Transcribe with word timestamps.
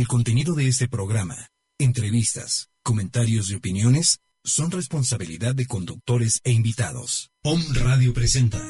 El 0.00 0.08
contenido 0.08 0.54
de 0.54 0.66
este 0.66 0.88
programa, 0.88 1.50
entrevistas, 1.78 2.70
comentarios 2.82 3.50
y 3.50 3.54
opiniones 3.54 4.20
son 4.42 4.70
responsabilidad 4.70 5.54
de 5.54 5.66
conductores 5.66 6.40
e 6.42 6.52
invitados. 6.52 7.30
POM 7.42 7.60
Radio 7.74 8.14
presenta 8.14 8.62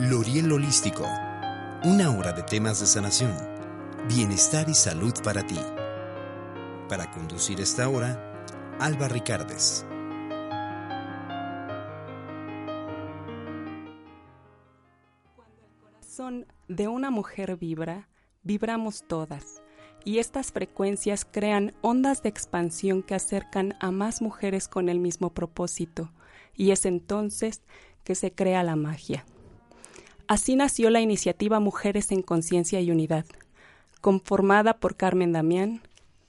Loriel 0.00 0.50
Holístico. 0.50 1.06
Una 1.84 2.10
hora 2.10 2.32
de 2.32 2.42
temas 2.42 2.80
de 2.80 2.86
sanación, 2.86 3.38
bienestar 4.08 4.68
y 4.68 4.74
salud 4.74 5.14
para 5.22 5.46
ti. 5.46 5.60
Para 6.88 7.12
conducir 7.12 7.60
esta 7.60 7.88
hora, 7.88 8.44
Alba 8.80 9.06
Ricardes. 9.06 9.86
De 16.66 16.88
una 16.88 17.10
mujer 17.10 17.56
vibra, 17.56 18.08
vibramos 18.42 19.04
todas 19.06 19.62
y 20.04 20.18
estas 20.18 20.50
frecuencias 20.50 21.24
crean 21.24 21.74
ondas 21.80 22.22
de 22.22 22.28
expansión 22.28 23.02
que 23.02 23.14
acercan 23.14 23.74
a 23.78 23.92
más 23.92 24.20
mujeres 24.20 24.66
con 24.66 24.88
el 24.88 24.98
mismo 24.98 25.32
propósito, 25.32 26.10
y 26.54 26.72
es 26.72 26.86
entonces 26.86 27.62
que 28.02 28.14
se 28.14 28.32
crea 28.32 28.64
la 28.64 28.74
magia. 28.74 29.24
Así 30.26 30.56
nació 30.56 30.90
la 30.90 31.00
iniciativa 31.00 31.60
Mujeres 31.60 32.10
en 32.10 32.22
Conciencia 32.22 32.80
y 32.80 32.90
Unidad, 32.90 33.26
conformada 34.00 34.78
por 34.78 34.96
Carmen 34.96 35.32
Damián, 35.32 35.82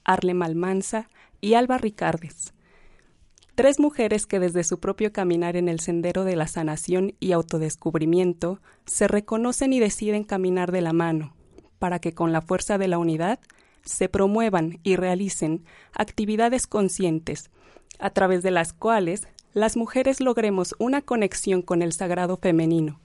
Arle 0.03 0.35
Malmanza 0.35 1.09
y 1.41 1.55
Alba 1.55 1.77
Ricardes. 1.79 2.53
Tres 3.59 3.77
mujeres 3.77 4.25
que 4.25 4.39
desde 4.39 4.63
su 4.63 4.79
propio 4.79 5.11
caminar 5.11 5.57
en 5.57 5.67
el 5.67 5.81
sendero 5.81 6.23
de 6.23 6.37
la 6.37 6.47
sanación 6.47 7.15
y 7.19 7.33
autodescubrimiento 7.33 8.61
se 8.85 9.05
reconocen 9.09 9.73
y 9.73 9.81
deciden 9.81 10.23
caminar 10.23 10.71
de 10.71 10.79
la 10.79 10.93
mano, 10.93 11.35
para 11.77 11.99
que 11.99 12.13
con 12.13 12.31
la 12.31 12.39
fuerza 12.39 12.77
de 12.77 12.87
la 12.87 12.97
unidad 12.97 13.37
se 13.83 14.07
promuevan 14.07 14.79
y 14.83 14.95
realicen 14.95 15.65
actividades 15.91 16.67
conscientes, 16.67 17.51
a 17.99 18.11
través 18.11 18.43
de 18.43 18.51
las 18.51 18.71
cuales 18.71 19.27
las 19.51 19.75
mujeres 19.75 20.21
logremos 20.21 20.73
una 20.79 21.01
conexión 21.01 21.61
con 21.61 21.81
el 21.81 21.91
sagrado 21.91 22.37
femenino, 22.37 23.01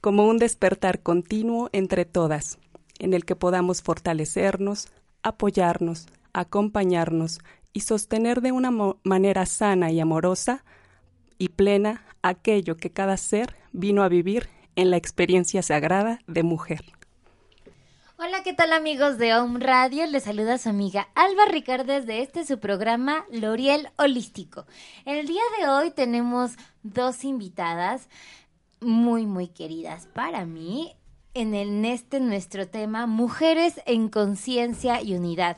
como 0.00 0.26
un 0.26 0.38
despertar 0.38 1.02
continuo 1.02 1.68
entre 1.74 2.06
todas, 2.06 2.56
en 2.98 3.12
el 3.12 3.26
que 3.26 3.36
podamos 3.36 3.82
fortalecernos, 3.82 4.88
apoyarnos, 5.22 6.06
acompañarnos 6.32 7.40
y 7.74 7.80
sostener 7.80 8.40
de 8.40 8.52
una 8.52 8.70
manera 9.02 9.44
sana 9.44 9.90
y 9.90 10.00
amorosa 10.00 10.64
y 11.36 11.50
plena 11.50 12.06
aquello 12.22 12.76
que 12.78 12.90
cada 12.90 13.18
ser 13.18 13.54
vino 13.72 14.02
a 14.02 14.08
vivir 14.08 14.48
en 14.76 14.90
la 14.90 14.96
experiencia 14.96 15.60
sagrada 15.60 16.20
de 16.26 16.44
mujer. 16.44 16.84
Hola, 18.16 18.44
¿qué 18.44 18.52
tal 18.54 18.72
amigos 18.72 19.18
de 19.18 19.34
Home 19.34 19.58
Radio? 19.58 20.06
Les 20.06 20.22
saluda 20.22 20.56
su 20.56 20.68
amiga 20.68 21.08
Alba 21.16 21.46
Ricardes 21.50 22.06
de 22.06 22.22
este 22.22 22.46
su 22.46 22.60
programa 22.60 23.26
L'Oriel 23.30 23.88
Holístico. 23.96 24.66
El 25.04 25.26
día 25.26 25.42
de 25.58 25.68
hoy 25.68 25.90
tenemos 25.90 26.52
dos 26.84 27.24
invitadas 27.24 28.08
muy, 28.80 29.26
muy 29.26 29.48
queridas 29.48 30.06
para 30.14 30.46
mí 30.46 30.94
en, 31.34 31.54
el, 31.54 31.68
en 31.70 31.84
este 31.84 32.20
nuestro 32.20 32.68
tema 32.68 33.06
Mujeres 33.06 33.80
en 33.84 34.08
Conciencia 34.08 35.02
y 35.02 35.14
Unidad. 35.14 35.56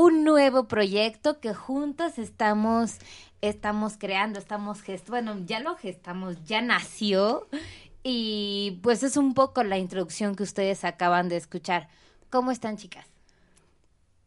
Un 0.00 0.22
nuevo 0.22 0.68
proyecto 0.68 1.40
que 1.40 1.52
juntas 1.54 2.20
estamos 2.20 2.98
estamos 3.40 3.96
creando, 3.98 4.38
estamos 4.38 4.80
gest 4.80 5.08
bueno, 5.08 5.36
ya 5.44 5.58
lo 5.58 5.74
gestamos, 5.74 6.44
ya 6.44 6.62
nació 6.62 7.48
y 8.04 8.78
pues 8.84 9.02
es 9.02 9.16
un 9.16 9.34
poco 9.34 9.64
la 9.64 9.76
introducción 9.76 10.36
que 10.36 10.44
ustedes 10.44 10.84
acaban 10.84 11.28
de 11.28 11.36
escuchar. 11.36 11.88
¿Cómo 12.30 12.52
están, 12.52 12.76
chicas? 12.76 13.08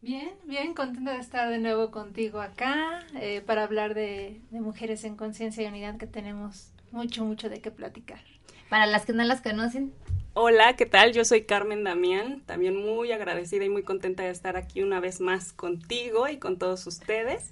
Bien, 0.01 0.33
bien, 0.43 0.73
contenta 0.73 1.13
de 1.13 1.19
estar 1.19 1.49
de 1.49 1.59
nuevo 1.59 1.89
contigo 1.89 2.41
acá 2.41 2.99
eh, 3.21 3.39
para 3.39 3.63
hablar 3.63 3.93
de, 3.93 4.41
de 4.49 4.59
mujeres 4.59 5.05
en 5.05 5.15
conciencia 5.15 5.63
y 5.63 5.67
unidad 5.67 5.95
que 5.95 6.05
tenemos 6.05 6.73
mucho, 6.91 7.23
mucho 7.23 7.47
de 7.47 7.61
qué 7.61 7.71
platicar. 7.71 8.19
Para 8.69 8.87
las 8.87 9.05
que 9.05 9.13
no 9.13 9.23
las 9.23 9.39
conocen. 9.39 9.93
Hola, 10.33 10.77
¿qué 10.77 10.85
tal? 10.85 11.11
Yo 11.11 11.25
soy 11.25 11.43
Carmen 11.43 11.83
Damián, 11.83 12.41
también 12.45 12.77
muy 12.77 13.11
agradecida 13.11 13.65
y 13.65 13.69
muy 13.69 13.83
contenta 13.83 14.23
de 14.23 14.29
estar 14.29 14.55
aquí 14.55 14.81
una 14.81 15.01
vez 15.01 15.19
más 15.19 15.51
contigo 15.51 16.29
y 16.29 16.37
con 16.37 16.57
todos 16.57 16.87
ustedes. 16.87 17.51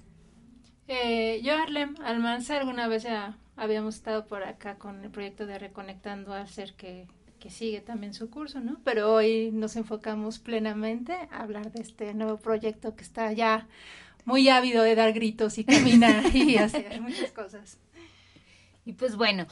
Eh, 0.87 1.41
yo, 1.43 1.55
Arlem 1.57 1.95
Almanza, 2.01 2.57
alguna 2.57 2.87
vez 2.87 3.03
ya 3.03 3.37
habíamos 3.57 3.95
estado 3.95 4.27
por 4.27 4.43
acá 4.43 4.77
con 4.77 5.03
el 5.03 5.11
proyecto 5.11 5.45
de 5.45 5.59
Reconectando 5.59 6.33
al 6.33 6.47
Ser 6.47 6.73
que, 6.73 7.05
que 7.41 7.49
sigue 7.49 7.81
también 7.81 8.13
su 8.13 8.29
curso, 8.29 8.61
¿no? 8.61 8.79
Pero 8.85 9.13
hoy 9.13 9.51
nos 9.51 9.75
enfocamos 9.75 10.39
plenamente 10.39 11.11
a 11.31 11.41
hablar 11.41 11.73
de 11.73 11.81
este 11.81 12.13
nuevo 12.13 12.37
proyecto 12.37 12.95
que 12.95 13.03
está 13.03 13.33
ya 13.33 13.67
muy 14.23 14.47
ávido 14.47 14.83
de 14.83 14.95
dar 14.95 15.11
gritos 15.11 15.57
y 15.57 15.65
caminar 15.65 16.33
y 16.33 16.55
hacer 16.57 17.01
muchas 17.01 17.33
cosas. 17.33 17.77
Y 18.85 18.93
pues 18.93 19.17
bueno, 19.17 19.47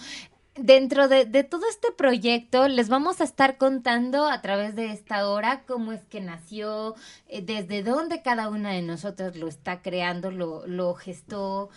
dentro 0.58 1.08
de, 1.08 1.26
de, 1.26 1.44
todo 1.44 1.68
este 1.70 1.92
proyecto 1.92 2.68
les 2.68 2.90
vamos 2.90 3.22
a 3.22 3.24
estar 3.24 3.58
contando 3.58 4.28
a 4.28 4.42
través 4.42 4.76
de 4.76 4.92
esta 4.92 5.30
hora 5.30 5.64
cómo 5.66 5.92
es 5.92 6.04
que 6.06 6.22
nació, 6.22 6.96
eh, 7.28 7.42
desde 7.42 7.84
dónde 7.84 8.22
cada 8.22 8.50
una 8.50 8.72
de 8.72 8.82
nosotros 8.82 9.36
lo 9.36 9.48
está 9.48 9.82
creando, 9.82 10.32
lo, 10.32 10.66
lo 10.68 10.94
gestó, 10.96 11.70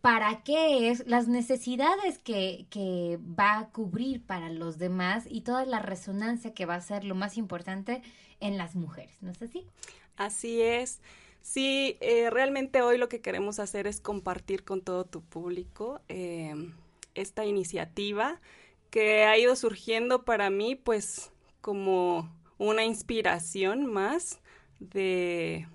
para 0.00 0.42
qué 0.42 0.90
es, 0.90 1.06
las 1.06 1.28
necesidades 1.28 2.18
que, 2.18 2.66
que 2.70 3.18
va 3.38 3.58
a 3.58 3.68
cubrir 3.68 4.20
para 4.24 4.50
los 4.50 4.78
demás 4.78 5.24
y 5.28 5.42
toda 5.42 5.64
la 5.64 5.78
resonancia 5.78 6.54
que 6.54 6.66
va 6.66 6.74
a 6.74 6.80
ser 6.80 7.04
lo 7.04 7.14
más 7.14 7.38
importante 7.38 8.02
en 8.40 8.58
las 8.58 8.74
mujeres, 8.74 9.16
¿no 9.20 9.30
es 9.30 9.40
así? 9.40 9.64
Así 10.16 10.60
es. 10.60 11.00
Sí, 11.40 11.96
eh, 12.00 12.30
realmente 12.30 12.82
hoy 12.82 12.98
lo 12.98 13.08
que 13.08 13.20
queremos 13.20 13.58
hacer 13.58 13.86
es 13.86 14.00
compartir 14.00 14.64
con 14.64 14.80
todo 14.80 15.04
tu 15.04 15.22
público 15.22 16.00
eh, 16.08 16.54
esta 17.14 17.44
iniciativa 17.44 18.40
que 18.90 19.24
ha 19.24 19.38
ido 19.38 19.56
surgiendo 19.56 20.24
para 20.24 20.50
mí 20.50 20.74
pues 20.74 21.32
como 21.60 22.30
una 22.58 22.84
inspiración 22.84 23.86
más 23.86 24.40
de 24.78 25.66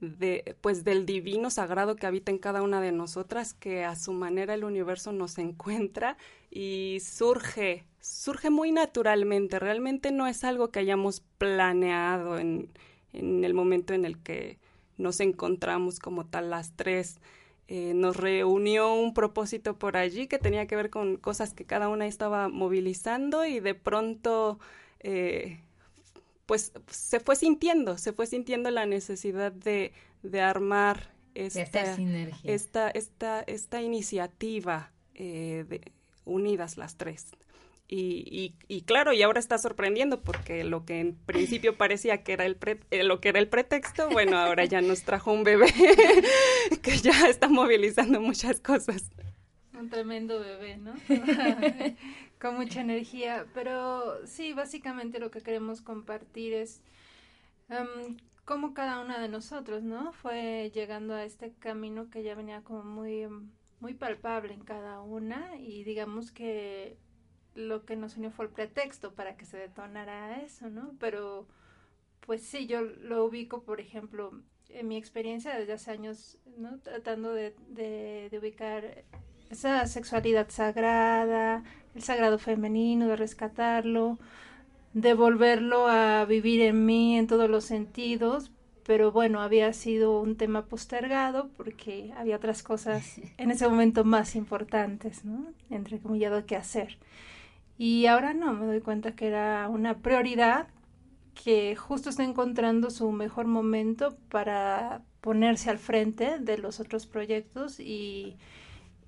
de, 0.00 0.56
pues 0.60 0.84
del 0.84 1.06
divino 1.06 1.50
sagrado 1.50 1.96
que 1.96 2.06
habita 2.06 2.32
en 2.32 2.38
cada 2.38 2.62
una 2.62 2.80
de 2.80 2.92
nosotras, 2.92 3.54
que 3.54 3.84
a 3.84 3.96
su 3.96 4.12
manera 4.12 4.54
el 4.54 4.64
universo 4.64 5.12
nos 5.12 5.38
encuentra 5.38 6.16
y 6.50 6.98
surge, 7.00 7.84
surge 8.00 8.50
muy 8.50 8.72
naturalmente. 8.72 9.58
Realmente 9.58 10.10
no 10.10 10.26
es 10.26 10.42
algo 10.44 10.70
que 10.70 10.80
hayamos 10.80 11.20
planeado 11.38 12.38
en, 12.38 12.70
en 13.12 13.44
el 13.44 13.54
momento 13.54 13.92
en 13.92 14.04
el 14.04 14.18
que 14.18 14.58
nos 14.96 15.20
encontramos 15.20 15.98
como 15.98 16.26
tal 16.26 16.50
las 16.50 16.74
tres. 16.76 17.20
Eh, 17.72 17.94
nos 17.94 18.16
reunió 18.16 18.92
un 18.94 19.14
propósito 19.14 19.78
por 19.78 19.96
allí 19.96 20.26
que 20.26 20.40
tenía 20.40 20.66
que 20.66 20.74
ver 20.74 20.90
con 20.90 21.16
cosas 21.16 21.54
que 21.54 21.64
cada 21.64 21.88
una 21.88 22.08
estaba 22.08 22.48
movilizando 22.48 23.46
y 23.46 23.60
de 23.60 23.76
pronto 23.76 24.58
eh, 24.98 25.60
pues 26.46 26.72
se 26.88 27.20
fue 27.20 27.36
sintiendo, 27.36 27.96
se 27.96 28.12
fue 28.12 28.26
sintiendo 28.26 28.72
la 28.72 28.86
necesidad 28.86 29.52
de, 29.52 29.92
de 30.24 30.40
armar 30.40 31.12
esta, 31.34 31.96
esta, 32.42 32.90
esta, 32.90 33.40
esta, 33.42 33.82
iniciativa 33.82 34.90
eh, 35.14 35.64
de, 35.68 35.92
unidas 36.24 36.76
las 36.76 36.96
tres. 36.96 37.28
Y, 37.92 38.54
y, 38.68 38.82
claro, 38.82 39.12
y 39.12 39.20
ahora 39.22 39.40
está 39.40 39.58
sorprendiendo 39.58 40.20
porque 40.20 40.62
lo 40.62 40.84
que 40.84 41.00
en 41.00 41.16
principio 41.16 41.76
parecía 41.76 42.22
que 42.22 42.34
era 42.34 42.46
el 42.46 42.56
eh, 42.92 43.02
lo 43.02 43.20
que 43.20 43.30
era 43.30 43.40
el 43.40 43.48
pretexto, 43.48 44.08
bueno, 44.10 44.38
ahora 44.38 44.64
ya 44.64 44.80
nos 44.80 45.02
trajo 45.02 45.32
un 45.32 45.42
bebé 45.42 45.66
que 46.82 46.98
ya 46.98 47.28
está 47.28 47.48
movilizando 47.48 48.20
muchas 48.20 48.60
cosas. 48.60 49.10
Un 49.76 49.90
tremendo 49.90 50.38
bebé, 50.38 50.76
¿no? 50.76 50.94
con 52.40 52.54
mucha 52.54 52.80
energía, 52.80 53.46
pero 53.54 54.24
sí, 54.24 54.52
básicamente 54.52 55.18
lo 55.18 55.32
que 55.32 55.40
queremos 55.40 55.82
compartir 55.82 56.52
es 56.52 56.82
um, 57.70 58.16
cómo 58.44 58.72
cada 58.72 59.00
una 59.00 59.18
de 59.18 59.28
nosotros, 59.28 59.82
¿no? 59.82 60.12
Fue 60.12 60.70
llegando 60.72 61.14
a 61.14 61.24
este 61.24 61.52
camino 61.58 62.08
que 62.08 62.22
ya 62.22 62.36
venía 62.36 62.62
como 62.62 62.84
muy, 62.84 63.26
muy 63.80 63.94
palpable 63.94 64.54
en 64.54 64.62
cada 64.62 65.00
una 65.00 65.56
y 65.58 65.82
digamos 65.82 66.30
que 66.30 66.96
lo 67.54 67.84
que 67.84 67.96
nos 67.96 68.16
unió 68.16 68.30
fue 68.30 68.46
el 68.46 68.50
pretexto 68.52 69.14
para 69.14 69.36
que 69.36 69.44
se 69.44 69.56
detonara 69.58 70.40
eso, 70.42 70.70
¿no? 70.70 70.94
Pero 70.98 71.46
pues 72.26 72.42
sí, 72.42 72.66
yo 72.66 72.82
lo 72.82 73.24
ubico, 73.24 73.62
por 73.62 73.80
ejemplo, 73.80 74.32
en 74.68 74.88
mi 74.88 74.96
experiencia 74.96 75.56
desde 75.56 75.72
hace 75.74 75.90
años, 75.92 76.38
¿no? 76.58 76.78
Tratando 76.80 77.32
de, 77.32 77.54
de, 77.68 78.28
de 78.30 78.38
ubicar 78.38 79.04
esa 79.50 79.86
sexualidad 79.86 80.48
sagrada, 80.50 81.64
el 81.94 82.02
sagrado 82.02 82.38
femenino, 82.38 83.08
de 83.08 83.16
rescatarlo, 83.16 84.18
de 84.94 85.14
volverlo 85.14 85.86
a 85.88 86.24
vivir 86.24 86.62
en 86.62 86.86
mí 86.86 87.16
en 87.18 87.26
todos 87.26 87.48
los 87.48 87.64
sentidos, 87.64 88.50
pero 88.84 89.12
bueno, 89.12 89.40
había 89.40 89.72
sido 89.72 90.20
un 90.20 90.36
tema 90.36 90.66
postergado 90.66 91.48
porque 91.56 92.12
había 92.16 92.36
otras 92.36 92.62
cosas 92.62 93.20
en 93.38 93.50
ese 93.50 93.68
momento 93.68 94.04
más 94.04 94.34
importantes, 94.36 95.24
¿no? 95.24 95.46
Entre 95.70 95.98
comillado 96.00 96.44
que 96.46 96.56
hacer. 96.56 96.98
Y 97.82 98.04
ahora 98.04 98.34
no, 98.34 98.52
me 98.52 98.66
doy 98.66 98.82
cuenta 98.82 99.16
que 99.16 99.26
era 99.26 99.66
una 99.70 100.00
prioridad 100.02 100.68
que 101.32 101.74
justo 101.76 102.10
está 102.10 102.22
encontrando 102.24 102.90
su 102.90 103.10
mejor 103.10 103.46
momento 103.46 104.18
para 104.28 105.00
ponerse 105.22 105.70
al 105.70 105.78
frente 105.78 106.38
de 106.38 106.58
los 106.58 106.78
otros 106.78 107.06
proyectos 107.06 107.80
y, 107.80 108.36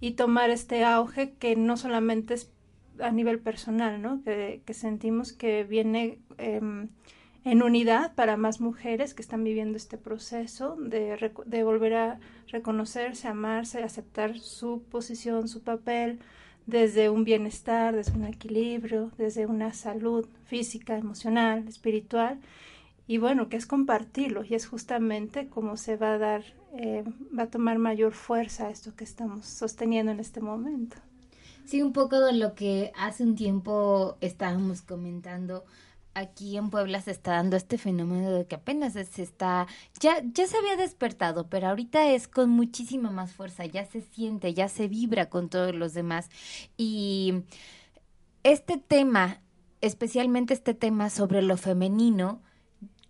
y 0.01 0.13
tomar 0.13 0.49
este 0.49 0.85
auge 0.85 1.35
que 1.35 1.55
no 1.55 1.77
solamente 1.77 2.33
es 2.33 2.51
a 2.99 3.11
nivel 3.11 3.41
personal, 3.41 4.01
¿no? 4.01 4.23
Que, 4.25 4.63
sentimos 4.73 5.35
que 5.35 5.65
viene 5.65 6.21
em, 6.39 6.89
en 7.45 7.63
unidad 7.63 8.15
para 8.15 8.39
más 8.39 8.63
mujeres 8.63 9.13
que 9.13 9.21
están 9.21 9.45
viviendo 9.45 9.77
este 9.77 9.99
proceso 9.99 10.77
de, 10.77 11.31
de 11.45 11.63
volver 11.63 11.93
a 11.93 12.21
reconocerse, 12.49 13.29
amarse, 13.29 13.83
aceptar 13.83 14.39
su 14.39 14.83
posición, 14.91 15.47
su 15.47 15.63
papel, 15.63 16.21
desde 16.67 17.11
un 17.11 17.25
bienestar, 17.25 17.95
desde 17.95 18.13
un 18.13 18.25
equilibrio, 18.25 19.11
desde 19.19 19.47
una 19.47 19.73
salud 19.73 20.27
física, 20.45 20.97
emocional, 20.97 21.67
espiritual, 21.69 22.39
y 23.07 23.19
bueno, 23.19 23.49
que 23.49 23.57
es 23.57 23.67
compartirlo 23.67 24.45
y 24.45 24.55
es 24.55 24.67
justamente 24.67 25.49
como 25.49 25.77
se 25.77 25.97
va 25.97 26.15
a 26.15 26.19
dar, 26.19 26.45
eh, 26.75 27.05
va 27.37 27.45
a 27.45 27.51
tomar 27.51 27.79
mayor 27.79 28.13
fuerza 28.13 28.71
esto 28.71 28.95
que 28.95 29.05
estamos 29.05 29.47
sosteniendo 29.47 30.13
en 30.13 30.21
este 30.21 30.41
momento. 30.41 30.97
Sí, 31.65 31.83
un 31.83 31.93
poco 31.93 32.21
de 32.21 32.33
lo 32.33 32.55
que 32.55 32.93
hace 32.97 33.23
un 33.23 33.35
tiempo 33.35 34.17
estábamos 34.21 34.83
comentando 34.83 35.65
aquí 36.15 36.57
en 36.57 36.71
Puebla 36.71 37.01
se 37.01 37.11
está 37.11 37.33
dando 37.33 37.57
este 37.57 37.79
fenómeno 37.79 38.31
de 38.31 38.47
que 38.47 38.57
apenas 38.57 38.93
se 38.93 39.23
está, 39.23 39.67
ya, 40.01 40.23
ya 40.33 40.47
se 40.47 40.57
había 40.57 40.77
despertado, 40.77 41.49
pero 41.49 41.69
ahorita 41.69 42.11
es 42.11 42.29
con 42.29 42.51
muchísima 42.51 43.11
más 43.11 43.33
fuerza, 43.33 43.65
ya 43.67 43.85
se 43.85 44.01
siente, 44.01 44.55
ya 44.55 44.69
se 44.69 44.89
vibra 44.89 45.29
con 45.29 45.49
todos 45.49 45.75
los 45.75 45.95
demás. 45.95 46.29
Y 46.77 47.43
este 48.43 48.79
tema, 48.79 49.41
especialmente 49.81 50.55
este 50.55 50.75
tema 50.75 51.11
sobre 51.11 51.43
lo 51.43 51.57
femenino, 51.57 52.41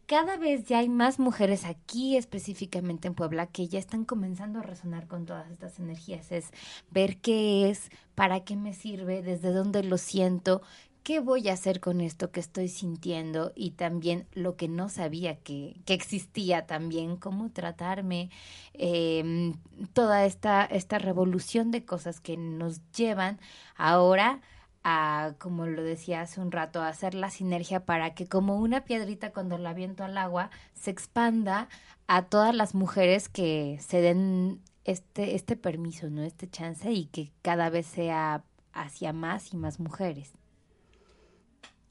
cada 0.06 0.37
vez 0.37 0.66
ya 0.66 0.81
hay 0.81 0.90
más 0.90 1.19
mujeres 1.19 1.64
aquí 1.64 2.19
específicamente 2.19 3.08
en 3.08 3.14
Puebla 3.14 3.46
que 3.46 3.69
ya 3.69 3.78
están 3.78 4.05
comenzando 4.05 4.58
a 4.58 4.62
resonar 4.62 5.06
con 5.06 5.25
todas 5.25 5.50
estas 5.50 5.78
energías. 5.78 6.31
Es 6.32 6.50
ver 6.90 7.16
qué 7.16 7.70
es, 7.70 7.88
para 8.14 8.40
qué 8.40 8.55
me 8.55 8.75
sirve, 8.75 9.22
desde 9.22 9.52
dónde 9.52 9.82
lo 9.82 9.96
siento, 9.96 10.60
¿qué 11.02 11.20
voy 11.20 11.49
a 11.49 11.54
hacer 11.54 11.81
con 11.81 12.00
esto 12.00 12.31
que 12.31 12.40
estoy 12.40 12.69
sintiendo? 12.69 13.52
Y 13.54 13.72
también 13.72 14.26
lo 14.32 14.56
que 14.56 14.69
no 14.69 14.88
sabía 14.88 15.37
que, 15.37 15.81
que 15.84 15.94
existía 15.94 16.66
también, 16.66 17.16
cómo 17.16 17.50
tratarme, 17.50 18.31
em, 18.75 19.54
toda 19.93 20.25
esta, 20.26 20.64
esta 20.64 20.99
revolución 20.99 21.70
de 21.70 21.84
cosas 21.84 22.20
que 22.20 22.37
nos 22.37 22.81
llevan 22.93 23.40
ahora 23.76 24.40
a, 24.84 25.34
como 25.38 25.66
lo 25.66 25.82
decía 25.82 26.22
hace 26.22 26.40
un 26.40 26.52
rato, 26.52 26.81
a 26.81 26.88
hacer 26.88 27.14
la 27.14 27.31
sinergia 27.31 27.84
para 27.84 28.14
que 28.14 28.26
como 28.28 28.58
una 28.58 28.84
piedrita 28.84 29.32
cuando 29.32 29.58
la 29.58 29.75
viento 29.75 30.05
al 30.05 30.19
agua 30.19 30.50
se 30.75 30.90
expanda 30.90 31.69
a 32.06 32.26
todas 32.26 32.55
las 32.55 32.75
mujeres 32.75 33.28
que 33.28 33.78
se 33.81 34.00
den 34.00 34.60
este, 34.84 35.34
este 35.37 35.56
permiso, 35.56 36.10
¿no? 36.10 36.22
Este 36.22 36.48
chance 36.48 36.90
y 36.93 37.06
que 37.06 37.32
cada 37.43 37.70
vez 37.70 37.87
sea 37.87 38.44
hacia 38.72 39.12
más 39.12 39.52
y 39.52 39.56
más 39.56 39.78
mujeres. 39.81 40.32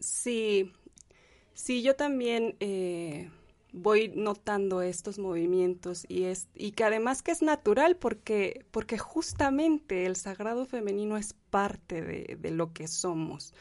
Sí, 0.02 0.74
sí, 1.54 1.84
yo 1.84 1.96
también 1.96 2.56
eh, 2.60 3.30
voy 3.72 4.10
notando 4.16 4.82
estos 4.82 5.20
movimientos 5.20 6.06
y, 6.10 6.24
es, 6.24 6.50
y 6.56 6.72
que 6.72 6.84
además 6.86 7.22
que 7.24 7.32
es 7.32 7.44
natural 7.44 7.98
porque, 7.98 8.66
porque 8.72 8.98
justamente 8.98 10.08
el 10.08 10.16
sagrado 10.16 10.66
femenino 10.66 11.18
es 11.18 11.34
parte 11.52 12.02
de, 12.02 12.38
de 12.40 12.52
lo 12.52 12.74
que 12.74 12.88
somos. 12.88 13.54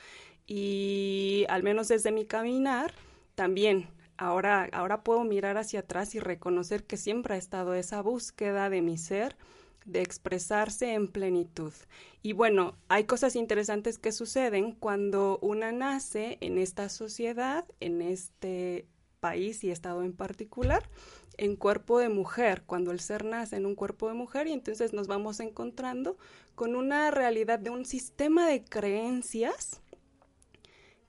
Y 0.47 1.45
al 1.51 1.63
menos 1.63 1.89
desde 1.89 2.11
mi 2.13 2.25
caminar, 2.27 2.95
también 3.35 3.89
ahora, 4.17 4.69
ahora 4.73 5.05
puedo 5.05 5.25
mirar 5.25 5.59
hacia 5.59 5.81
atrás 5.81 6.15
y 6.15 6.21
reconocer 6.21 6.85
que 6.85 6.97
siempre 6.97 7.35
ha 7.35 7.39
estado 7.39 7.75
esa 7.75 8.01
búsqueda 8.03 8.71
de 8.71 8.83
mi 8.83 8.99
ser 8.99 9.37
de 9.85 10.03
expresarse 10.03 10.94
en 10.94 11.09
plenitud. 11.09 11.73
Y 12.23 12.32
bueno, 12.32 12.77
hay 12.88 13.05
cosas 13.05 13.37
interesantes 13.37 13.99
que 13.99 14.12
suceden 14.12 14.73
cuando 14.73 15.38
una 15.43 15.73
nace 15.73 16.38
en 16.41 16.59
esta 16.59 16.88
sociedad, 16.88 17.65
en 17.81 18.03
este 18.03 18.87
país 19.21 19.65
y 19.65 19.71
estado 19.71 20.03
en 20.03 20.12
particular, 20.12 20.88
en 21.37 21.56
cuerpo 21.56 21.99
de 21.99 22.09
mujer, 22.09 22.62
cuando 22.67 22.91
el 22.91 23.00
ser 23.00 23.25
nace 23.25 23.56
en 23.56 23.67
un 23.67 23.75
cuerpo 23.75 24.09
de 24.09 24.15
mujer 24.15 24.47
y 24.47 24.53
entonces 24.53 24.93
nos 24.93 25.06
vamos 25.06 25.41
encontrando 25.41 26.19
con 26.55 26.77
una 26.77 27.11
realidad 27.11 27.59
de 27.59 27.71
un 27.71 27.85
sistema 27.85 28.47
de 28.47 28.65
creencias 28.65 29.81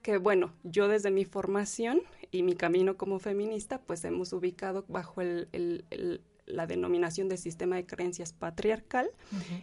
que 0.02 0.18
bueno, 0.18 0.54
yo 0.64 0.88
desde 0.88 1.12
mi 1.12 1.26
formación 1.26 2.02
y 2.32 2.44
mi 2.44 2.56
camino 2.56 2.98
como 2.98 3.20
feminista, 3.20 3.82
pues 3.82 4.04
hemos 4.04 4.34
ubicado 4.34 4.86
bajo 4.88 5.22
el, 5.22 6.22
la 6.46 6.68
denominación 6.68 7.30
de 7.30 7.38
sistema 7.38 7.76
de 7.76 7.86
creencias 7.86 8.34
patriarcal, 8.34 9.10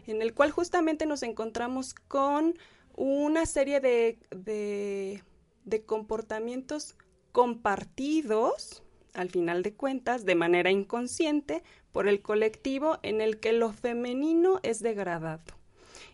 en 0.06 0.22
el 0.22 0.34
cual 0.34 0.50
justamente 0.50 1.06
nos 1.06 1.22
encontramos 1.22 1.94
con 1.94 2.54
una 2.96 3.46
serie 3.46 3.80
de, 3.80 4.18
de, 4.30 5.82
comportamientos 5.86 6.96
compartidos, 7.32 8.82
al 9.14 9.30
final 9.30 9.62
de 9.62 9.74
cuentas, 9.74 10.24
de 10.24 10.34
manera 10.34 10.70
inconsciente, 10.70 11.62
por 11.92 12.08
el 12.08 12.22
colectivo 12.22 12.98
en 13.02 13.20
el 13.20 13.38
que 13.38 13.52
lo 13.52 13.72
femenino 13.72 14.60
es 14.62 14.80
degradado. 14.80 15.54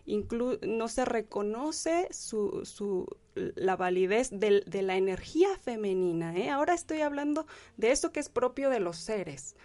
no 0.05 0.87
se 0.87 1.05
reconoce 1.05 2.07
su, 2.11 2.63
su, 2.65 3.07
la 3.33 3.75
validez 3.75 4.29
de, 4.31 4.61
de 4.65 4.81
la 4.83 4.95
energía 4.95 5.49
femenina. 5.57 6.37
¿eh? 6.37 6.49
Ahora 6.49 6.73
estoy 6.75 7.01
hablando 7.01 7.47
de 7.77 7.91
eso 7.91 8.11
que 8.11 8.19
es 8.19 8.29
propio 8.29 8.69
de 8.69 8.79
los 8.79 8.97
seres. 8.97 9.55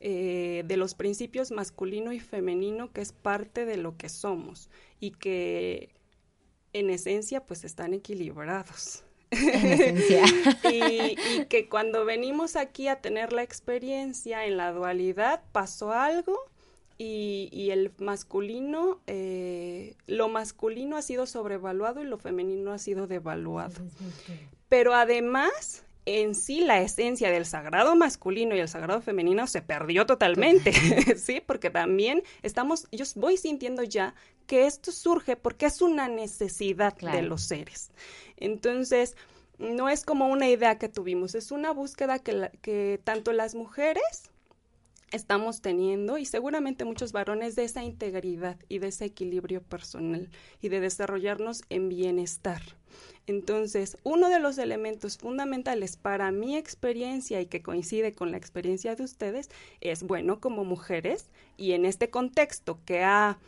Eh, 0.00 0.64
de 0.66 0.76
los 0.76 0.94
principios 0.94 1.50
masculino 1.50 2.12
y 2.12 2.20
femenino 2.20 2.92
que 2.92 3.00
es 3.00 3.12
parte 3.12 3.64
de 3.64 3.78
lo 3.78 3.96
que 3.96 4.10
somos 4.10 4.68
y 5.00 5.12
que 5.12 5.88
en 6.74 6.90
esencia 6.90 7.46
pues 7.46 7.64
están 7.64 7.94
equilibrados. 7.94 9.04
y, 10.70 11.46
que 11.46 11.68
cuando 11.68 12.04
venimos 12.04 12.56
aquí 12.56 12.88
a 12.88 13.00
tener 13.00 13.32
la 13.32 13.42
experiencia 13.42 14.44
en 14.46 14.56
la 14.56 14.72
dualidad 14.72 15.42
pasó 15.52 15.92
algo 15.92 16.38
y, 16.98 17.70
el 17.70 17.92
masculino, 17.98 19.00
eh, 19.06 19.96
lo 20.06 20.28
masculino 20.28 20.96
ha 20.96 21.02
sido 21.02 21.26
sobrevaluado 21.26 22.02
y 22.02 22.06
lo 22.06 22.18
femenino 22.18 22.72
ha 22.72 22.78
sido 22.78 23.06
devaluado. 23.06 23.80
Pero 24.68 24.94
además 24.94 25.84
en 26.06 26.34
sí 26.34 26.60
la 26.60 26.80
esencia 26.80 27.30
del 27.30 27.46
sagrado 27.46 27.96
masculino 27.96 28.54
y 28.54 28.60
el 28.60 28.68
sagrado 28.68 29.00
femenino 29.00 29.46
se 29.46 29.62
perdió 29.62 30.06
totalmente, 30.06 30.72
¿sí? 31.16 31.40
Porque 31.44 31.70
también 31.70 32.22
estamos, 32.42 32.86
yo 32.92 33.04
voy 33.16 33.36
sintiendo 33.36 33.82
ya 33.82 34.14
que 34.46 34.66
esto 34.66 34.92
surge 34.92 35.36
porque 35.36 35.66
es 35.66 35.80
una 35.80 36.08
necesidad 36.08 36.94
de 36.96 37.22
los 37.22 37.42
seres. 37.42 37.90
Entonces, 38.36 39.16
no 39.58 39.88
es 39.88 40.04
como 40.04 40.28
una 40.28 40.48
idea 40.48 40.78
que 40.78 40.88
tuvimos, 40.88 41.34
es 41.34 41.50
una 41.50 41.72
búsqueda 41.72 42.18
que, 42.18 42.50
que 42.60 43.00
tanto 43.02 43.32
las 43.32 43.54
mujeres 43.54 44.30
estamos 45.12 45.60
teniendo 45.60 46.18
y 46.18 46.26
seguramente 46.26 46.84
muchos 46.84 47.12
varones 47.12 47.54
de 47.54 47.64
esa 47.64 47.84
integridad 47.84 48.58
y 48.68 48.78
de 48.80 48.88
ese 48.88 49.04
equilibrio 49.06 49.62
personal 49.62 50.28
y 50.60 50.68
de 50.68 50.80
desarrollarnos 50.80 51.62
en 51.70 51.88
bienestar. 51.88 52.62
Entonces, 53.26 53.96
uno 54.02 54.28
de 54.28 54.38
los 54.38 54.58
elementos 54.58 55.18
fundamentales 55.18 55.96
para 55.96 56.30
mi 56.30 56.56
experiencia 56.56 57.40
y 57.40 57.46
que 57.46 57.62
coincide 57.62 58.12
con 58.12 58.30
la 58.30 58.36
experiencia 58.36 58.94
de 58.94 59.04
ustedes 59.04 59.50
es, 59.80 60.02
bueno, 60.02 60.40
como 60.40 60.64
mujeres 60.64 61.30
y 61.56 61.72
en 61.72 61.86
este 61.86 62.10
contexto 62.10 62.78
que 62.84 63.02
ha 63.02 63.38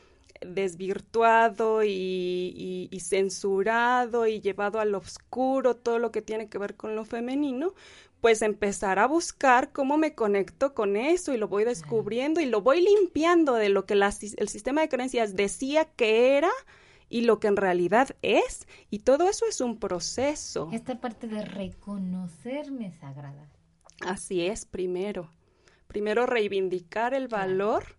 desvirtuado 0.41 1.83
y, 1.85 2.89
censurado 3.01 4.27
y 4.27 4.41
llevado 4.41 4.81
al 4.81 4.95
oscuro 4.95 5.77
todo 5.77 5.99
lo 5.99 6.11
que 6.11 6.23
tiene 6.23 6.49
que 6.49 6.59
ver 6.59 6.75
con 6.75 6.97
lo 6.97 7.05
femenino, 7.05 7.75
pues 8.21 8.43
empezar 8.43 8.99
a 8.99 9.07
buscar 9.07 9.71
cómo 9.73 9.99
me 9.99 10.15
conecto 10.15 10.75
con 10.75 10.97
eso 10.97 11.33
y 11.33 11.37
lo 11.37 11.49
voy 11.49 11.65
descubriendo 11.65 12.41
y 12.41 12.47
lo 12.47 12.61
voy 12.61 12.81
limpiando 12.81 13.55
de 13.55 13.69
lo 13.69 13.87
que 13.87 13.95
el 13.95 14.49
sistema 14.49 14.81
de 14.81 14.89
creencias 14.89 15.37
decía 15.37 15.85
que 15.85 16.37
era 16.37 16.51
y 17.09 17.23
lo 17.23 17.41
que 17.41 17.49
en 17.49 17.57
realidad 17.57 18.17
es. 18.23 18.67
Y 18.91 19.01
todo 19.01 19.29
eso 19.29 19.47
es 19.47 19.61
un 19.61 19.79
proceso. 19.79 20.69
Esta 20.73 21.01
parte 21.01 21.27
de 21.27 21.45
reconocerme 21.45 22.91
sagrada. 22.93 23.49
Así 24.01 24.47
es, 24.47 24.67
primero. 24.67 25.31
Primero 25.87 26.27
reivindicar 26.27 27.15
el 27.15 27.29
valor 27.29 27.97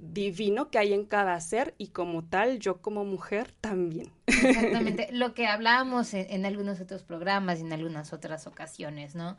divino 0.00 0.70
que 0.70 0.78
hay 0.78 0.92
en 0.92 1.04
cada 1.04 1.40
ser 1.40 1.74
y 1.78 1.88
como 1.88 2.24
tal 2.24 2.58
yo 2.58 2.80
como 2.80 3.04
mujer 3.04 3.52
también. 3.60 4.12
Exactamente, 4.26 5.08
lo 5.12 5.34
que 5.34 5.46
hablábamos 5.46 6.14
en, 6.14 6.46
algunos 6.46 6.80
otros 6.80 7.02
programas 7.02 7.58
y 7.58 7.62
en 7.62 7.72
algunas 7.72 8.12
otras 8.12 8.46
ocasiones, 8.46 9.14
¿no? 9.14 9.36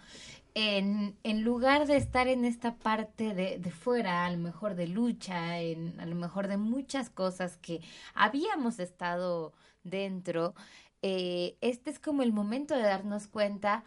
En, 0.56 1.16
en 1.24 1.44
lugar 1.44 1.88
de 1.88 1.98
estar 1.98 2.28
en 2.28 2.44
esta 2.44 2.76
parte 2.76 3.34
de, 3.34 3.60
de, 3.60 3.72
fuera, 3.72 4.26
a 4.26 4.32
lo 4.32 4.38
mejor 4.38 4.76
de 4.76 4.88
lucha, 4.88 5.60
en, 5.60 6.00
a 6.00 6.06
lo 6.06 6.16
mejor 6.16 6.48
de 6.48 6.58
muchas 6.58 7.10
cosas 7.10 7.58
que 7.58 7.82
habíamos 8.14 8.80
estado 8.80 9.54
dentro, 9.84 10.56
eh, 11.02 11.58
este 11.62 11.90
es 11.90 12.00
como 12.00 12.24
el 12.24 12.34
momento 12.34 12.76
de 12.76 12.82
darnos 12.82 13.28
cuenta 13.28 13.84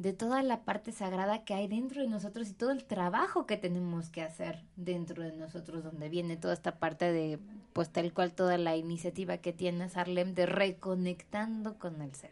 de 0.00 0.14
toda 0.14 0.42
la 0.42 0.62
parte 0.62 0.92
sagrada 0.92 1.44
que 1.44 1.52
hay 1.52 1.68
dentro 1.68 2.00
de 2.00 2.08
nosotros 2.08 2.48
y 2.48 2.54
todo 2.54 2.70
el 2.70 2.84
trabajo 2.84 3.44
que 3.44 3.58
tenemos 3.58 4.08
que 4.08 4.22
hacer 4.22 4.64
dentro 4.74 5.22
de 5.22 5.32
nosotros, 5.32 5.84
donde 5.84 6.08
viene 6.08 6.38
toda 6.38 6.54
esta 6.54 6.78
parte 6.78 7.12
de, 7.12 7.38
pues 7.74 7.90
tal 7.90 8.14
cual 8.14 8.32
toda 8.32 8.56
la 8.56 8.78
iniciativa 8.78 9.36
que 9.36 9.52
tiene 9.52 9.90
Sarlem 9.90 10.34
de 10.34 10.46
reconectando 10.46 11.78
con 11.78 12.00
el 12.00 12.14
ser. 12.14 12.30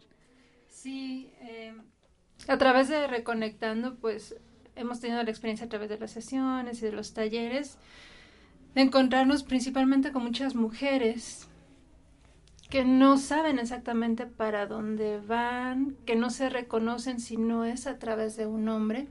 Sí, 0.66 1.30
eh, 1.42 1.74
a 2.46 2.56
través 2.56 2.88
de 2.88 3.06
reconectando, 3.06 3.96
pues 3.96 4.34
hemos 4.74 5.00
tenido 5.00 5.22
la 5.22 5.30
experiencia 5.30 5.66
a 5.66 5.68
través 5.68 5.90
de 5.90 5.98
las 5.98 6.12
sesiones 6.12 6.80
y 6.80 6.86
de 6.86 6.92
los 6.92 7.12
talleres 7.12 7.76
de 8.74 8.80
encontrarnos 8.80 9.42
principalmente 9.42 10.10
con 10.10 10.24
muchas 10.24 10.54
mujeres 10.54 11.47
que 12.68 12.84
no 12.84 13.16
saben 13.16 13.58
exactamente 13.58 14.26
para 14.26 14.66
dónde 14.66 15.20
van, 15.20 15.96
que 16.04 16.16
no 16.16 16.30
se 16.30 16.50
reconocen 16.50 17.20
si 17.20 17.36
no 17.36 17.64
es 17.64 17.86
a 17.86 17.98
través 17.98 18.36
de 18.36 18.46
un 18.46 18.68
hombre, 18.68 19.08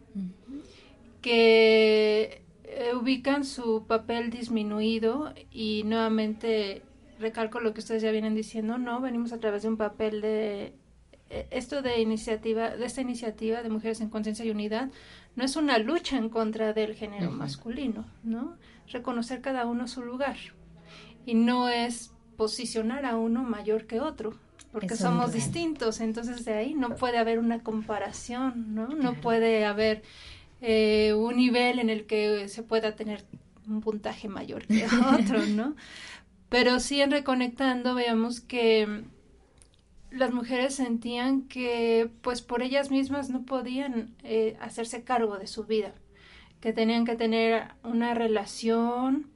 que 1.22 2.44
eh, 2.64 2.92
ubican 2.96 3.44
su 3.44 3.86
papel 3.88 4.30
disminuido 4.30 5.34
y 5.52 5.84
nuevamente 5.86 6.84
recalco 7.20 7.60
lo 7.60 7.74
que 7.74 7.80
ustedes 7.80 8.04
ya 8.04 8.12
vienen 8.12 8.36
diciendo, 8.36 8.78
no, 8.78 9.02
venimos 9.02 9.34
a 9.34 9.40
través 9.40 9.64
de 9.64 9.70
un 9.70 9.78
papel 9.78 10.22
de 10.22 10.76
eh, 11.30 11.48
esto 11.50 11.82
de 11.82 12.00
iniciativa, 12.00 12.76
de 12.76 12.86
esta 12.86 13.02
iniciativa 13.02 13.64
de 13.64 13.70
Mujeres 13.70 14.02
en 14.02 14.10
Conciencia 14.10 14.46
y 14.46 14.52
Unidad, 14.52 14.90
no 15.36 15.44
es 15.44 15.56
una 15.56 15.80
lucha 15.80 16.18
en 16.18 16.30
contra 16.30 16.74
del 16.74 16.94
género 16.94 17.32
masculino, 17.32 18.06
¿no? 18.24 18.56
Reconocer 18.88 19.42
cada 19.42 19.66
uno 19.66 19.88
su 19.88 20.04
lugar. 20.04 20.38
Y 21.26 21.34
no 21.34 21.70
es 21.70 22.14
posicionar 22.38 23.06
a 23.06 23.18
uno 23.18 23.44
mayor 23.44 23.86
que 23.86 24.00
otro, 24.00 24.34
porque 24.72 24.96
somos 24.96 25.34
distintos, 25.34 26.00
entonces 26.02 26.46
de 26.46 26.54
ahí 26.54 26.74
no 26.74 26.96
puede 26.96 27.18
haber 27.18 27.40
una 27.40 27.64
comparación, 27.64 28.76
¿no? 28.76 28.88
No 28.88 29.16
puede 29.16 29.66
haber 29.66 30.04
eh, 30.62 31.14
un 31.14 31.36
nivel 31.38 31.80
en 31.80 31.90
el 31.90 32.06
que 32.06 32.48
se 32.48 32.64
pueda 32.64 32.96
tener 32.96 33.26
un 33.68 33.82
puntaje 33.82 34.28
mayor 34.28 34.66
que 34.68 34.86
otro, 35.20 35.46
¿no? 35.48 35.76
Pero 36.50 36.80
sí 36.80 37.02
en 37.02 37.12
Reconectando 37.12 37.96
veamos 37.96 38.40
que 38.40 39.04
las 40.12 40.32
mujeres 40.32 40.76
sentían 40.76 41.44
que 41.44 42.10
pues 42.22 42.42
por 42.42 42.62
ellas 42.62 42.92
mismas 42.92 43.30
no 43.30 43.44
podían 43.44 44.16
eh, 44.24 44.58
hacerse 44.62 45.04
cargo 45.04 45.38
de 45.38 45.48
su 45.48 45.66
vida, 45.66 45.94
que 46.62 46.74
tenían 46.74 47.06
que 47.06 47.16
tener 47.16 47.70
una 47.84 48.14
relación, 48.14 49.28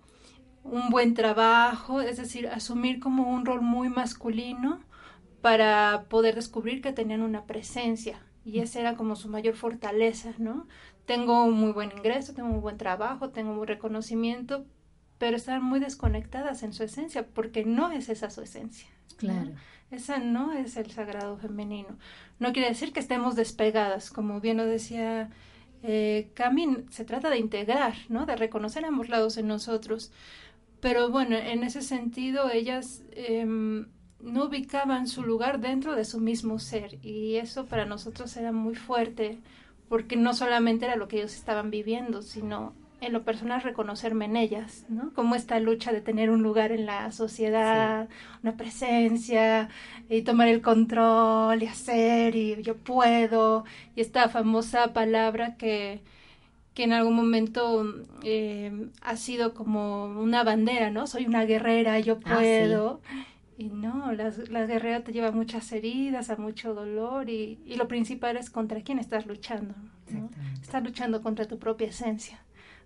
un 0.63 0.89
buen 0.89 1.13
trabajo, 1.13 2.01
es 2.01 2.18
decir, 2.18 2.48
asumir 2.48 3.00
como 3.00 3.32
un 3.32 3.46
rol 3.46 3.62
muy 3.62 3.89
masculino 3.89 4.80
para 5.41 6.06
poder 6.10 6.36
descubrir 6.36 6.82
que 6.82 6.94
tenían 6.94 7.22
una 7.22 7.46
presencia 7.46 8.22
y 8.44 8.60
esa 8.60 8.80
era 8.80 8.96
como 8.96 9.15
su 9.15 9.30
mayor 9.30 9.56
fortaleza, 9.56 10.34
¿no? 10.38 10.68
Tengo 11.06 11.44
un 11.44 11.53
muy 11.53 11.72
buen 11.72 11.91
ingreso, 11.91 12.34
tengo 12.34 12.50
un 12.50 12.62
buen 12.62 12.77
trabajo, 12.77 13.30
tengo 13.30 13.51
un 13.51 13.68
reconocimiento, 13.68 14.65
pero 15.18 15.38
están 15.38 15.63
muy 15.63 15.80
desconectadas 15.80 16.63
en 16.63 16.74
su 16.74 16.84
esencia 16.84 17.27
porque 17.27 17.65
no 17.65 17.91
es 17.91 18.10
esa 18.10 18.30
su 18.30 18.41
esencia. 18.41 18.89
Claro. 19.18 19.51
Esa 19.91 20.20
no 20.20 20.53
es 20.53 20.77
el 20.77 20.89
sagrado 20.89 21.38
femenino. 21.38 21.98
No 22.39 22.53
quiere 22.53 22.70
decir 22.70 22.94
que 22.94 23.00
estemos 23.00 23.36
despegadas, 23.36 24.10
como 24.10 24.39
bien 24.39 24.58
lo 24.58 24.65
decía 24.65 25.30
eh, 25.84 26.32
se 26.89 27.06
trata 27.06 27.30
de 27.30 27.38
integrar, 27.38 27.94
¿no? 28.10 28.25
De 28.25 28.36
reconocer 28.36 28.86
ambos 28.86 29.10
lados 29.10 29.38
en 29.38 29.48
nosotros. 29.48 30.12
Pero 30.82 31.10
bueno, 31.10 31.38
en 31.38 31.64
ese 31.64 31.82
sentido 31.82 32.50
ellas 32.50 33.04
em, 33.12 33.88
no 34.20 34.46
ubicaban 34.46 35.08
su 35.08 35.24
lugar 35.24 35.60
dentro 35.60 35.96
de 35.96 36.06
su 36.06 36.20
mismo 36.20 36.60
ser 36.60 36.98
y 37.06 37.36
eso 37.36 37.66
para 37.66 37.86
nosotros 37.86 38.36
era 38.36 38.52
muy 38.52 38.76
fuerte 38.76 39.40
porque 39.90 40.16
no 40.16 40.34
solamente 40.34 40.86
era 40.86 40.96
lo 40.96 41.08
que 41.08 41.18
ellos 41.18 41.36
estaban 41.36 41.70
viviendo, 41.70 42.22
sino 42.22 42.74
en 43.02 43.14
lo 43.14 43.24
personal 43.24 43.62
reconocerme 43.62 44.26
en 44.26 44.38
ellas, 44.38 44.86
¿no? 44.90 45.12
Como 45.14 45.36
esta 45.36 45.60
lucha 45.60 45.92
de 45.92 46.02
tener 46.02 46.30
un 46.30 46.44
lugar 46.44 46.72
en 46.72 46.86
la 46.86 47.12
sociedad, 47.12 48.08
una 48.44 48.56
presencia, 48.56 49.70
y 50.08 50.22
tomar 50.22 50.48
el 50.48 50.62
control 50.62 51.62
y 51.64 51.66
hacer, 51.66 52.36
y 52.36 52.62
yo 52.62 52.78
puedo, 52.78 53.66
y 53.96 54.02
esta 54.02 54.30
famosa 54.30 54.94
palabra 54.94 55.58
que, 55.58 56.04
que 56.74 56.84
en 56.84 56.94
algún 56.94 57.16
momento 57.16 57.86
eh, 58.24 58.88
ha 59.01 59.18
sido 59.18 59.54
como 59.54 60.06
una 60.06 60.44
bandera, 60.44 60.90
¿no? 60.90 61.08
Soy 61.08 61.25
una 61.25 61.46
guerrera, 61.46 62.00
yo 62.00 62.20
ah, 62.25 62.36
puedo. 62.36 63.01
Y 63.58 63.66
no, 63.66 64.12
la, 64.13 64.32
la, 64.50 64.66
guerrera 64.66 65.04
te 65.04 65.12
lleva 65.12 65.28
a 65.28 65.32
muchas 65.32 65.72
heridas, 65.72 66.30
a 66.30 66.38
mucho 66.38 66.74
dolor, 66.74 67.30
y, 67.30 67.60
y 67.66 67.75
lo 67.75 67.88
principal 67.88 68.38
es 68.38 68.50
contra 68.50 68.82
quién 68.82 68.98
estás 68.98 69.28
luchando, 69.28 69.75
¿no? 70.10 70.30
Estás 70.62 70.84
luchando 70.84 71.22
contra 71.22 71.46
tu 71.46 71.60
propia 71.60 71.88
esencia 71.88 72.42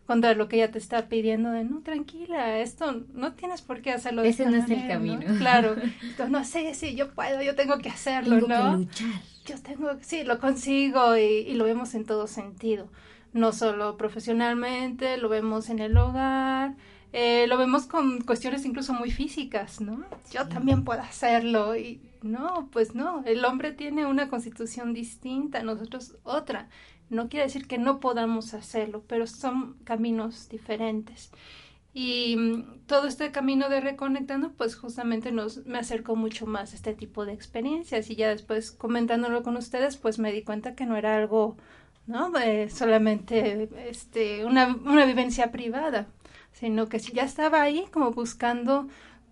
contra 0.05 0.35
lo 0.35 0.47
que 0.47 0.57
ella 0.57 0.71
te 0.71 0.77
está 0.77 1.07
pidiendo 1.07 1.51
de 1.51 1.63
no 1.63 1.81
tranquila 1.81 2.59
esto 2.59 3.03
no 3.13 3.33
tienes 3.33 3.61
por 3.61 3.81
qué 3.81 3.91
hacerlo 3.91 4.23
ese 4.23 4.45
no 4.45 4.57
es 4.57 4.69
el 4.69 4.87
camino 4.87 5.25
claro 5.37 5.75
no 6.29 6.43
sé 6.43 6.73
si 6.73 6.95
yo 6.95 7.11
puedo 7.13 7.41
yo 7.41 7.55
tengo 7.55 7.79
que 7.79 7.89
hacerlo 7.89 8.35
tengo 8.35 8.47
no 8.47 8.71
que 8.71 8.77
luchar. 8.77 9.21
yo 9.45 9.61
tengo 9.61 9.89
sí 10.01 10.23
lo 10.23 10.39
consigo 10.39 11.17
y, 11.17 11.21
y, 11.21 11.53
lo 11.55 11.65
vemos 11.65 11.95
en 11.95 12.05
todo 12.05 12.27
sentido 12.27 12.87
no 13.35 13.51
solo 13.51 13.97
profesionalmente 13.97 15.17
lo 15.17 15.29
vemos 15.29 15.69
en 15.69 15.79
el 15.79 15.95
hogar 15.97 16.75
eh, 17.13 17.45
lo 17.47 17.57
vemos 17.57 17.85
con 17.85 18.21
cuestiones 18.21 18.65
incluso 18.65 18.93
muy 18.93 19.11
físicas 19.11 19.79
no 19.81 20.03
yo 20.31 20.47
también 20.47 20.83
puedo 20.83 21.01
hacerlo 21.01 21.75
y 21.75 22.01
no 22.23 22.69
pues 22.71 22.95
no 22.95 23.23
el 23.25 23.45
hombre 23.45 23.71
tiene 23.71 24.07
una 24.07 24.27
constitución 24.29 24.93
distinta 24.93 25.61
nosotros 25.61 26.15
otra 26.23 26.69
no 27.09 27.29
quiere 27.29 27.45
decir 27.45 27.67
que 27.67 27.77
no 27.77 27.99
podamos 27.99 28.53
hacerlo, 28.53 29.03
pero 29.07 29.27
son 29.27 29.77
caminos 29.83 30.49
diferentes. 30.49 31.31
Y 31.93 32.35
mm, 32.37 32.85
todo 32.87 33.07
este 33.07 33.31
camino 33.31 33.69
de 33.69 33.79
reconectando, 33.81 34.51
pues 34.53 34.75
justamente 34.75 35.31
nos, 35.31 35.65
me 35.65 35.77
acercó 35.77 36.15
mucho 36.15 36.45
más 36.45 36.73
a 36.73 36.75
este 36.75 36.93
tipo 36.93 37.25
de 37.25 37.33
experiencias. 37.33 38.09
Y 38.09 38.15
ya 38.15 38.29
después 38.29 38.71
comentándolo 38.71 39.43
con 39.43 39.55
ustedes, 39.57 39.97
pues 39.97 40.19
me 40.19 40.31
di 40.31 40.43
cuenta 40.43 40.75
que 40.75 40.85
no 40.85 40.97
era 40.97 41.17
algo, 41.17 41.57
¿no? 42.07 42.31
Eh, 42.37 42.69
solamente 42.69 43.69
este, 43.89 44.45
una, 44.45 44.67
una 44.67 45.05
vivencia 45.05 45.51
privada, 45.51 46.07
sino 46.51 46.87
que 46.87 46.99
ya 46.99 47.23
estaba 47.23 47.61
ahí 47.61 47.85
como 47.91 48.11
buscando 48.11 48.87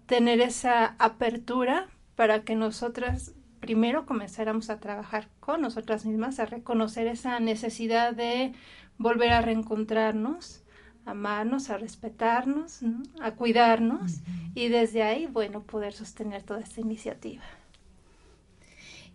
tener 0.05 0.41
esa 0.41 0.95
apertura 0.99 1.87
para 2.15 2.43
que 2.43 2.55
nosotras 2.55 3.33
primero 3.59 4.05
comenzáramos 4.05 4.69
a 4.69 4.79
trabajar 4.79 5.29
con 5.39 5.61
nosotras 5.61 6.05
mismas, 6.05 6.39
a 6.39 6.45
reconocer 6.45 7.07
esa 7.07 7.39
necesidad 7.39 8.13
de 8.13 8.53
volver 8.97 9.31
a 9.31 9.41
reencontrarnos, 9.41 10.63
a 11.05 11.11
amarnos, 11.11 11.69
a 11.69 11.77
respetarnos, 11.77 12.81
a 13.21 13.31
cuidarnos 13.31 14.19
y 14.53 14.67
desde 14.67 15.03
ahí, 15.03 15.27
bueno, 15.27 15.63
poder 15.63 15.93
sostener 15.93 16.43
toda 16.43 16.59
esta 16.59 16.81
iniciativa. 16.81 17.43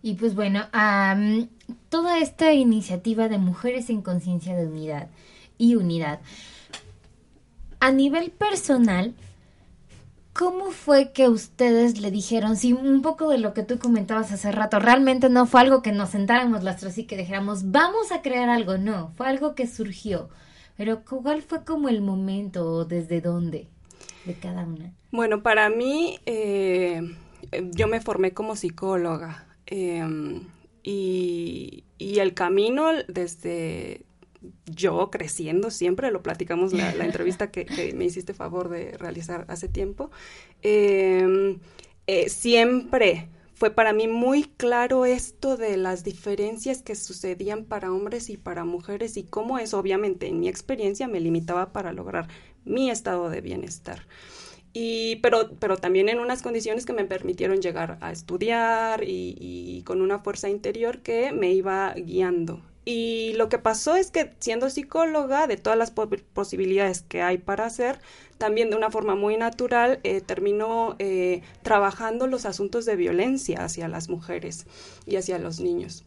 Y 0.01 0.13
pues 0.13 0.35
bueno, 0.35 0.65
toda 1.89 2.19
esta 2.19 2.53
iniciativa 2.53 3.27
de 3.27 3.37
mujeres 3.37 3.89
en 3.89 4.01
conciencia 4.01 4.55
de 4.55 4.67
unidad 4.67 5.09
y 5.57 5.75
unidad, 5.75 6.19
a 7.79 7.91
nivel 7.91 8.31
personal, 8.31 9.13
¿Cómo 10.39 10.71
fue 10.71 11.11
que 11.11 11.27
ustedes 11.27 11.99
le 11.99 12.11
dijeron, 12.11 12.55
sí, 12.55 12.71
un 12.71 13.01
poco 13.01 13.29
de 13.29 13.39
lo 13.39 13.53
que 13.53 13.63
tú 13.63 13.77
comentabas 13.77 14.31
hace 14.31 14.53
rato, 14.53 14.79
realmente 14.79 15.27
no 15.27 15.45
fue 15.45 15.59
algo 15.59 15.81
que 15.81 15.91
nos 15.91 16.11
sentáramos 16.11 16.63
las 16.63 16.77
tres 16.77 16.97
y 16.97 17.03
que 17.03 17.17
dijéramos, 17.17 17.71
vamos 17.71 18.13
a 18.13 18.21
crear 18.21 18.47
algo, 18.47 18.77
no, 18.77 19.11
fue 19.17 19.27
algo 19.27 19.53
que 19.53 19.67
surgió. 19.67 20.29
Pero 20.77 21.03
¿cuál 21.03 21.41
fue 21.41 21.65
como 21.65 21.89
el 21.89 22.01
momento 22.01 22.71
o 22.71 22.85
desde 22.85 23.19
dónde 23.19 23.67
de 24.23 24.33
cada 24.35 24.63
una? 24.63 24.93
Bueno, 25.11 25.43
para 25.43 25.69
mí, 25.69 26.19
eh, 26.25 27.01
yo 27.73 27.89
me 27.89 27.99
formé 27.99 28.31
como 28.31 28.55
psicóloga 28.55 29.48
em, 29.69 30.43
y, 30.83 31.83
y 31.97 32.19
el 32.19 32.33
camino 32.33 32.91
desde 33.07 34.05
yo 34.65 35.09
creciendo 35.11 35.69
siempre, 35.69 36.11
lo 36.11 36.21
platicamos 36.21 36.73
la, 36.73 36.93
la 36.95 37.05
entrevista 37.05 37.51
que, 37.51 37.93
me 37.95 38.05
hiciste 38.05 38.33
favor 38.33 38.69
de 38.69 38.97
realizar 38.97 39.45
hace 39.49 39.67
tiempo, 39.67 40.11
em, 40.61 41.59
eh, 42.07 42.29
siempre 42.29 43.29
fue 43.53 43.71
para 43.71 43.91
mí 43.91 44.07
muy 44.07 44.43
claro 44.43 45.05
esto 45.05 45.57
de 45.57 45.75
las 45.75 46.05
diferencias 46.05 46.81
que 46.81 46.95
sucedían 46.95 47.65
para 47.65 47.91
hombres 47.91 48.29
y 48.29 48.37
para 48.37 48.63
mujeres 48.63 49.17
y 49.17 49.23
cómo 49.23 49.59
eso 49.59 49.77
obviamente 49.77 50.27
en 50.27 50.39
mi 50.39 50.47
experiencia 50.47 51.09
me 51.09 51.19
limitaba 51.19 51.73
para 51.73 51.91
lograr 51.91 52.29
mi 52.63 52.89
estado 52.89 53.29
de 53.29 53.41
bienestar. 53.41 54.03
Pero, 54.73 55.49
pero 55.59 55.77
también 55.77 56.09
en 56.09 56.19
unas 56.19 56.41
condiciones 56.41 56.85
que 56.85 56.93
me 56.93 57.05
permitieron 57.05 57.61
llegar 57.61 57.97
a 58.01 58.11
estudiar 58.11 59.03
y, 59.03 59.35
y 59.39 59.81
con 59.83 60.01
una 60.01 60.19
fuerza 60.19 60.49
interior 60.49 60.99
que 60.99 61.31
me 61.31 61.51
iba 61.51 61.93
guiando 61.95 62.61
y 62.91 63.33
lo 63.33 63.49
que 63.49 63.59
pasó 63.59 63.95
es 63.95 64.09
que 64.09 64.31
siendo 64.39 64.67
psicóloga, 64.71 65.45
de 65.45 65.57
todas 65.57 65.77
las 65.77 65.91
posibilidades 65.91 67.03
que 67.03 67.21
hay 67.21 67.37
para 67.37 67.65
hacer, 67.65 67.99
también 68.39 68.71
de 68.71 68.77
una 68.77 68.89
forma 68.89 69.13
muy 69.13 69.37
natural 69.37 69.99
eh, 70.03 70.21
terminó 70.21 70.95
eh, 70.97 71.43
trabajando 71.61 72.25
los 72.25 72.45
asuntos 72.45 72.85
de 72.85 72.95
violencia 72.95 73.63
hacia 73.63 73.87
las 73.87 74.09
mujeres 74.09 74.65
y 75.05 75.17
hacia 75.17 75.37
los 75.37 75.59
niños. 75.59 76.03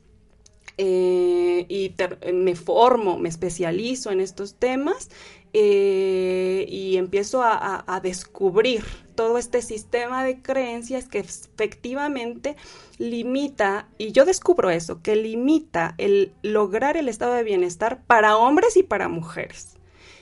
Eh, 0.77 1.42
y 1.73 1.95
me 2.35 2.55
formo, 2.55 3.17
me 3.17 3.31
especializo 3.31 4.11
en 4.11 4.21
estos 4.21 4.57
temas 4.57 5.09
eh, 5.55 6.67
y 6.69 6.99
empiezo 6.99 7.41
a, 7.43 8.01
descubrir 8.03 8.85
todo 9.15 9.39
este 9.39 9.63
sistema 9.63 10.23
de 10.23 10.43
creencias 10.43 11.09
que 11.09 11.21
efectivamente 11.21 12.57
limita, 12.99 13.89
y 13.97 14.13
yo 14.13 14.27
descubro 14.27 14.69
eso, 14.69 15.01
que 15.01 15.17
limita 15.17 15.95
el 15.97 16.35
lograr 16.43 16.99
el 16.99 17.09
estado 17.09 17.33
de 17.33 17.43
bienestar 17.43 18.03
para 18.07 18.37
hombres 18.37 18.77
y 18.77 18.83
para 18.83 19.09
mujeres. 19.09 19.79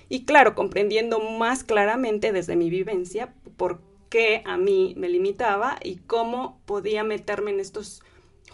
Y 0.09 0.27
claro, 0.27 0.55
comprendiendo 0.55 1.19
más 1.19 1.65
claramente 1.65 2.31
desde 2.31 2.55
mi 2.55 2.71
vivencia 2.71 3.35
por 3.57 3.81
qué 4.09 4.43
a 4.45 4.57
mí 4.57 4.95
me 4.97 5.09
limitaba 5.09 5.81
y 5.83 5.97
cómo 5.97 6.61
podía 6.65 7.03
meterme 7.03 7.51
en 7.51 7.59
estos 7.59 8.05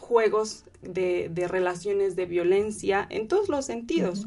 juegos 0.07 0.65
de, 0.83 1.31
relaciones 1.49 2.17
de 2.17 2.27
violencia 2.27 3.07
en 3.11 3.29
todos 3.29 3.49
los 3.49 3.65
sentidos. 3.65 4.27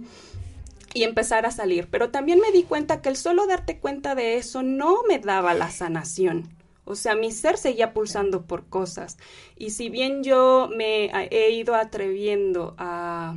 Y 0.93 1.03
empezar 1.03 1.45
a 1.45 1.51
salir. 1.51 1.88
Pero 1.91 2.09
también 2.09 2.39
me 2.39 2.51
di 2.51 2.63
cuenta 2.63 3.01
que 3.01 3.09
el 3.09 3.15
solo 3.15 3.45
darte 3.45 3.77
cuenta 3.77 4.15
de 4.15 4.38
eso 4.38 4.63
no 4.63 5.03
me 5.07 5.19
daba 5.19 5.53
la 5.53 5.69
sanación. 5.69 6.50
O 6.83 6.95
sea, 6.95 7.13
mi 7.13 7.31
ser 7.31 7.57
seguía 7.57 7.93
pulsando 7.93 8.48
por 8.48 8.65
cosas. 8.65 9.17
Y 9.55 9.69
si 9.69 9.89
bien 9.89 10.24
yo 10.24 10.67
me 10.75 11.12
he 11.29 11.51
ido 11.51 11.75
atreviendo 11.75 12.74
a, 12.79 13.36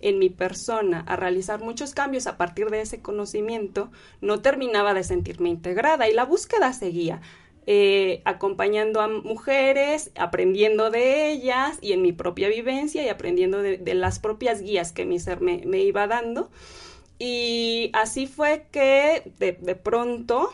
en 0.00 0.18
mi 0.18 0.28
persona 0.28 1.04
a 1.06 1.16
realizar 1.16 1.60
muchos 1.60 1.94
cambios 1.94 2.26
a 2.26 2.36
partir 2.36 2.68
de 2.68 2.82
ese 2.82 3.00
conocimiento, 3.00 3.90
no 4.20 4.42
terminaba 4.42 4.92
de 4.92 5.04
sentirme 5.04 5.48
integrada 5.48 6.08
y 6.08 6.12
la 6.12 6.26
búsqueda 6.26 6.74
seguía. 6.74 7.22
Eh, 7.70 8.22
acompañando 8.24 9.02
a 9.02 9.08
mujeres, 9.08 10.10
aprendiendo 10.16 10.90
de 10.90 11.30
ellas 11.30 11.76
y 11.82 11.92
en 11.92 12.00
mi 12.00 12.12
propia 12.12 12.48
vivencia 12.48 13.04
y 13.04 13.10
aprendiendo 13.10 13.60
de, 13.60 13.94
las 13.94 14.20
propias 14.20 14.62
guías 14.62 14.90
que 14.90 15.04
mi 15.04 15.20
ser 15.20 15.42
me, 15.42 15.60
iba 15.82 16.06
dando. 16.06 16.48
Y 17.18 17.90
así 17.92 18.26
fue 18.26 18.64
que 18.72 19.30
de, 19.38 19.52
pronto 19.74 20.50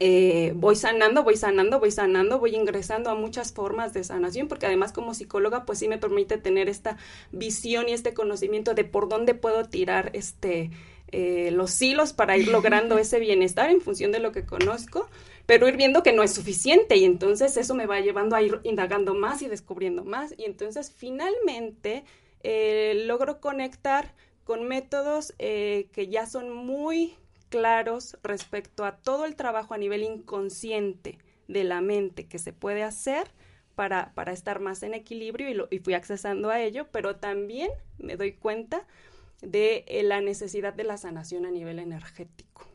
eh, 0.00 0.52
voy 0.56 0.76
sanando, 0.76 1.22
voy 1.22 1.36
sanando, 1.36 1.80
voy 1.80 1.90
sanando, 1.90 2.38
voy 2.38 2.54
ingresando 2.54 3.10
a 3.10 3.14
muchas 3.14 3.52
formas 3.52 3.92
de 3.92 4.02
sanación, 4.02 4.48
porque 4.48 4.64
además 4.64 4.94
como 4.94 5.12
psicóloga, 5.12 5.66
pues 5.66 5.80
sí 5.80 5.86
me 5.86 5.98
permite 5.98 6.38
tener 6.38 6.70
esta 6.70 6.96
visión 7.30 7.90
y 7.90 7.92
este 7.92 8.14
conocimiento 8.14 8.72
de 8.72 8.84
por 8.84 9.10
dónde 9.10 9.34
puedo 9.34 9.66
tirar 9.66 10.12
este 10.14 10.70
eh, 11.12 11.50
los 11.52 11.80
hilos 11.82 12.12
para 12.14 12.36
ir 12.36 12.48
logrando 12.48 12.98
ese 12.98 13.20
bienestar 13.20 13.68
en 13.68 13.82
función 13.82 14.12
de 14.12 14.18
lo 14.18 14.32
que 14.32 14.46
conozco 14.46 15.10
pero 15.46 15.68
ir 15.68 15.76
viendo 15.76 16.02
que 16.02 16.12
no 16.12 16.22
es 16.22 16.34
suficiente 16.34 16.96
y 16.96 17.04
entonces 17.04 17.56
eso 17.56 17.74
me 17.74 17.86
va 17.86 18.00
llevando 18.00 18.36
a 18.36 18.42
ir 18.42 18.60
indagando 18.64 19.14
más 19.14 19.42
y 19.42 19.48
descubriendo 19.48 20.04
más 20.04 20.34
y 20.36 20.44
entonces 20.44 20.92
finalmente 20.94 22.04
eh, 22.42 23.04
logro 23.06 23.40
conectar 23.40 24.14
con 24.44 24.68
métodos 24.68 25.34
eh, 25.38 25.88
que 25.92 26.08
ya 26.08 26.26
son 26.26 26.52
muy 26.52 27.14
claros 27.48 28.18
respecto 28.22 28.84
a 28.84 28.96
todo 28.96 29.24
el 29.24 29.36
trabajo 29.36 29.74
a 29.74 29.78
nivel 29.78 30.02
inconsciente 30.02 31.18
de 31.48 31.64
la 31.64 31.80
mente 31.80 32.26
que 32.26 32.38
se 32.38 32.52
puede 32.52 32.82
hacer 32.82 33.30
para, 33.74 34.12
para 34.14 34.32
estar 34.32 34.58
más 34.58 34.82
en 34.82 34.94
equilibrio 34.94 35.68
y, 35.70 35.78
fui 35.78 35.94
accesando 35.94 36.50
a 36.50 36.60
ello, 36.60 36.88
pero 36.90 37.16
también 37.16 37.70
me 37.98 38.16
doy 38.16 38.32
cuenta 38.32 38.86
de 39.42 39.84
eh, 39.86 40.02
la 40.02 40.20
necesidad 40.20 40.72
de 40.72 40.84
la 40.84 40.96
sanación 40.96 41.44
a 41.44 41.50
nivel 41.50 41.78
energético. 41.78 42.66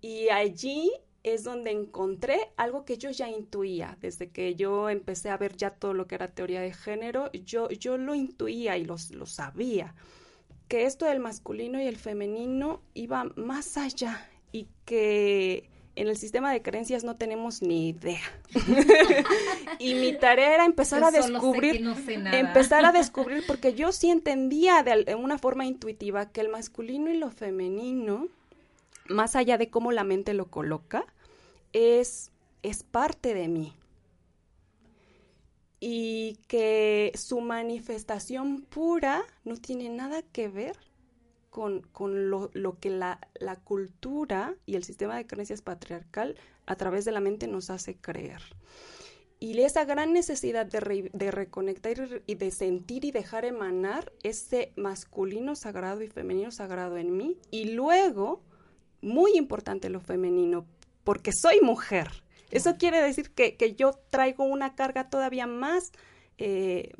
Y 0.00 0.28
allí 0.30 0.90
es 1.22 1.44
donde 1.44 1.70
encontré 1.70 2.50
algo 2.56 2.84
que 2.84 2.96
yo 2.96 3.10
ya 3.10 3.28
intuía 3.28 3.96
desde 4.00 4.30
que 4.30 4.54
yo 4.54 4.88
empecé 4.88 5.30
a 5.30 5.36
ver 5.36 5.56
ya 5.56 5.70
todo 5.70 5.92
lo 5.92 6.06
que 6.06 6.14
era 6.14 6.28
teoría 6.28 6.60
de 6.60 6.72
género, 6.72 7.30
yo, 7.32 7.68
yo 7.70 7.98
lo 7.98 8.14
intuía 8.14 8.78
y 8.78 8.84
lo, 8.84 8.96
lo 9.10 9.26
sabía, 9.26 9.94
que 10.68 10.86
esto 10.86 11.04
del 11.04 11.20
masculino 11.20 11.80
y 11.80 11.86
el 11.86 11.96
femenino 11.96 12.80
iba 12.94 13.24
más 13.36 13.76
allá 13.76 14.28
y 14.52 14.68
que 14.84 15.68
en 15.96 16.08
el 16.08 16.16
sistema 16.16 16.52
de 16.52 16.62
creencias 16.62 17.04
no 17.04 17.16
tenemos 17.16 17.60
ni 17.60 17.88
idea. 17.88 18.22
y 19.78 19.94
mi 19.94 20.16
tarea 20.16 20.54
era 20.54 20.64
empezar 20.64 21.04
a 21.04 21.10
descubrir, 21.10 21.84
empezar 22.32 22.84
a 22.86 22.92
descubrir, 22.92 23.44
porque 23.46 23.74
yo 23.74 23.92
sí 23.92 24.10
entendía 24.10 24.82
de 24.82 25.14
una 25.14 25.38
forma 25.38 25.66
intuitiva 25.66 26.30
que 26.30 26.40
el 26.40 26.48
masculino 26.48 27.10
y 27.10 27.18
lo 27.18 27.30
femenino 27.30 28.28
más 29.10 29.36
allá 29.36 29.58
de 29.58 29.70
cómo 29.70 29.92
la 29.92 30.04
mente 30.04 30.34
lo 30.34 30.46
coloca, 30.46 31.04
es, 31.72 32.30
es 32.62 32.82
parte 32.82 33.34
de 33.34 33.48
mí. 33.48 33.74
Y 35.80 36.38
que 36.46 37.12
su 37.14 37.40
manifestación 37.40 38.62
pura 38.62 39.22
no 39.44 39.56
tiene 39.56 39.88
nada 39.88 40.22
que 40.22 40.48
ver 40.48 40.76
con, 41.50 41.82
lo, 42.30 42.78
que 42.78 42.90
la, 42.90 43.18
cultura 43.64 44.54
y 44.66 44.76
el 44.76 44.84
sistema 44.84 45.16
de 45.16 45.26
creencias 45.26 45.62
patriarcal 45.62 46.36
a 46.66 46.76
través 46.76 47.04
de 47.04 47.12
la 47.12 47.20
mente 47.20 47.48
nos 47.48 47.70
hace 47.70 47.96
creer. 47.96 48.42
Y 49.40 49.58
esa 49.60 49.86
gran 49.86 50.12
necesidad 50.12 50.66
de, 50.66 51.10
de 51.12 51.30
reconectar 51.30 52.22
y 52.26 52.34
de 52.34 52.50
sentir 52.50 53.06
y 53.06 53.10
dejar 53.10 53.46
emanar 53.46 54.12
ese 54.22 54.72
masculino 54.76 55.56
sagrado 55.56 56.02
y 56.02 56.08
femenino 56.08 56.50
sagrado 56.50 56.98
en 56.98 57.16
mí. 57.16 57.38
Y 57.50 57.72
luego 57.72 58.42
muy 59.02 59.36
importante 59.36 59.90
lo 59.90 60.00
femenino, 60.00 60.66
porque 61.04 61.32
soy 61.32 61.60
mujer. 61.60 62.10
Eso 62.50 62.76
quiere 62.76 63.00
decir 63.00 63.30
que, 63.30 63.74
yo 63.76 63.92
traigo 64.10 64.44
una 64.44 64.74
carga 64.74 65.08
todavía 65.08 65.46
más 65.46 65.92
eh, 66.38 66.92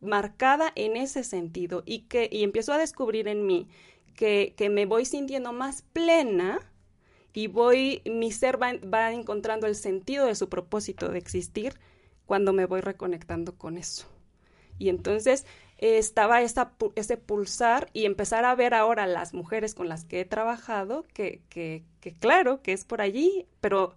marcada 0.00 0.72
en 0.74 0.96
ese 0.96 1.24
sentido 1.24 1.82
y 1.86 2.00
que 2.00 2.28
y 2.30 2.44
empiezo 2.44 2.72
a 2.72 2.78
descubrir 2.78 3.26
en 3.26 3.46
mí 3.46 3.68
que, 4.14 4.54
me 4.70 4.86
voy 4.86 5.04
sintiendo 5.04 5.52
más 5.52 5.82
plena 5.82 6.60
y 7.32 7.48
voy, 7.48 8.02
mi 8.04 8.30
ser 8.30 8.62
va, 8.62 8.74
va 8.86 9.12
encontrando 9.12 9.66
el 9.66 9.74
sentido 9.74 10.26
de 10.26 10.34
su 10.34 10.48
propósito 10.48 11.08
de 11.08 11.18
existir 11.18 11.74
cuando 12.26 12.52
me 12.52 12.66
voy 12.66 12.80
reconectando 12.80 13.56
con 13.56 13.76
eso. 13.76 14.06
Y 14.78 14.88
entonces 14.88 15.46
estaba 15.78 16.40
ese 16.42 17.16
pulsar 17.16 17.90
y 17.92 18.06
empezar 18.06 18.44
a 18.44 18.54
ver 18.54 18.74
ahora 18.74 19.06
las 19.06 19.34
mujeres 19.34 19.74
con 19.74 19.88
las 19.88 20.04
que 20.04 20.20
he 20.20 20.24
trabajado, 20.24 21.04
que, 21.12 21.42
que, 21.48 21.84
que 22.00 22.12
claro, 22.14 22.62
que 22.62 22.72
es 22.72 22.84
por 22.84 23.00
allí, 23.00 23.46
pero, 23.60 23.94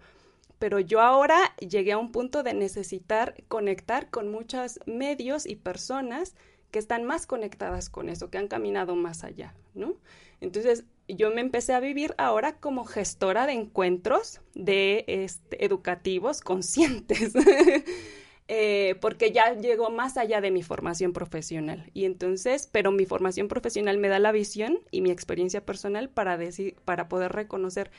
pero 0.59 0.79
yo 0.79 1.01
ahora 1.01 1.55
llegué 1.59 1.93
a 1.93 1.97
un 1.97 2.11
punto 2.11 2.43
de 2.43 2.53
necesitar 2.53 3.35
conectar 3.47 4.09
con 4.09 4.31
muchos 4.31 4.79
medios 4.85 5.45
y 5.45 5.55
personas 5.55 6.35
que 6.71 6.79
están 6.79 7.05
más 7.05 7.27
conectadas 7.27 7.89
con 7.89 8.09
eso, 8.09 8.29
que 8.29 8.37
han 8.37 8.47
caminado 8.47 8.95
más 8.95 9.23
allá, 9.23 9.55
¿no? 9.73 9.95
Entonces, 10.41 10.83
yo 11.07 11.31
me 11.31 11.41
empecé 11.41 11.73
a 11.73 11.79
vivir 11.79 12.13
ahora 12.17 12.57
como 12.57 12.85
gestora 12.85 13.47
de 13.47 13.53
encuentros 13.53 14.41
de 14.53 15.05
este, 15.07 15.63
educativos 15.63 16.41
conscientes. 16.41 17.33
Eh, 18.49 18.95
porque 19.01 19.33
ya 19.33 19.55
llegó 19.55 19.89
más 19.89 20.15
allá 20.15 20.39
de 20.39 20.51
mi 20.51 20.63
formación 20.63 21.11
profesional. 21.11 21.89
Y 21.93 22.05
entonces, 22.05 22.69
pero 22.71 22.91
mi 22.91 23.05
formación 23.05 23.49
profesional 23.49 23.97
me 23.97 24.07
da 24.07 24.19
la 24.19 24.31
visión 24.31 24.79
y 24.89 25.01
mi 25.01 25.11
experiencia 25.11 25.65
personal 25.65 26.09
para 26.09 26.37
decir, 26.37 26.75
para 26.85 27.09
poder 27.09 27.33
reconocer, 27.33 27.91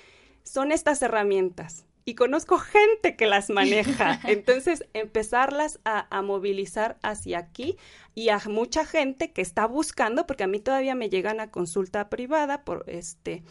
son 0.44 0.72
estas 0.72 1.02
herramientas. 1.02 1.84
Y 2.06 2.14
conozco 2.14 2.56
gente 2.56 3.16
que 3.16 3.26
las 3.26 3.50
maneja. 3.50 4.18
Entonces, 4.24 4.86
empezarlas 4.94 5.78
a, 5.84 6.06
a 6.16 6.22
movilizar 6.22 6.96
hacia 7.02 7.38
aquí 7.38 7.76
y 8.14 8.30
a 8.30 8.40
mucha 8.46 8.86
gente 8.86 9.32
que 9.32 9.42
está 9.42 9.66
buscando, 9.66 10.26
porque 10.26 10.44
a 10.44 10.48
mí 10.48 10.60
todavía 10.60 10.94
me 10.94 11.10
llegan 11.10 11.40
a 11.40 11.50
consulta 11.50 12.08
privada 12.08 12.64
por 12.64 12.84
este 12.86 13.42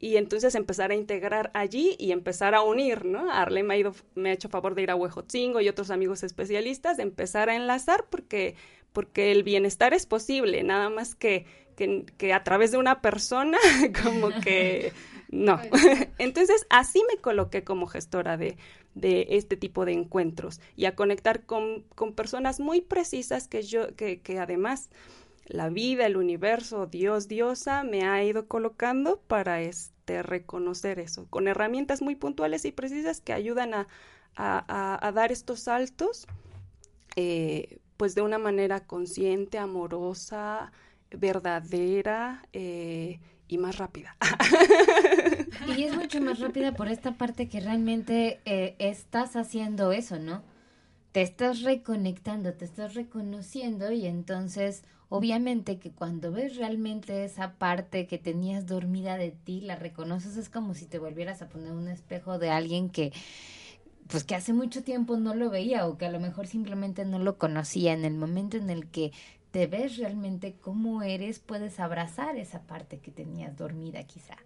y 0.00 0.16
entonces 0.16 0.54
empezar 0.54 0.90
a 0.90 0.94
integrar 0.94 1.50
allí 1.52 1.94
y 1.98 2.12
empezar 2.12 2.54
a 2.54 2.62
unir, 2.62 3.04
¿no? 3.04 3.30
Arle 3.30 3.62
me 3.62 3.74
ha, 3.74 3.76
ido, 3.76 3.94
me 4.14 4.30
ha 4.30 4.32
hecho 4.32 4.48
favor 4.48 4.74
de 4.74 4.82
ir 4.82 4.90
a 4.90 4.96
Huejotzingo 4.96 5.60
y 5.60 5.68
otros 5.68 5.90
amigos 5.90 6.22
especialistas, 6.22 6.96
de 6.96 7.02
empezar 7.02 7.50
a 7.50 7.54
enlazar 7.54 8.06
porque, 8.08 8.56
porque 8.94 9.30
el 9.30 9.42
bienestar 9.42 9.92
es 9.92 10.06
posible, 10.06 10.62
nada 10.62 10.88
más 10.88 11.14
que, 11.14 11.44
que, 11.76 12.32
a 12.32 12.42
través 12.42 12.72
de 12.72 12.78
una 12.78 13.02
persona, 13.02 13.58
como 14.02 14.30
que 14.40 14.94
no. 15.30 15.60
entonces 16.18 16.66
así 16.70 17.02
me 17.12 17.20
coloqué 17.20 17.62
como 17.62 17.86
gestora 17.86 18.38
de, 18.38 18.56
de 18.94 19.26
este 19.30 19.58
tipo 19.58 19.84
de 19.84 19.92
encuentros 19.92 20.62
y 20.76 20.86
a 20.86 20.96
conectar 20.96 21.44
con, 21.44 21.84
con 21.94 22.14
personas 22.14 22.58
muy 22.58 22.80
precisas 22.80 23.48
que 23.48 23.62
yo, 23.62 23.94
que, 23.96 24.22
que 24.22 24.38
además 24.38 24.88
la 25.46 25.68
vida, 25.68 26.06
el 26.06 26.16
universo, 26.16 26.86
Dios, 26.86 27.28
diosa, 27.28 27.82
me 27.82 28.04
ha 28.04 28.22
ido 28.22 28.46
colocando 28.46 29.20
para 29.26 29.60
este, 29.60 30.22
reconocer 30.22 30.98
eso, 30.98 31.26
con 31.28 31.48
herramientas 31.48 32.02
muy 32.02 32.14
puntuales 32.14 32.64
y 32.64 32.72
precisas 32.72 33.20
que 33.20 33.32
ayudan 33.32 33.74
a, 33.74 33.88
a, 34.36 35.12
dar 35.12 35.32
estos 35.32 35.60
saltos, 35.60 36.26
eh, 37.16 37.78
pues 37.96 38.14
de 38.14 38.22
una 38.22 38.38
manera 38.38 38.80
consciente, 38.80 39.58
amorosa, 39.58 40.72
verdadera 41.10 42.46
eh, 42.52 43.20
y 43.48 43.58
más 43.58 43.78
rápida. 43.78 44.16
Y 45.76 45.84
es 45.84 45.94
mucho 45.94 46.20
más 46.20 46.40
rápida 46.40 46.74
por 46.74 46.88
esta 46.88 47.12
parte 47.12 47.48
que 47.48 47.60
realmente 47.60 48.40
eh, 48.44 48.76
estás 48.78 49.36
haciendo 49.36 49.92
eso, 49.92 50.18
¿no? 50.18 50.42
Te 51.12 51.22
estás 51.22 51.62
reconectando, 51.62 52.54
te 52.54 52.64
estás 52.64 52.94
reconociendo 52.94 53.90
y 53.92 54.06
entonces 54.06 54.84
obviamente 55.08 55.78
que 55.78 55.90
cuando 55.90 56.30
ves 56.30 56.56
realmente 56.56 57.24
esa 57.24 57.54
parte 57.54 58.06
que 58.06 58.18
tenías 58.18 58.66
dormida 58.66 59.16
de 59.16 59.32
ti, 59.32 59.60
la 59.60 59.76
reconoces, 59.76 60.36
es 60.36 60.48
como 60.48 60.74
si 60.74 60.86
te 60.86 60.98
volvieras 60.98 61.42
a 61.42 61.48
poner 61.48 61.72
un 61.72 61.88
espejo 61.88 62.38
de 62.38 62.50
alguien 62.50 62.90
que 62.90 63.12
pues 64.06 64.24
que 64.24 64.34
hace 64.34 64.52
mucho 64.52 64.82
tiempo 64.82 65.16
no 65.16 65.34
lo 65.34 65.50
veía 65.50 65.86
o 65.86 65.96
que 65.96 66.06
a 66.06 66.10
lo 66.10 66.18
mejor 66.18 66.48
simplemente 66.48 67.04
no 67.04 67.20
lo 67.20 67.38
conocía. 67.38 67.92
En 67.92 68.04
el 68.04 68.14
momento 68.14 68.56
en 68.56 68.68
el 68.68 68.88
que 68.88 69.12
te 69.52 69.68
ves 69.68 69.98
realmente 69.98 70.56
cómo 70.60 71.02
eres, 71.02 71.38
puedes 71.38 71.78
abrazar 71.78 72.36
esa 72.36 72.62
parte 72.62 72.98
que 72.98 73.12
tenías 73.12 73.56
dormida 73.56 74.02
quizá. 74.04 74.36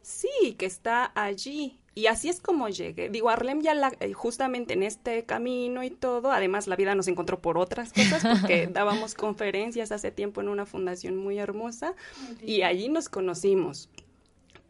Sí, 0.00 0.54
que 0.58 0.66
está 0.66 1.12
allí. 1.14 1.78
Y 1.94 2.06
así 2.06 2.28
es 2.28 2.40
como 2.40 2.68
llegué. 2.68 3.08
Digo, 3.08 3.30
Arlem 3.30 3.60
ya 3.62 3.72
la, 3.72 3.92
eh, 4.00 4.12
justamente 4.12 4.74
en 4.74 4.82
este 4.82 5.24
camino 5.24 5.84
y 5.84 5.90
todo, 5.90 6.32
además 6.32 6.66
la 6.66 6.74
vida 6.74 6.94
nos 6.94 7.06
encontró 7.06 7.40
por 7.40 7.56
otras 7.56 7.92
cosas, 7.92 8.24
porque 8.40 8.66
dábamos 8.72 9.14
conferencias 9.14 9.92
hace 9.92 10.10
tiempo 10.10 10.40
en 10.40 10.48
una 10.48 10.66
fundación 10.66 11.16
muy 11.16 11.38
hermosa 11.38 11.94
y 12.42 12.62
allí 12.62 12.88
nos 12.88 13.08
conocimos. 13.08 13.88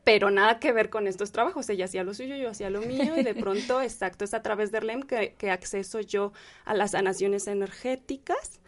Pero 0.04 0.30
nada 0.30 0.58
que 0.60 0.72
ver 0.72 0.90
con 0.90 1.06
estos 1.06 1.32
trabajos. 1.32 1.70
Ella 1.70 1.86
hacía 1.86 2.04
lo 2.04 2.12
suyo, 2.12 2.36
yo 2.36 2.50
hacía 2.50 2.68
lo 2.68 2.82
mío, 2.82 3.18
y 3.18 3.22
de 3.22 3.34
pronto, 3.34 3.80
exacto, 3.80 4.24
es 4.24 4.34
a 4.34 4.42
través 4.42 4.70
de 4.70 4.78
Arlem 4.78 5.02
que, 5.02 5.34
que 5.38 5.50
acceso 5.50 6.00
yo 6.00 6.34
a 6.66 6.74
las 6.74 6.90
sanaciones 6.90 7.46
energéticas. 7.46 8.60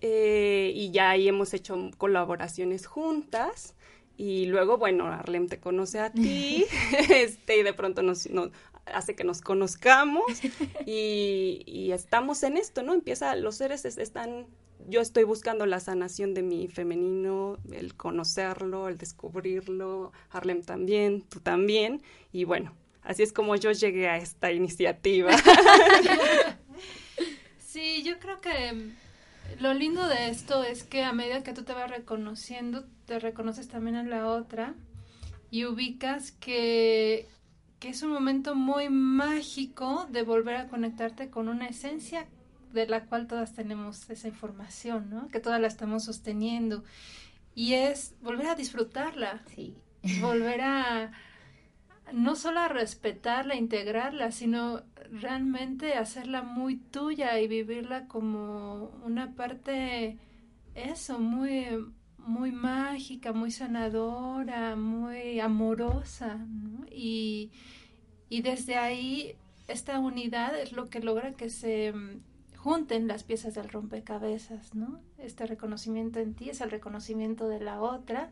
Eh, 0.00 0.70
y 0.74 0.90
ya 0.92 1.10
ahí 1.10 1.26
hemos 1.26 1.54
hecho 1.54 1.90
colaboraciones 1.98 2.86
juntas 2.86 3.74
y 4.16 4.46
luego, 4.46 4.78
bueno, 4.78 5.06
Arlem 5.06 5.48
te 5.48 5.58
conoce 5.58 6.00
a 6.00 6.12
ti, 6.12 6.64
este, 7.10 7.58
y 7.58 7.62
de 7.62 7.72
pronto 7.72 8.02
nos, 8.02 8.28
hace 8.86 9.14
que 9.16 9.24
nos 9.24 9.40
conozcamos 9.40 10.24
y, 10.86 11.90
estamos 11.92 12.42
en 12.42 12.56
esto, 12.56 12.82
¿no? 12.82 12.92
Empieza, 12.92 13.36
los 13.36 13.56
seres 13.56 13.84
están, 13.84 14.46
yo 14.88 15.00
estoy 15.00 15.24
buscando 15.24 15.66
la 15.66 15.80
sanación 15.80 16.34
de 16.34 16.42
mi 16.42 16.68
femenino, 16.68 17.58
el 17.72 17.94
conocerlo, 17.94 18.88
el 18.88 18.98
descubrirlo, 18.98 20.12
Arlem 20.30 20.62
también, 20.62 21.22
tú 21.22 21.40
también, 21.40 22.02
y 22.32 22.44
bueno, 22.44 22.74
así 23.02 23.22
es 23.22 23.32
como 23.32 23.56
yo 23.56 23.72
llegué 23.72 24.08
a 24.08 24.16
esta 24.16 24.52
iniciativa. 24.52 25.30
Sí, 27.74 28.04
yo 28.04 28.20
creo 28.20 28.40
que 28.40 28.92
lo 29.58 29.74
lindo 29.74 30.06
de 30.06 30.28
esto 30.28 30.62
es 30.62 30.84
que 30.84 31.02
a 31.02 31.12
medida 31.12 31.42
que 31.42 31.52
tú 31.52 31.64
te 31.64 31.72
vas 31.72 31.90
reconociendo, 31.90 32.86
te 33.06 33.18
reconoces 33.18 33.68
también 33.68 33.96
a 33.96 34.02
la 34.02 34.28
otra 34.28 34.74
y 35.50 35.64
ubicas 35.66 36.32
que, 36.32 37.28
que 37.78 37.88
es 37.88 38.02
un 38.02 38.10
momento 38.10 38.54
muy 38.54 38.88
mágico 38.88 40.06
de 40.10 40.22
volver 40.22 40.56
a 40.56 40.68
conectarte 40.68 41.30
con 41.30 41.48
una 41.48 41.66
esencia 41.66 42.26
de 42.72 42.86
la 42.86 43.04
cual 43.06 43.26
todas 43.26 43.54
tenemos 43.54 44.08
esa 44.10 44.28
información, 44.28 45.08
¿no? 45.10 45.28
Que 45.28 45.40
todas 45.40 45.60
la 45.60 45.68
estamos 45.68 46.04
sosteniendo. 46.04 46.82
Y 47.54 47.74
es 47.74 48.14
volver 48.20 48.48
a 48.48 48.56
disfrutarla. 48.56 49.42
Sí. 49.54 49.76
Volver 50.20 50.60
a 50.60 51.12
no 52.12 52.36
solo 52.36 52.60
a 52.60 52.68
respetarla, 52.68 53.54
integrarla, 53.56 54.30
sino 54.30 54.82
realmente 55.10 55.94
hacerla 55.94 56.42
muy 56.42 56.76
tuya 56.76 57.38
y 57.40 57.48
vivirla 57.48 58.06
como 58.06 58.90
una 59.04 59.34
parte, 59.34 60.18
eso, 60.74 61.18
muy, 61.18 61.66
muy 62.26 62.52
mágica, 62.52 63.32
muy 63.32 63.50
sanadora, 63.50 64.76
muy 64.76 65.40
amorosa. 65.40 66.38
Y, 66.90 67.50
y 68.28 68.42
desde 68.42 68.76
ahí, 68.76 69.36
esta 69.68 69.98
unidad 69.98 70.58
es 70.58 70.72
lo 70.72 70.88
que 70.88 71.00
logra 71.00 71.32
que 71.32 71.50
se 71.50 71.92
junten 72.64 73.08
las 73.08 73.24
piezas 73.24 73.54
del 73.54 73.68
rompecabezas, 73.68 74.74
¿no? 74.74 74.98
Este 75.18 75.46
reconocimiento 75.46 76.18
en 76.18 76.32
ti 76.32 76.48
es 76.48 76.62
el 76.62 76.70
reconocimiento 76.70 77.46
de 77.46 77.60
la 77.60 77.82
otra, 77.82 78.30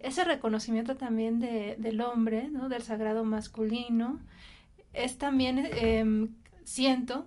ese 0.00 0.22
reconocimiento 0.24 0.96
también 0.96 1.40
de, 1.40 1.76
del 1.78 2.02
hombre, 2.02 2.48
¿no? 2.48 2.68
Del 2.68 2.82
sagrado 2.82 3.24
masculino, 3.24 4.20
es 4.92 5.16
también, 5.16 5.66
em, 5.72 6.28
siento, 6.64 7.24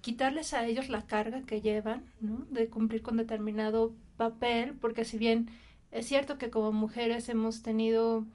quitarles 0.00 0.54
a 0.54 0.64
ellos 0.66 0.88
la 0.88 1.02
carga 1.02 1.42
que 1.42 1.60
llevan, 1.60 2.04
¿no? 2.20 2.46
De 2.50 2.68
cumplir 2.68 3.02
con 3.02 3.18
determinado 3.18 3.92
papel, 4.20 4.74
porque 4.74 5.06
si 5.06 5.16
bien 5.16 5.48
es 5.92 6.06
cierto 6.06 6.36
que 6.36 6.50
como 6.50 6.72
mujeres 6.72 7.30
hemos 7.30 7.62
tenido 7.62 8.26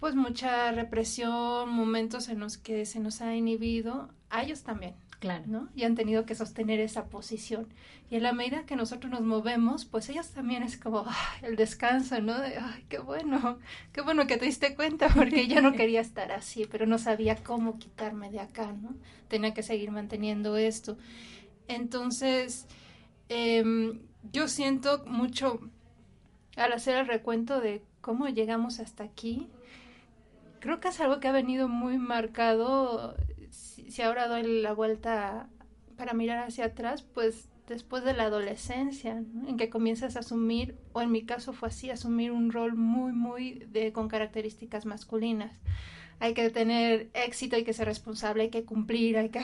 pues 0.00 0.16
mucha 0.16 0.72
represión, 0.72 1.68
momentos 1.68 2.28
en 2.28 2.40
los 2.40 2.58
que 2.58 2.84
se 2.86 2.98
nos 2.98 3.20
ha 3.20 3.36
inhibido, 3.36 4.08
a 4.30 4.42
ellos 4.42 4.64
también, 4.64 4.94
Claro. 5.20 5.44
¿no? 5.46 5.68
Y 5.76 5.84
han 5.84 5.94
tenido 5.94 6.26
que 6.26 6.34
sostener 6.34 6.80
esa 6.80 7.04
posición. 7.04 7.68
Y 8.10 8.16
en 8.16 8.24
la 8.24 8.32
medida 8.32 8.66
que 8.66 8.74
nosotros 8.74 9.12
nos 9.12 9.20
movemos, 9.22 9.84
pues 9.84 10.08
ellos 10.08 10.28
también 10.30 10.64
es 10.64 10.76
como 10.76 11.04
el 11.42 11.54
descanso, 11.54 12.20
¿no? 12.20 12.40
De, 12.40 12.58
ay, 12.58 12.84
qué 12.88 12.98
bueno, 12.98 13.58
qué 13.92 14.00
bueno 14.00 14.26
que 14.26 14.38
te 14.38 14.46
diste 14.46 14.74
cuenta, 14.74 15.06
porque 15.14 15.46
yo 15.46 15.62
no 15.62 15.72
quería 15.72 16.00
estar 16.00 16.32
así, 16.32 16.66
pero 16.68 16.84
no 16.84 16.98
sabía 16.98 17.36
cómo 17.36 17.78
quitarme 17.78 18.28
de 18.32 18.40
acá, 18.40 18.72
¿no? 18.72 18.96
Tenía 19.28 19.54
que 19.54 19.62
seguir 19.62 19.92
manteniendo 19.92 20.56
esto. 20.56 20.98
Entonces, 21.68 22.66
em, 23.28 24.00
yo 24.32 24.48
siento 24.48 25.04
mucho 25.06 25.60
al 26.56 26.72
hacer 26.72 26.96
el 26.96 27.06
recuento 27.06 27.60
de 27.60 27.82
cómo 28.00 28.28
llegamos 28.28 28.80
hasta 28.80 29.04
aquí, 29.04 29.48
creo 30.60 30.80
que 30.80 30.88
es 30.88 31.00
algo 31.00 31.20
que 31.20 31.28
ha 31.28 31.32
venido 31.32 31.68
muy 31.68 31.98
marcado 31.98 33.16
si, 33.50 34.02
ahora 34.02 34.28
doy 34.28 34.62
la 34.62 34.72
vuelta 34.72 35.48
para 35.96 36.12
mirar 36.12 36.46
hacia 36.46 36.66
atrás, 36.66 37.02
pues 37.02 37.48
después 37.66 38.04
de 38.04 38.12
la 38.12 38.24
adolescencia, 38.24 39.12
en 39.12 39.56
que 39.56 39.70
comienzas 39.70 40.16
a 40.16 40.20
asumir, 40.20 40.76
o 40.92 41.00
en 41.00 41.10
mi 41.10 41.24
caso 41.24 41.52
fue 41.52 41.68
así, 41.68 41.90
asumir 41.90 42.30
un 42.30 42.52
rol 42.52 42.74
muy, 42.74 43.12
muy 43.12 43.66
de, 43.70 43.92
con 43.92 44.08
características 44.08 44.86
masculinas. 44.86 45.58
Hay 46.18 46.34
que 46.34 46.48
tener 46.50 47.10
éxito, 47.14 47.56
hay 47.56 47.64
que 47.64 47.72
ser 47.72 47.86
responsable, 47.86 48.44
hay 48.44 48.50
que 48.50 48.64
cumplir, 48.64 49.18
hay 49.18 49.28
que 49.28 49.40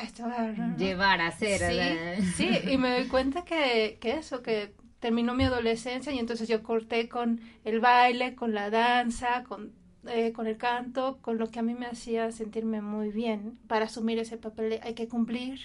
llevar 0.79 1.21
a 1.21 1.29
hacer. 1.29 2.23
Sí, 2.25 2.25
sí, 2.37 2.71
y 2.71 2.79
me 2.79 2.91
doy 2.93 3.09
cuenta 3.09 3.45
que, 3.45 3.99
que 4.01 4.13
eso, 4.13 4.43
que 4.43 4.73
terminó 4.99 5.35
mi 5.35 5.45
adolescencia 5.45 6.13
y 6.13 6.19
entonces 6.19 6.49
yo 6.49 6.63
corté 6.63 7.09
con 7.09 7.41
el 7.65 7.81
baile, 7.81 8.35
con 8.35 8.55
la 8.55 8.71
danza, 8.71 9.45
con 9.45 9.73
eh, 10.09 10.33
con 10.33 10.49
el 10.49 10.57
canto, 10.57 11.19
con 11.21 11.39
lo 11.39 11.49
que 11.49 11.61
a 11.61 11.63
mí 11.63 11.75
me 11.75 11.87
hacía 11.87 12.33
sentirme 12.33 12.81
muy 12.83 13.11
bien. 13.11 13.57
Para 13.69 13.85
asumir 13.85 14.19
ese 14.19 14.37
papel 14.37 14.81
hay 14.83 14.95
que 14.95 15.07
cumplir 15.07 15.61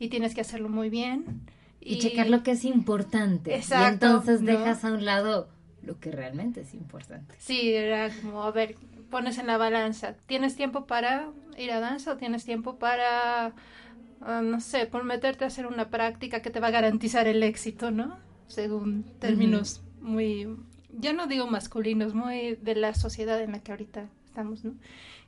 y 0.00 0.08
tienes 0.08 0.34
que 0.34 0.40
hacerlo 0.40 0.68
muy 0.68 0.90
bien. 0.90 1.42
Y, 1.80 1.98
checar 1.98 2.28
lo 2.28 2.42
que 2.42 2.52
es 2.52 2.64
importante. 2.64 3.54
Exacto, 3.54 3.84
y 3.84 4.08
entonces 4.08 4.44
dejas 4.44 4.84
a 4.84 4.92
un 4.92 5.04
lado 5.04 5.48
lo 5.82 6.00
que 6.00 6.10
realmente 6.10 6.62
es 6.62 6.74
importante. 6.74 7.36
Sí, 7.38 7.72
era 7.72 8.10
como, 8.20 8.42
a 8.42 8.50
ver, 8.50 8.74
pones 9.10 9.38
en 9.38 9.46
la 9.46 9.58
balanza, 9.58 10.14
¿tienes 10.26 10.56
tiempo 10.56 10.86
para 10.86 11.30
ir 11.56 11.72
a 11.72 11.80
danza 11.80 12.12
o 12.12 12.16
tienes 12.16 12.44
tiempo 12.44 12.76
para, 12.78 13.52
ah, 14.20 14.42
no 14.42 14.60
sé, 14.60 14.86
por 14.86 15.04
meterte 15.04 15.44
a 15.44 15.48
hacer 15.48 15.66
una 15.66 15.88
práctica 15.88 16.42
que 16.42 16.50
te 16.50 16.60
va 16.60 16.68
a 16.68 16.72
garantizar 16.72 17.26
el 17.26 17.42
éxito, 17.42 17.90
¿no? 17.90 18.18
Según 18.46 19.04
términos 19.18 19.82
muy 20.00 20.46
yo 20.92 21.12
no 21.12 21.26
digo 21.26 21.46
masculinos, 21.46 22.14
muy 22.14 22.56
de 22.56 22.74
la 22.74 22.94
sociedad 22.94 23.40
en 23.40 23.52
la 23.52 23.60
que 23.60 23.72
ahorita 23.72 24.08
estamos, 24.26 24.64
¿no? 24.64 24.74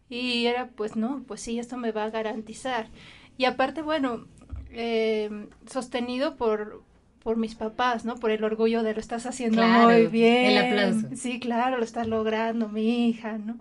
Y 0.09 0.47
era, 0.47 0.69
pues 0.69 0.97
no, 0.97 1.23
pues 1.27 1.41
sí, 1.41 1.59
esto 1.59 1.77
me 1.77 1.93
va 1.93 2.05
a 2.05 2.11
garantizar. 2.11 2.89
Y 3.39 3.45
aparte, 3.45 3.83
bueno, 3.83 4.27
eh, 4.71 5.49
sostenido 5.67 6.37
por, 6.37 6.83
por 7.23 7.37
mis 7.37 7.55
papás, 7.55 8.05
¿no? 8.05 8.17
Por 8.17 8.31
el 8.31 8.45
orgullo 8.45 8.83
de 8.83 8.95
lo 8.95 9.01
estás 9.01 9.27
haciendo 9.27 9.67
muy 9.67 10.07
bien. 10.07 10.53
El 10.53 10.59
aplauso. 10.59 11.09
Sí, 11.15 11.41
claro, 11.41 11.79
lo 11.79 11.85
estás 11.85 12.07
logrando, 12.07 12.69
mi 12.69 13.09
hija, 13.09 13.39
¿no? 13.39 13.59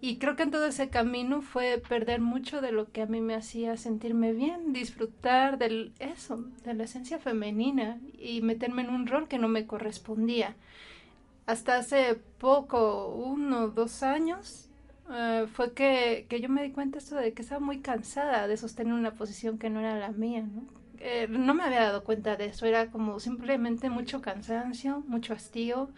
Y 0.00 0.18
creo 0.18 0.36
que 0.36 0.44
en 0.44 0.52
todo 0.52 0.66
ese 0.66 0.90
camino 0.90 1.42
fue 1.42 1.82
perder 1.88 2.20
mucho 2.20 2.60
de 2.60 2.70
lo 2.70 2.90
que 2.92 3.02
a 3.02 3.06
mí 3.06 3.20
me 3.20 3.34
hacía 3.34 3.76
sentirme 3.76 4.32
bien, 4.32 4.72
disfrutar 4.72 5.58
del 5.58 5.92
eso, 5.98 6.44
de 6.64 6.74
la 6.74 6.84
esencia 6.84 7.18
femenina 7.18 7.98
y 8.16 8.40
meterme 8.42 8.82
en 8.82 8.90
un 8.90 9.08
rol 9.08 9.26
que 9.26 9.38
no 9.38 9.48
me 9.48 9.66
correspondía 9.66 10.54
hasta 11.48 11.78
hace 11.78 12.20
poco, 12.38 13.08
uno, 13.08 13.68
dos 13.68 14.02
años, 14.02 14.68
eh, 15.10 15.46
fue 15.50 15.72
que, 15.72 16.26
que, 16.28 16.42
yo 16.42 16.50
me 16.50 16.62
di 16.62 16.72
cuenta 16.72 16.98
esto 16.98 17.16
de 17.16 17.32
que 17.32 17.40
estaba 17.40 17.58
muy 17.58 17.78
cansada 17.78 18.46
de 18.46 18.58
sostener 18.58 18.92
una 18.92 19.12
posición 19.12 19.56
que 19.56 19.70
no 19.70 19.80
era 19.80 19.98
la 19.98 20.10
mía, 20.10 20.42
¿no? 20.42 20.64
Eh, 21.00 21.26
no 21.30 21.54
me 21.54 21.62
había 21.64 21.82
dado 21.82 22.04
cuenta 22.04 22.36
de 22.36 22.46
eso, 22.46 22.66
era 22.66 22.90
como 22.90 23.20
simplemente 23.20 23.90
mucho 23.90 24.20
cansancio, 24.20 25.04
mucho 25.06 25.32
hastío, 25.32 25.90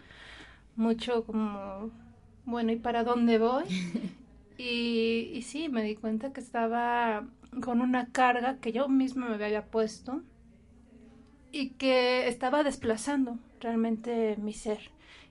mucho 0.75 1.25
como, 1.25 1.91
bueno, 2.45 2.71
¿y 2.71 2.77
para 2.77 3.03
dónde 3.03 3.37
voy? 3.39 3.65
y, 4.57 5.31
y 5.33 5.41
sí, 5.43 5.69
me 5.69 5.83
di 5.83 5.95
cuenta 5.95 6.33
que 6.33 6.41
estaba 6.41 7.25
con 7.63 7.81
una 7.81 8.07
carga 8.11 8.57
que 8.59 8.71
yo 8.71 8.87
misma 8.87 9.27
me 9.27 9.43
había 9.43 9.65
puesto 9.65 10.21
y 11.51 11.71
que 11.71 12.27
estaba 12.27 12.63
desplazando 12.63 13.37
realmente 13.59 14.37
mi 14.37 14.53
ser 14.53 14.79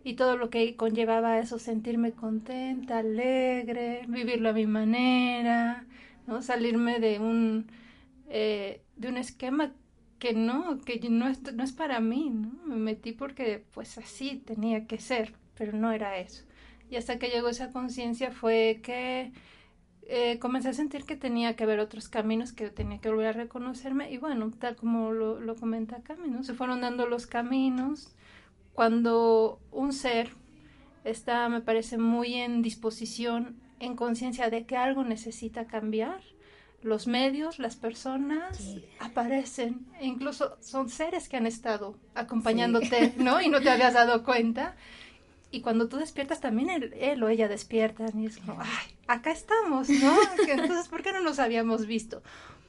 y 0.04 0.14
todo 0.14 0.36
lo 0.36 0.50
que 0.50 0.76
conllevaba 0.76 1.38
eso, 1.38 1.58
sentirme 1.58 2.12
contenta, 2.12 2.98
alegre, 2.98 4.04
vivirlo 4.08 4.50
a 4.50 4.52
mi 4.52 4.66
manera, 4.66 5.84
¿no? 6.26 6.42
salirme 6.42 7.00
de 7.00 7.18
un, 7.18 7.66
eh, 8.28 8.80
de 9.00 9.08
un 9.08 9.16
esquema 9.16 9.72
que 10.18 10.34
no, 10.34 10.78
que 10.80 11.00
no 11.08 11.28
es, 11.28 11.40
no 11.54 11.64
es 11.64 11.72
para 11.72 12.00
mí, 12.00 12.30
¿no? 12.30 12.52
Me 12.66 12.76
metí 12.76 13.12
porque 13.12 13.64
pues 13.72 13.96
así 13.98 14.36
tenía 14.36 14.86
que 14.86 14.98
ser, 14.98 15.34
pero 15.56 15.72
no 15.72 15.90
era 15.92 16.18
eso. 16.18 16.44
Y 16.90 16.96
hasta 16.96 17.18
que 17.18 17.28
llegó 17.28 17.48
esa 17.48 17.72
conciencia 17.72 18.30
fue 18.30 18.80
que 18.82 19.32
eh, 20.02 20.38
comencé 20.38 20.68
a 20.68 20.72
sentir 20.74 21.04
que 21.04 21.16
tenía 21.16 21.56
que 21.56 21.64
ver 21.64 21.80
otros 21.80 22.08
caminos, 22.08 22.52
que 22.52 22.68
tenía 22.68 22.98
que 22.98 23.08
volver 23.08 23.28
a 23.28 23.32
reconocerme 23.32 24.10
y 24.12 24.18
bueno, 24.18 24.50
tal 24.58 24.76
como 24.76 25.12
lo, 25.12 25.40
lo 25.40 25.56
comenta 25.56 26.02
Cami, 26.02 26.28
¿no? 26.28 26.44
Se 26.44 26.54
fueron 26.54 26.82
dando 26.82 27.06
los 27.06 27.26
caminos. 27.26 28.14
Cuando 28.74 29.60
un 29.72 29.92
ser 29.92 30.30
está, 31.04 31.48
me 31.48 31.62
parece, 31.62 31.96
muy 31.96 32.34
en 32.34 32.60
disposición, 32.60 33.56
en 33.78 33.96
conciencia 33.96 34.50
de 34.50 34.66
que 34.66 34.76
algo 34.76 35.04
necesita 35.04 35.66
cambiar, 35.66 36.20
los 36.82 37.06
medios, 37.06 37.58
las 37.58 37.76
personas 37.76 38.76
aparecen, 38.98 39.86
e 40.00 40.06
incluso 40.06 40.56
son 40.60 40.88
seres 40.88 41.28
que 41.28 41.36
han 41.36 41.46
estado 41.46 41.96
acompañándote, 42.14 43.14
¿no? 43.18 43.40
Y 43.40 43.48
no 43.48 43.60
te 43.60 43.70
habías 43.70 43.94
dado 43.94 44.24
cuenta. 44.24 44.76
Y 45.50 45.62
cuando 45.62 45.88
tú 45.88 45.96
despiertas, 45.96 46.40
también 46.40 46.70
él, 46.70 47.22
o 47.22 47.28
ella 47.28 47.48
despiertan 47.48 48.18
y 48.20 48.26
es 48.26 48.38
como, 48.38 48.60
ay, 48.60 48.94
acá 49.08 49.32
estamos, 49.32 49.88
¿no? 49.88 50.16
Entonces, 50.48 50.88
¿por 50.88 51.02
qué 51.02 51.12
no 51.12 51.20
nos 51.20 51.38
habíamos 51.38 51.86
visto? 51.86 52.22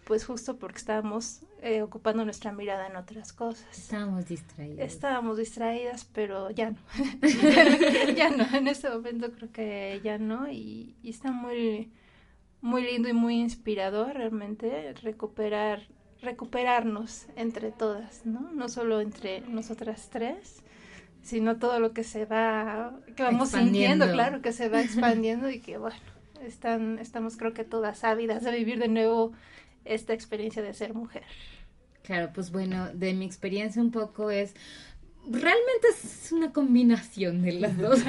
Pues 0.04 0.26
justo 0.26 0.58
porque 0.58 0.80
estábamos 0.80 1.42
eh, 1.62 1.84
ocupando 1.84 2.26
nuestra 2.26 2.52
mirada 2.52 2.88
en 2.88 2.96
otras 2.96 3.34
cosas. 3.34 3.66
Estábamos 3.78 4.28
distraídas. 4.28 4.92
Estábamos 4.92 5.38
distraídas, 5.38 6.06
pero 6.12 6.50
ya 6.50 6.72
no. 6.72 6.78
ya 8.16 8.32
no, 8.32 8.46
en 8.58 8.68
este 8.68 8.90
momento 8.90 9.32
creo 9.32 9.52
que 9.52 10.02
ya 10.04 10.18
no. 10.18 10.52
Y, 10.52 10.96
y 11.04 11.12
está 11.12 11.32
muy, 11.32 11.92
muy 12.62 12.84
lindo 12.84 13.10
y 13.10 13.14
muy 13.14 13.40
inspirador 13.40 14.14
realmente 14.14 14.94
recuperar, 15.02 15.82
recuperarnos 16.22 17.28
entre 17.36 17.72
todas, 17.72 18.26
¿no? 18.26 18.52
No 18.52 18.70
solo 18.70 19.02
entre 19.02 19.42
nosotras 19.42 20.10
tres, 20.12 20.64
sino 21.24 21.58
todo 21.58 21.80
lo 21.80 21.94
que 21.94 22.04
se 22.04 22.26
va, 22.26 23.00
que 23.16 23.24
vamos 23.24 23.50
sintiendo, 23.50 24.12
claro, 24.12 24.42
que 24.42 24.54
se 24.54 24.70
va 24.70 24.82
expandiendo 24.82 25.50
y 25.50 25.60
que 25.60 25.78
bueno, 25.78 26.00
están, 26.46 27.00
estamos 27.00 27.38
creo 27.38 27.54
que 27.54 27.64
todas 27.64 28.04
ávidas 28.04 28.44
de 28.44 28.52
vivir 28.52 28.80
de 28.80 28.88
nuevo 28.88 29.32
esta 29.86 30.14
experiencia 30.14 30.62
de 30.62 30.74
ser 30.74 30.94
mujer. 30.94 31.24
Claro, 32.04 32.32
pues 32.34 32.52
bueno, 32.52 32.92
de 32.94 33.14
mi 33.14 33.26
experiencia 33.26 33.82
un 33.82 33.92
poco 33.92 34.32
es, 34.32 34.56
realmente 35.30 35.88
es 35.90 36.32
una 36.32 36.52
combinación 36.52 37.42
de 37.42 37.54
las 37.54 37.78
dos. 37.78 38.00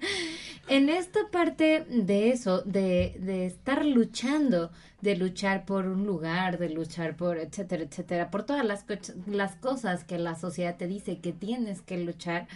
en 0.68 0.88
esta 0.88 1.28
parte 1.30 1.84
de 1.88 2.30
eso, 2.30 2.62
de, 2.62 3.16
de 3.20 3.46
estar 3.46 3.84
luchando, 3.84 4.70
de 5.00 5.16
luchar 5.16 5.64
por 5.64 5.86
un 5.86 6.06
lugar, 6.06 6.58
de 6.58 6.70
luchar 6.70 7.16
por, 7.16 7.38
etcétera, 7.38 7.84
etcétera, 7.84 8.30
por 8.30 8.44
todas 8.44 8.64
las, 8.64 8.84
las 9.26 9.56
cosas 9.56 10.04
que 10.04 10.18
la 10.18 10.34
sociedad 10.34 10.76
te 10.76 10.86
dice 10.86 11.18
que 11.18 11.32
tienes 11.32 11.80
que 11.82 11.98
luchar. 11.98 12.48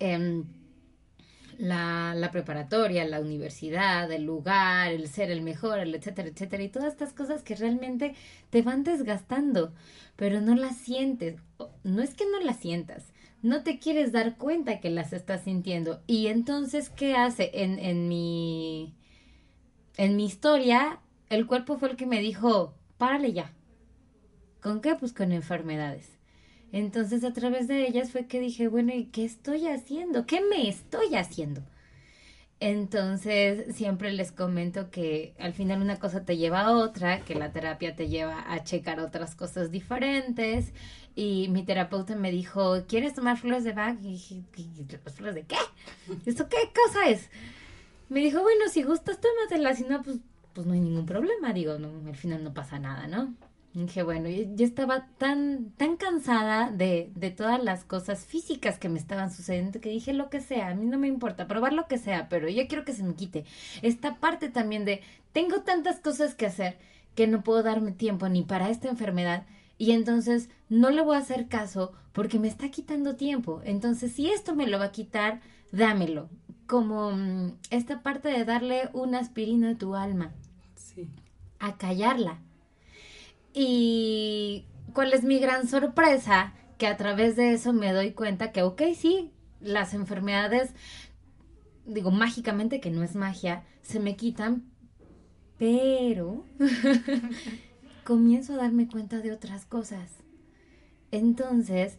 Eh, 0.00 0.42
la, 1.58 2.14
la, 2.14 2.30
preparatoria, 2.30 3.04
la 3.04 3.20
universidad, 3.20 4.10
el 4.10 4.24
lugar, 4.24 4.92
el 4.92 5.08
ser 5.08 5.30
el 5.30 5.42
mejor, 5.42 5.78
el 5.78 5.94
etcétera, 5.94 6.28
etcétera, 6.28 6.62
y 6.62 6.68
todas 6.68 6.92
estas 6.92 7.12
cosas 7.12 7.42
que 7.42 7.54
realmente 7.54 8.14
te 8.50 8.62
van 8.62 8.84
desgastando, 8.84 9.72
pero 10.16 10.40
no 10.40 10.54
las 10.54 10.76
sientes. 10.76 11.36
No 11.82 12.02
es 12.02 12.14
que 12.14 12.24
no 12.26 12.40
las 12.40 12.58
sientas, 12.58 13.12
no 13.44 13.62
te 13.62 13.78
quieres 13.78 14.10
dar 14.10 14.36
cuenta 14.38 14.80
que 14.80 14.88
las 14.88 15.12
estás 15.12 15.42
sintiendo. 15.44 16.02
Y 16.06 16.28
entonces, 16.28 16.88
¿qué 16.88 17.14
hace? 17.14 17.50
En, 17.52 17.78
en 17.78 18.08
mi. 18.08 18.94
En 19.98 20.16
mi 20.16 20.24
historia, 20.24 21.00
el 21.28 21.46
cuerpo 21.46 21.76
fue 21.78 21.90
el 21.90 21.96
que 21.96 22.06
me 22.06 22.20
dijo, 22.20 22.74
párale 22.96 23.34
ya. 23.34 23.52
¿Con 24.62 24.80
qué? 24.80 24.94
Pues 24.94 25.12
con 25.12 25.30
enfermedades. 25.30 26.08
Entonces 26.72 27.22
a 27.22 27.34
través 27.34 27.68
de 27.68 27.86
ellas 27.86 28.10
fue 28.10 28.26
que 28.26 28.40
dije, 28.40 28.66
bueno, 28.68 28.94
¿y 28.94 29.04
qué 29.06 29.24
estoy 29.24 29.68
haciendo? 29.68 30.26
¿Qué 30.26 30.40
me 30.40 30.66
estoy 30.68 31.14
haciendo? 31.14 31.62
Entonces 32.60 33.76
siempre 33.76 34.10
les 34.12 34.32
comento 34.32 34.90
que 34.90 35.34
al 35.38 35.52
final 35.52 35.82
una 35.82 35.98
cosa 35.98 36.24
te 36.24 36.36
lleva 36.38 36.62
a 36.62 36.72
otra, 36.72 37.20
que 37.20 37.34
la 37.34 37.52
terapia 37.52 37.94
te 37.94 38.08
lleva 38.08 38.50
a 38.52 38.64
checar 38.64 39.00
otras 39.00 39.34
cosas 39.34 39.70
diferentes. 39.70 40.72
Y 41.16 41.48
mi 41.48 41.62
terapeuta 41.64 42.16
me 42.16 42.30
dijo, 42.30 42.84
¿quieres 42.88 43.14
tomar 43.14 43.38
flores 43.38 43.64
de 43.64 43.72
Bach? 43.72 43.96
Y 44.02 44.12
dije, 44.12 44.42
¿flores 45.14 45.34
de 45.34 45.44
qué? 45.44 45.56
¿Esto 46.26 46.48
qué 46.48 46.56
cosa 46.74 47.08
es? 47.08 47.28
Me 48.08 48.20
dijo, 48.20 48.42
bueno, 48.42 48.68
si 48.68 48.82
gustas, 48.82 49.20
tómatelas, 49.20 49.78
si 49.78 49.84
no, 49.84 50.02
pues, 50.02 50.18
pues 50.52 50.66
no 50.66 50.72
hay 50.72 50.80
ningún 50.80 51.06
problema. 51.06 51.52
Digo, 51.52 51.78
no, 51.78 52.08
al 52.08 52.16
final 52.16 52.42
no 52.42 52.52
pasa 52.52 52.78
nada, 52.78 53.06
¿no? 53.06 53.34
dije, 53.74 54.04
bueno, 54.04 54.28
yo 54.28 54.64
estaba 54.64 55.08
tan, 55.18 55.72
tan 55.76 55.96
cansada 55.96 56.70
de, 56.70 57.10
de 57.16 57.30
todas 57.30 57.62
las 57.62 57.84
cosas 57.84 58.24
físicas 58.24 58.78
que 58.78 58.88
me 58.88 59.00
estaban 59.00 59.32
sucediendo 59.32 59.80
que 59.80 59.88
dije 59.88 60.12
lo 60.12 60.30
que 60.30 60.40
sea, 60.40 60.68
a 60.68 60.74
mí 60.74 60.86
no 60.86 60.96
me 60.96 61.08
importa, 61.08 61.48
probar 61.48 61.72
lo 61.72 61.88
que 61.88 61.98
sea, 61.98 62.28
pero 62.28 62.48
yo 62.48 62.68
quiero 62.68 62.84
que 62.84 62.92
se 62.92 63.02
me 63.02 63.14
quite. 63.14 63.44
Esta 63.82 64.16
parte 64.20 64.48
también 64.48 64.84
de, 64.84 65.02
tengo 65.32 65.62
tantas 65.62 65.98
cosas 65.98 66.36
que 66.36 66.46
hacer 66.46 66.78
que 67.16 67.26
no 67.26 67.42
puedo 67.42 67.64
darme 67.64 67.90
tiempo 67.90 68.28
ni 68.28 68.42
para 68.42 68.70
esta 68.70 68.88
enfermedad 68.88 69.44
y 69.78 69.92
entonces 69.92 70.48
no 70.68 70.90
le 70.90 71.02
voy 71.02 71.16
a 71.16 71.20
hacer 71.20 71.48
caso 71.48 71.92
porque 72.12 72.38
me 72.38 72.48
está 72.48 72.70
quitando 72.70 73.16
tiempo. 73.16 73.60
Entonces, 73.64 74.12
si 74.12 74.30
esto 74.30 74.54
me 74.54 74.66
lo 74.66 74.78
va 74.78 74.86
a 74.86 74.92
quitar, 74.92 75.40
dámelo. 75.72 76.28
Como 76.66 77.12
mm, 77.12 77.56
esta 77.70 78.02
parte 78.02 78.28
de 78.28 78.44
darle 78.44 78.88
una 78.92 79.18
aspirina 79.18 79.70
a 79.70 79.78
tu 79.78 79.94
alma. 79.94 80.32
Sí. 80.76 81.08
A 81.58 81.76
callarla 81.76 82.38
y 83.54 84.66
cuál 84.92 85.12
es 85.12 85.22
mi 85.22 85.38
gran 85.38 85.68
sorpresa, 85.68 86.52
que 86.76 86.88
a 86.88 86.96
través 86.96 87.36
de 87.36 87.52
eso 87.54 87.72
me 87.72 87.92
doy 87.92 88.10
cuenta 88.10 88.50
que, 88.50 88.62
ok, 88.62 88.82
sí, 88.96 89.30
las 89.60 89.94
enfermedades, 89.94 90.74
digo 91.86 92.10
mágicamente 92.10 92.80
que 92.80 92.90
no 92.90 93.04
es 93.04 93.14
magia, 93.14 93.62
se 93.82 94.00
me 94.00 94.16
quitan, 94.16 94.64
pero 95.56 96.44
comienzo 98.04 98.54
a 98.54 98.58
darme 98.58 98.88
cuenta 98.88 99.20
de 99.20 99.32
otras 99.32 99.64
cosas. 99.66 100.10
Entonces, 101.10 101.98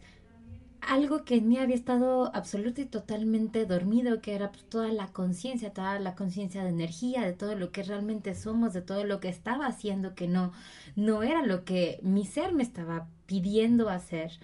algo 0.80 1.24
que 1.24 1.36
en 1.36 1.48
mí 1.48 1.58
había 1.58 1.74
estado 1.74 2.34
absoluta 2.34 2.80
y 2.80 2.86
totalmente 2.86 3.66
dormido, 3.66 4.20
que 4.20 4.34
era 4.34 4.52
pues, 4.52 4.64
toda 4.64 4.88
la 4.88 5.08
conciencia, 5.08 5.72
toda 5.72 5.98
la 5.98 6.14
conciencia 6.14 6.62
de 6.62 6.70
energía, 6.70 7.22
de 7.22 7.32
todo 7.32 7.56
lo 7.56 7.72
que 7.72 7.82
realmente 7.82 8.34
somos, 8.34 8.72
de 8.72 8.82
todo 8.82 9.04
lo 9.04 9.18
que 9.20 9.28
estaba 9.28 9.66
haciendo, 9.66 10.14
que 10.14 10.28
no, 10.28 10.52
no 10.94 11.22
era 11.22 11.44
lo 11.44 11.64
que 11.64 11.98
mi 12.02 12.24
ser 12.24 12.52
me 12.52 12.62
estaba 12.62 13.08
pidiendo 13.26 13.88
hacer, 13.88 14.38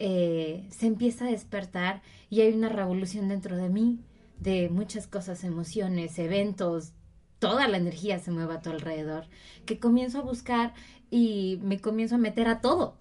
eh, 0.00 0.66
se 0.70 0.86
empieza 0.86 1.26
a 1.26 1.30
despertar 1.30 2.02
y 2.28 2.40
hay 2.40 2.52
una 2.52 2.68
revolución 2.68 3.28
dentro 3.28 3.56
de 3.56 3.68
mí 3.68 4.00
de 4.40 4.68
muchas 4.68 5.06
cosas, 5.06 5.44
emociones, 5.44 6.18
eventos, 6.18 6.92
toda 7.38 7.68
la 7.68 7.76
energía 7.76 8.18
se 8.18 8.30
mueve 8.30 8.54
a 8.54 8.60
tu 8.62 8.70
alrededor, 8.70 9.26
que 9.66 9.78
comienzo 9.78 10.18
a 10.18 10.22
buscar 10.22 10.74
y 11.10 11.58
me 11.62 11.80
comienzo 11.80 12.16
a 12.16 12.18
meter 12.18 12.48
a 12.48 12.60
todo, 12.60 12.96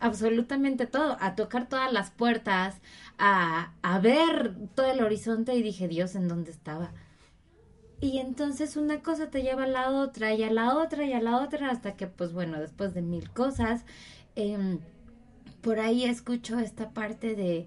absolutamente 0.00 0.86
todo, 0.86 1.16
a 1.20 1.34
tocar 1.34 1.68
todas 1.68 1.92
las 1.92 2.10
puertas, 2.10 2.80
a, 3.18 3.72
a 3.82 3.98
ver 4.00 4.54
todo 4.74 4.90
el 4.90 5.02
horizonte 5.02 5.54
y 5.54 5.62
dije, 5.62 5.88
Dios, 5.88 6.14
¿en 6.14 6.28
dónde 6.28 6.50
estaba? 6.50 6.92
Y 8.00 8.18
entonces 8.18 8.76
una 8.76 9.02
cosa 9.02 9.30
te 9.30 9.42
lleva 9.42 9.64
a 9.64 9.68
la 9.68 9.90
otra 9.90 10.34
y 10.34 10.42
a 10.42 10.50
la 10.50 10.76
otra 10.76 11.06
y 11.06 11.12
a 11.12 11.22
la 11.22 11.38
otra 11.38 11.70
hasta 11.70 11.96
que, 11.96 12.06
pues 12.06 12.32
bueno, 12.32 12.60
después 12.60 12.92
de 12.92 13.02
mil 13.02 13.30
cosas, 13.30 13.84
eh, 14.36 14.78
por 15.62 15.80
ahí 15.80 16.04
escucho 16.04 16.58
esta 16.58 16.90
parte 16.90 17.34
de 17.34 17.66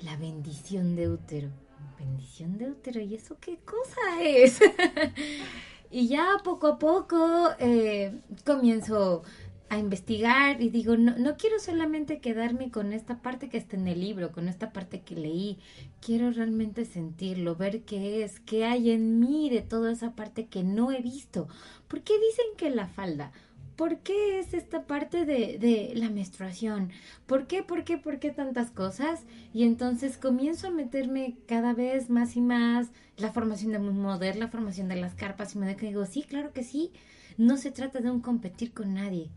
la 0.00 0.16
bendición 0.16 0.96
de 0.96 1.10
útero. 1.10 1.63
Bendición 1.98 2.58
de 2.58 2.70
útero, 2.70 3.00
¿y 3.00 3.14
eso 3.14 3.36
qué 3.40 3.58
cosa 3.64 4.22
es? 4.22 4.60
y 5.90 6.08
ya 6.08 6.26
poco 6.42 6.66
a 6.66 6.78
poco 6.78 7.50
eh, 7.58 8.20
comienzo 8.44 9.22
a 9.68 9.78
investigar 9.78 10.60
y 10.60 10.68
digo, 10.68 10.96
no, 10.96 11.16
no 11.16 11.36
quiero 11.36 11.58
solamente 11.58 12.20
quedarme 12.20 12.70
con 12.70 12.92
esta 12.92 13.22
parte 13.22 13.48
que 13.48 13.56
está 13.58 13.76
en 13.76 13.88
el 13.88 14.00
libro, 14.00 14.32
con 14.32 14.48
esta 14.48 14.72
parte 14.72 15.00
que 15.00 15.16
leí, 15.16 15.58
quiero 16.00 16.30
realmente 16.30 16.84
sentirlo, 16.84 17.56
ver 17.56 17.82
qué 17.82 18.22
es, 18.22 18.40
qué 18.40 18.64
hay 18.64 18.90
en 18.90 19.20
mí 19.20 19.50
de 19.50 19.62
toda 19.62 19.92
esa 19.92 20.14
parte 20.14 20.46
que 20.46 20.62
no 20.62 20.92
he 20.92 21.00
visto. 21.00 21.48
¿Por 21.88 22.02
qué 22.02 22.14
dicen 22.14 22.46
que 22.56 22.70
la 22.70 22.86
falda? 22.86 23.32
¿Por 23.76 23.98
qué 23.98 24.38
es 24.38 24.54
esta 24.54 24.86
parte 24.86 25.24
de, 25.24 25.58
de 25.58 25.92
la 25.96 26.10
menstruación? 26.10 26.90
¿Por 27.26 27.46
qué, 27.46 27.62
por 27.62 27.84
qué, 27.84 27.98
por 27.98 28.18
qué 28.18 28.30
tantas 28.30 28.70
cosas? 28.70 29.24
Y 29.52 29.64
entonces 29.64 30.16
comienzo 30.16 30.68
a 30.68 30.70
meterme 30.70 31.36
cada 31.46 31.72
vez 31.74 32.10
más 32.10 32.36
y 32.36 32.40
más 32.40 32.88
la 33.16 33.32
formación 33.32 33.72
de 33.72 33.78
modelo, 33.78 34.38
la 34.38 34.48
formación 34.48 34.88
de 34.88 34.96
las 34.96 35.14
carpas 35.14 35.54
y 35.54 35.58
me 35.58 35.74
digo, 35.74 36.06
sí, 36.06 36.22
claro 36.22 36.52
que 36.52 36.62
sí. 36.62 36.92
No 37.36 37.56
se 37.56 37.72
trata 37.72 38.00
de 38.00 38.10
un 38.10 38.20
competir 38.20 38.72
con 38.72 38.94
nadie 38.94 39.30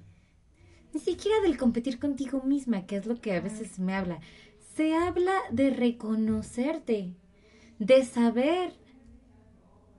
ni 0.97 1.00
siquiera 1.00 1.39
del 1.41 1.58
competir 1.58 2.00
contigo 2.00 2.41
misma, 2.41 2.86
que 2.86 2.97
es 2.97 3.06
lo 3.06 3.21
que 3.21 3.36
a 3.36 3.41
veces 3.41 3.80
me 3.80 3.93
habla. 3.93 4.19
Se 4.76 4.95
habla 4.95 5.34
de 5.52 5.69
reconocerte, 5.69 7.13
de 7.80 8.06
saber 8.06 8.73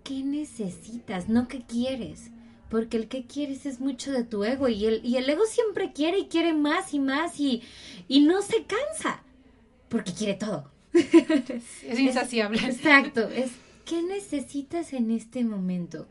qué 0.03 0.23
necesitas, 0.23 1.29
no 1.29 1.49
qué 1.49 1.63
quieres. 1.63 2.31
Porque 2.69 2.97
el 2.97 3.09
que 3.09 3.27
quieres 3.27 3.67
es 3.67 3.81
mucho 3.81 4.13
de 4.13 4.25
tu 4.25 4.45
ego 4.45 4.69
y 4.69 4.87
el, 4.87 5.05
y 5.05 5.17
el 5.17 5.29
ego 5.29 5.45
siempre 5.47 5.93
quiere 5.93 6.19
y 6.19 6.27
quiere 6.27 6.53
más 6.53 6.95
y 6.95 7.01
más 7.01 7.39
y, 7.41 7.63
y 8.09 8.21
no 8.21 8.43
se 8.43 8.65
cansa 8.65 9.23
porque 9.89 10.13
quiere 10.13 10.35
todo. 10.35 10.71
Es 10.93 11.99
insaciable. 11.99 12.59
Exacto, 12.59 13.29
es 13.29 13.53
¿qué 13.85 14.03
necesitas 14.03 14.93
en 14.93 15.11
este 15.11 15.45
momento? 15.45 16.07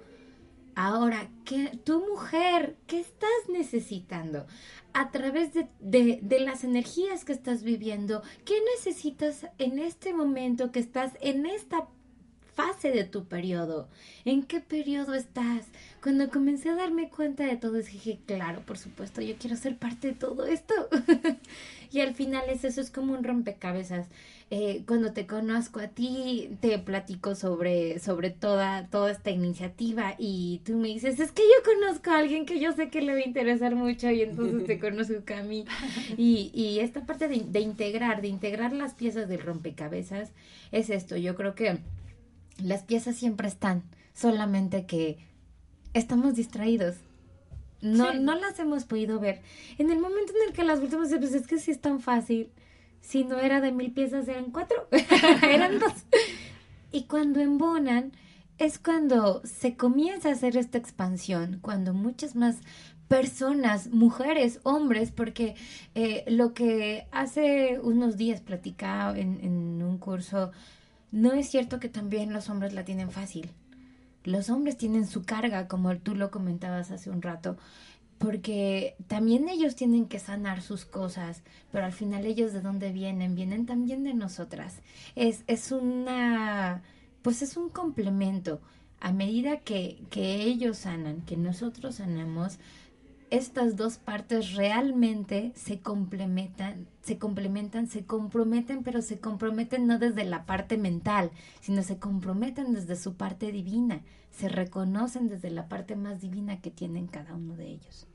Ahora, 0.73 1.29
¿qué, 1.45 1.71
tu 1.83 1.99
mujer, 2.07 2.75
¿qué 2.87 2.99
estás 2.99 3.29
necesitando? 3.49 4.45
A 4.93 5.11
través 5.11 5.53
de, 5.53 5.67
de, 5.79 6.19
de, 6.21 6.39
las 6.39 6.63
energías 6.63 7.25
que 7.25 7.33
estás 7.33 7.63
viviendo, 7.63 8.21
¿qué 8.45 8.55
necesitas 8.75 9.47
en 9.57 9.79
este 9.79 10.13
momento 10.13 10.71
que 10.71 10.79
estás 10.79 11.13
en 11.21 11.45
esta 11.45 11.87
fase 12.57 12.91
de 12.91 13.03
tu 13.03 13.25
periodo? 13.25 13.87
¿En 14.25 14.41
qué 14.41 14.59
periodo 14.59 15.13
estás? 15.13 15.67
Cuando 16.01 16.29
comencé 16.29 16.69
a 16.69 16.75
darme 16.75 17.09
cuenta 17.09 17.45
de 17.45 17.55
todo, 17.55 17.73
dije, 17.73 18.17
claro, 18.25 18.61
por 18.61 18.79
supuesto, 18.79 19.21
yo 19.21 19.35
quiero 19.37 19.55
ser 19.55 19.77
parte 19.77 20.07
de 20.07 20.13
todo 20.15 20.47
esto. 20.47 20.73
y 21.91 21.99
al 21.99 22.15
final 22.15 22.49
es 22.49 22.63
eso, 22.63 22.81
es 22.81 22.89
como 22.89 23.13
un 23.13 23.23
rompecabezas. 23.23 24.07
Eh, 24.49 24.83
cuando 24.87 25.13
te 25.13 25.27
conozco 25.27 25.79
a 25.79 25.89
ti, 25.89 26.57
te 26.61 26.79
platico 26.79 27.35
sobre, 27.35 27.99
sobre 27.99 28.31
toda, 28.31 28.87
toda 28.87 29.11
esta 29.11 29.29
iniciativa 29.29 30.15
y 30.17 30.61
tú 30.65 30.77
me 30.77 30.87
dices, 30.87 31.19
es 31.19 31.33
que 31.33 31.43
yo 31.43 31.73
conozco 31.73 32.11
a 32.11 32.19
alguien 32.19 32.45
que 32.45 32.59
yo 32.59 32.71
sé 32.71 32.89
que 32.89 33.01
le 33.01 33.11
va 33.11 33.19
a 33.19 33.27
interesar 33.27 33.75
mucho 33.75 34.09
y 34.09 34.21
entonces 34.21 34.65
te 34.65 34.79
conozco 34.87 35.33
a 35.35 35.43
mí. 35.43 35.65
Y, 36.17 36.51
y 36.53 36.79
esta 36.79 37.05
parte 37.05 37.27
de, 37.27 37.41
de 37.41 37.59
integrar, 37.59 38.21
de 38.21 38.29
integrar 38.29 38.73
las 38.73 38.93
piezas 38.95 39.29
del 39.29 39.41
rompecabezas, 39.41 40.31
es 40.71 40.89
esto. 40.89 41.17
Yo 41.17 41.35
creo 41.35 41.53
que 41.53 41.79
las 42.57 42.83
piezas 42.83 43.15
siempre 43.15 43.47
están, 43.47 43.83
solamente 44.13 44.85
que 44.85 45.17
estamos 45.93 46.35
distraídos. 46.35 46.95
No, 47.81 48.11
sí. 48.11 48.19
no 48.19 48.35
las 48.35 48.59
hemos 48.59 48.85
podido 48.85 49.19
ver. 49.19 49.41
En 49.77 49.91
el 49.91 49.99
momento 49.99 50.33
en 50.33 50.49
el 50.49 50.53
que 50.53 50.63
las 50.63 50.81
volvemos, 50.81 51.09
pues 51.09 51.33
es 51.33 51.47
que 51.47 51.59
sí 51.59 51.71
es 51.71 51.79
tan 51.79 51.99
fácil 51.99 52.51
si 53.01 53.23
no 53.23 53.39
era 53.39 53.61
de 53.61 53.71
mil 53.71 53.93
piezas, 53.93 54.27
eran 54.27 54.51
cuatro, 54.51 54.87
eran 55.43 55.79
dos. 55.79 55.93
Y 56.91 57.03
cuando 57.03 57.39
embonan, 57.39 58.11
es 58.57 58.79
cuando 58.79 59.41
se 59.45 59.77
comienza 59.77 60.29
a 60.29 60.31
hacer 60.33 60.57
esta 60.57 60.77
expansión, 60.77 61.59
cuando 61.61 61.93
muchas 61.93 62.35
más 62.35 62.57
personas, 63.07 63.87
mujeres, 63.91 64.59
hombres, 64.63 65.11
porque 65.11 65.55
eh, 65.95 66.25
lo 66.27 66.53
que 66.53 67.07
hace 67.11 67.79
unos 67.81 68.17
días 68.17 68.41
platicaba 68.41 69.17
en, 69.17 69.39
en 69.41 69.81
un 69.83 69.97
curso, 69.97 70.51
no 71.11 71.33
es 71.33 71.49
cierto 71.49 71.79
que 71.79 71.89
también 71.89 72.33
los 72.33 72.49
hombres 72.49 72.73
la 72.73 72.85
tienen 72.85 73.11
fácil. 73.11 73.51
Los 74.23 74.49
hombres 74.49 74.77
tienen 74.77 75.07
su 75.07 75.23
carga, 75.23 75.67
como 75.67 75.95
tú 75.97 76.15
lo 76.15 76.31
comentabas 76.31 76.91
hace 76.91 77.09
un 77.09 77.21
rato 77.21 77.57
porque 78.17 78.95
también 79.07 79.47
ellos 79.47 79.75
tienen 79.75 80.07
que 80.07 80.19
sanar 80.19 80.61
sus 80.61 80.85
cosas, 80.85 81.43
pero 81.71 81.85
al 81.85 81.93
final 81.93 82.25
ellos 82.25 82.51
de 82.51 82.61
dónde 82.61 82.91
vienen, 82.91 83.35
vienen 83.35 83.65
también 83.65 84.03
de 84.03 84.13
nosotras. 84.13 84.81
Es, 85.15 85.43
es 85.47 85.71
una, 85.71 86.81
pues 87.21 87.41
es 87.41 87.57
un 87.57 87.69
complemento. 87.69 88.59
A 88.99 89.11
medida 89.11 89.57
que, 89.57 90.01
que 90.09 90.41
ellos 90.41 90.79
sanan, 90.79 91.21
que 91.21 91.37
nosotros 91.37 91.95
sanamos, 91.95 92.57
estas 93.29 93.75
dos 93.75 93.97
partes 93.97 94.53
realmente 94.53 95.51
se 95.55 95.79
complementan, 95.79 96.87
se 97.01 97.17
complementan, 97.17 97.87
se 97.87 98.05
comprometen, 98.05 98.83
pero 98.83 99.01
se 99.01 99.19
comprometen 99.19 99.87
no 99.87 99.99
desde 99.99 100.23
la 100.23 100.45
parte 100.45 100.77
mental, 100.77 101.31
sino 101.59 101.83
se 101.83 101.99
comprometen 101.99 102.73
desde 102.73 102.95
su 102.95 103.15
parte 103.15 103.51
divina, 103.51 104.01
se 104.31 104.47
reconocen 104.47 105.27
desde 105.27 105.49
la 105.49 105.67
parte 105.67 105.95
más 105.95 106.21
divina 106.21 106.61
que 106.61 106.71
tienen 106.71 107.07
cada 107.07 107.35
uno 107.35 107.55
de 107.55 107.67
ellos. 107.67 108.07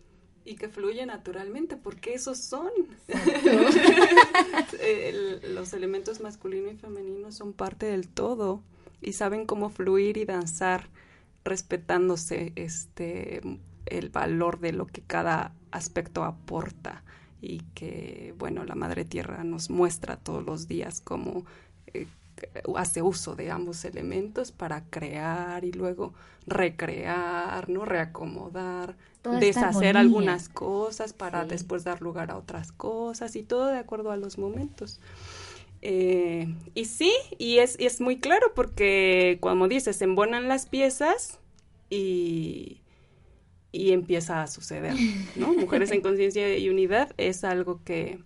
Y 0.45 0.57
que 0.57 0.69
fluye 0.69 1.07
naturalmente, 1.07 1.77
porque 1.77 2.15
esos 2.15 2.39
son. 2.39 2.71
El, 4.81 5.55
los 5.55 5.73
elementos 5.73 6.21
masculino 6.21 6.71
y 6.71 6.77
femenino 6.77 7.31
son 7.31 7.53
parte 7.53 7.87
del 7.87 8.09
todo 8.09 8.63
y 9.01 9.13
saben 9.13 9.47
cómo 9.47 9.71
fluir 9.71 10.17
y 10.17 10.25
danzar 10.25 10.89
respetándose 11.45 12.53
este 12.57 13.41
el 13.87 14.11
valor 14.11 14.61
de 14.61 14.73
lo 14.73 14.87
que 14.87 15.03
cada 15.03 15.53
aspecto 15.71 16.25
aporta 16.25 17.03
y 17.41 17.61
que 17.75 18.35
bueno 18.39 18.65
la 18.65 18.75
madre 18.75 19.05
tierra 19.05 19.43
nos 19.45 19.71
muestra 19.71 20.17
todos 20.17 20.45
los 20.45 20.69
días 20.69 21.01
cómo 21.01 21.45
eh, 21.93 22.07
hace 22.77 23.03
uso 23.03 23.35
de 23.35 23.51
ambos 23.51 23.85
elementos 23.85 24.53
para 24.53 24.85
crear 24.85 25.65
y 25.65 25.73
luego 25.73 26.15
recrear, 26.47 27.69
¿no? 27.69 27.85
reacomodar, 27.85 28.97
Toda 29.21 29.39
deshacer 29.39 29.97
algunas 29.97 30.49
cosas 30.49 31.13
para 31.13 31.43
sí. 31.43 31.51
después 31.51 31.85
dar 31.85 32.01
lugar 32.01 32.31
a 32.31 32.37
otras 32.37 32.73
cosas 32.73 33.37
y 33.37 33.43
todo 33.43 33.67
de 33.67 33.79
acuerdo 33.79 34.11
a 34.11 34.17
los 34.17 34.39
momentos. 34.39 35.01
Eh, 35.83 36.55
y 36.75 36.85
sí, 36.85 37.13
y 37.39 37.59
es, 37.59 37.79
y 37.79 37.87
es 37.87 38.01
muy 38.01 38.19
claro 38.19 38.53
porque, 38.55 39.39
como 39.41 39.69
dices, 39.69 39.97
se 39.97 40.05
embonan 40.05 40.49
las 40.49 40.67
piezas 40.67 41.39
y, 41.91 42.82
y 43.73 43.93
empieza 43.93 44.43
a 44.43 44.47
suceder, 44.47 44.95
¿no? 45.35 45.53
Mujeres 45.55 45.91
en 45.91 46.03
conciencia 46.03 46.57
y 46.57 46.69
unidad 46.69 47.13
es 47.17 47.43
algo 47.43 47.81
que, 47.83 48.21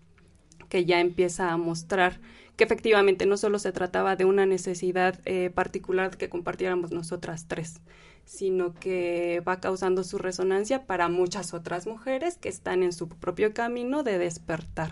que 0.69 0.85
ya 0.85 1.01
empieza 1.01 1.53
a 1.53 1.57
mostrar 1.57 2.21
que 2.57 2.65
efectivamente 2.65 3.27
no 3.27 3.37
solo 3.37 3.59
se 3.59 3.73
trataba 3.73 4.17
de 4.17 4.25
una 4.25 4.47
necesidad 4.47 5.21
eh, 5.25 5.51
particular 5.51 6.17
que 6.17 6.29
compartiéramos 6.29 6.91
nosotras 6.91 7.47
tres, 7.47 7.81
sino 8.25 8.75
que 8.75 9.43
va 9.47 9.61
causando 9.61 10.03
su 10.05 10.19
resonancia 10.19 10.87
para 10.87 11.09
muchas 11.09 11.55
otras 11.55 11.87
mujeres 11.87 12.39
que 12.39 12.49
están 12.49 12.83
en 12.83 12.93
su 12.93 13.09
propio 13.09 13.53
camino 13.53 14.03
de 14.03 14.19
despertar 14.19 14.91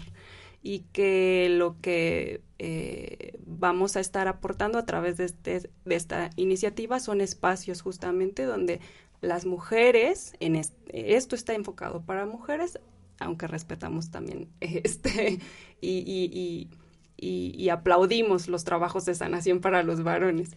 y 0.62 0.80
que 0.92 1.48
lo 1.50 1.76
que 1.80 2.42
eh, 2.58 3.38
vamos 3.44 3.96
a 3.96 4.00
estar 4.00 4.28
aportando 4.28 4.78
a 4.78 4.86
través 4.86 5.16
de, 5.16 5.24
este, 5.24 5.70
de 5.84 5.94
esta 5.94 6.30
iniciativa 6.36 7.00
son 7.00 7.20
espacios 7.20 7.82
justamente 7.82 8.44
donde 8.44 8.80
las 9.20 9.46
mujeres, 9.46 10.34
en 10.40 10.56
esto 10.56 11.34
está 11.34 11.54
enfocado 11.54 12.02
para 12.02 12.26
mujeres, 12.26 12.78
aunque 13.18 13.46
respetamos 13.46 14.10
también 14.10 14.48
este 14.60 15.38
y, 15.80 15.88
y, 15.88 16.30
y 16.32 16.70
y, 17.16 17.68
aplaudimos 17.68 18.48
los 18.48 18.64
trabajos 18.64 19.04
de 19.04 19.14
sanación 19.14 19.60
para 19.60 19.82
los 19.82 20.02
varones. 20.02 20.50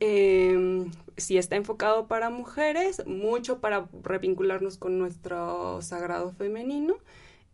Eh, 0.00 0.86
si 1.16 1.38
está 1.38 1.56
enfocado 1.56 2.08
para 2.08 2.30
mujeres, 2.30 3.04
mucho 3.06 3.60
para 3.60 3.88
revincularnos 4.02 4.76
con 4.76 4.98
nuestro 4.98 5.80
sagrado 5.82 6.32
femenino. 6.32 6.96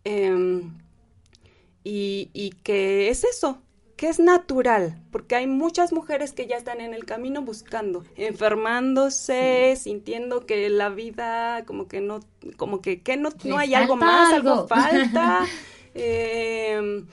Eh, 0.04 0.62
y, 1.84 2.30
y 2.32 2.52
es 2.66 3.24
eso, 3.24 3.62
que 4.00 4.08
es 4.08 4.18
natural, 4.18 4.98
porque 5.10 5.36
hay 5.36 5.46
muchas 5.46 5.92
mujeres 5.92 6.32
que 6.32 6.46
ya 6.46 6.56
están 6.56 6.80
en 6.80 6.94
el 6.94 7.04
camino 7.04 7.42
buscando, 7.42 8.02
enfermándose, 8.16 9.74
sí. 9.76 9.90
sintiendo 9.90 10.46
que 10.46 10.70
la 10.70 10.88
vida 10.88 11.66
como 11.66 11.86
que 11.86 12.00
no, 12.00 12.20
como 12.56 12.80
que, 12.80 13.02
que 13.02 13.18
no, 13.18 13.28
no 13.44 13.58
hay 13.58 13.74
algo 13.74 13.96
más, 13.96 14.32
algo, 14.32 14.52
algo 14.52 14.68
falta. 14.68 15.44
eh, 15.94 17.04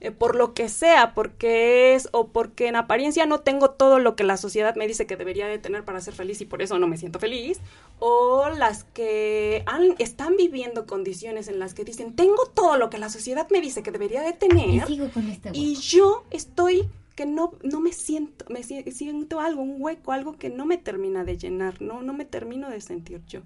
eh, 0.00 0.10
por 0.10 0.36
lo 0.36 0.52
que 0.52 0.68
sea, 0.68 1.14
porque 1.14 1.94
es 1.94 2.10
o 2.12 2.28
porque 2.28 2.68
en 2.68 2.76
apariencia 2.76 3.24
no 3.24 3.40
tengo 3.40 3.70
todo 3.70 3.98
lo 3.98 4.14
que 4.14 4.24
la 4.24 4.36
sociedad 4.36 4.76
me 4.76 4.86
dice 4.86 5.06
que 5.06 5.16
debería 5.16 5.46
de 5.46 5.58
tener 5.58 5.84
para 5.84 6.02
ser 6.02 6.12
feliz 6.12 6.40
y 6.42 6.44
por 6.44 6.60
eso 6.60 6.78
no 6.78 6.86
me 6.86 6.98
siento 6.98 7.18
feliz, 7.18 7.60
o 7.98 8.50
las 8.50 8.84
que 8.84 9.62
han, 9.64 9.94
están 9.98 10.36
viviendo 10.36 10.86
condiciones 10.86 11.48
en 11.48 11.58
las 11.58 11.72
que 11.72 11.84
dicen, 11.84 12.14
tengo 12.14 12.46
todo 12.46 12.76
lo 12.76 12.90
que 12.90 12.98
la 12.98 13.08
sociedad 13.08 13.48
me 13.50 13.62
dice 13.62 13.82
que 13.82 13.90
debería 13.90 14.20
de 14.20 14.34
tener 14.34 14.68
y, 14.68 14.80
sigo 14.80 15.08
con 15.08 15.30
este 15.30 15.50
y 15.54 15.76
yo 15.76 16.24
estoy 16.30 16.88
que 17.14 17.24
no, 17.24 17.54
no 17.62 17.80
me 17.80 17.94
siento, 17.94 18.44
me 18.50 18.62
siento 18.62 19.40
algo, 19.40 19.62
un 19.62 19.76
hueco, 19.80 20.12
algo 20.12 20.36
que 20.36 20.50
no 20.50 20.66
me 20.66 20.76
termina 20.76 21.24
de 21.24 21.38
llenar, 21.38 21.80
no, 21.80 22.02
no 22.02 22.12
me 22.12 22.26
termino 22.26 22.68
de 22.68 22.82
sentir 22.82 23.22
yo. 23.26 23.40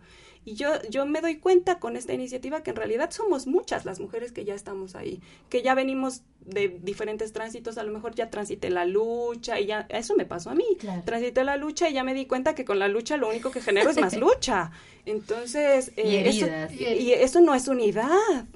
Y 0.44 0.55
yo, 0.55 0.71
yo 0.88 1.04
me 1.04 1.21
doy 1.21 1.37
cuenta 1.37 1.79
con 1.79 1.96
esta 1.96 2.14
iniciativa 2.14 2.62
que 2.62 2.71
en 2.71 2.77
realidad 2.77 3.10
somos 3.10 3.46
muchas 3.46 3.85
las 3.85 4.00
mujeres 4.00 4.33
que 4.33 4.44
ya 4.44 4.54
estamos 4.54 4.96
ahí, 4.96 5.21
que 5.50 5.62
ya 5.62 5.75
venimos 5.75 6.23
de 6.40 6.79
diferentes 6.83 7.33
tránsitos, 7.33 7.77
a 7.77 7.83
lo 7.83 7.92
mejor 7.92 8.14
ya 8.14 8.31
transité 8.31 8.71
la 8.71 8.87
lucha 8.87 9.60
y 9.60 9.67
ya, 9.67 9.87
eso 9.90 10.17
me 10.17 10.25
pasó 10.25 10.50
a 10.50 10.54
mí, 10.54 10.64
claro. 10.79 11.02
transité 11.04 11.44
la 11.44 11.58
lucha 11.58 11.90
y 11.90 11.92
ya 11.92 12.04
me 12.04 12.14
di 12.14 12.25
cuenta 12.25 12.54
que 12.54 12.64
con 12.64 12.79
la 12.79 12.88
lucha 12.88 13.19
lo 13.19 13.29
único 13.29 13.50
que 13.50 13.60
genero 13.60 13.90
es 13.90 14.00
más 14.00 14.17
lucha. 14.19 14.71
Entonces, 15.04 15.92
eh, 15.96 16.08
y, 16.08 16.17
eso, 16.17 16.46
y 16.79 17.12
eso 17.12 17.40
no 17.40 17.54
es 17.54 17.69
unidad. 17.69 18.46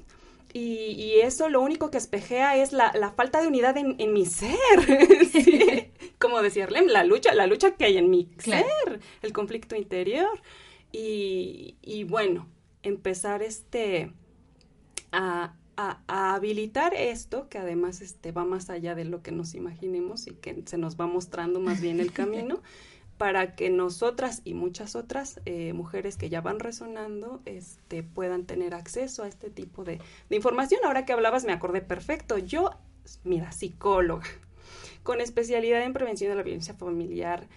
Y, 0.53 0.93
y, 0.93 1.19
eso 1.19 1.49
lo 1.49 1.59
único 1.59 1.91
que 1.91 1.97
espejea 1.97 2.55
es 2.55 2.71
la, 2.71 2.93
la 2.93 3.11
falta 3.11 3.41
de 3.41 3.47
unidad 3.47 3.75
en, 3.75 3.97
en 3.99 4.13
mi 4.13 4.25
ser. 4.25 4.55
¿sí? 5.31 5.91
Como 6.17 6.41
decirle, 6.41 6.81
la 6.87 7.03
lucha, 7.03 7.33
la 7.33 7.45
lucha 7.45 7.71
que 7.71 7.83
hay 7.83 7.97
en 7.97 8.09
mi 8.09 8.25
claro. 8.37 8.65
ser, 8.85 9.01
el 9.21 9.33
conflicto 9.33 9.75
interior. 9.75 10.29
Y, 10.97 11.75
y 11.81 12.05
bueno, 12.05 12.47
empezar 12.81 13.43
este 13.43 14.13
a, 15.11 15.53
a, 15.75 15.99
a, 16.07 16.35
habilitar 16.35 16.93
esto, 16.93 17.49
que 17.49 17.57
además 17.57 17.99
este, 17.99 18.31
va 18.31 18.45
más 18.45 18.69
allá 18.69 18.95
de 18.95 19.03
lo 19.03 19.21
que 19.21 19.33
nos 19.33 19.55
imaginemos 19.55 20.25
y 20.25 20.35
que 20.35 20.63
se 20.65 20.77
nos 20.77 20.97
va 20.97 21.05
mostrando 21.05 21.59
más 21.59 21.81
bien 21.81 21.99
el 21.99 22.13
camino, 22.13 22.61
para 23.17 23.55
que 23.55 23.69
nosotras 23.69 24.41
y 24.45 24.53
muchas 24.53 24.95
otras 24.95 25.41
eh, 25.43 25.73
mujeres 25.73 26.15
que 26.15 26.29
ya 26.29 26.39
van 26.39 26.61
resonando 26.61 27.41
este, 27.43 28.01
puedan 28.01 28.45
tener 28.45 28.73
acceso 28.73 29.23
a 29.23 29.27
este 29.27 29.49
tipo 29.49 29.83
de, 29.83 29.99
de 30.29 30.35
información. 30.37 30.79
Ahora 30.85 31.03
que 31.03 31.11
hablabas 31.11 31.43
me 31.43 31.51
acordé 31.51 31.81
perfecto. 31.81 32.37
Yo, 32.37 32.69
mira, 33.25 33.51
psicóloga, 33.51 34.27
con 35.05 35.21
especialidad 35.21 35.83
en 35.83 35.93
prevención 35.93 36.31
de 36.31 36.35
la 36.35 36.41
violencia 36.41 36.73
familiar, 36.73 37.47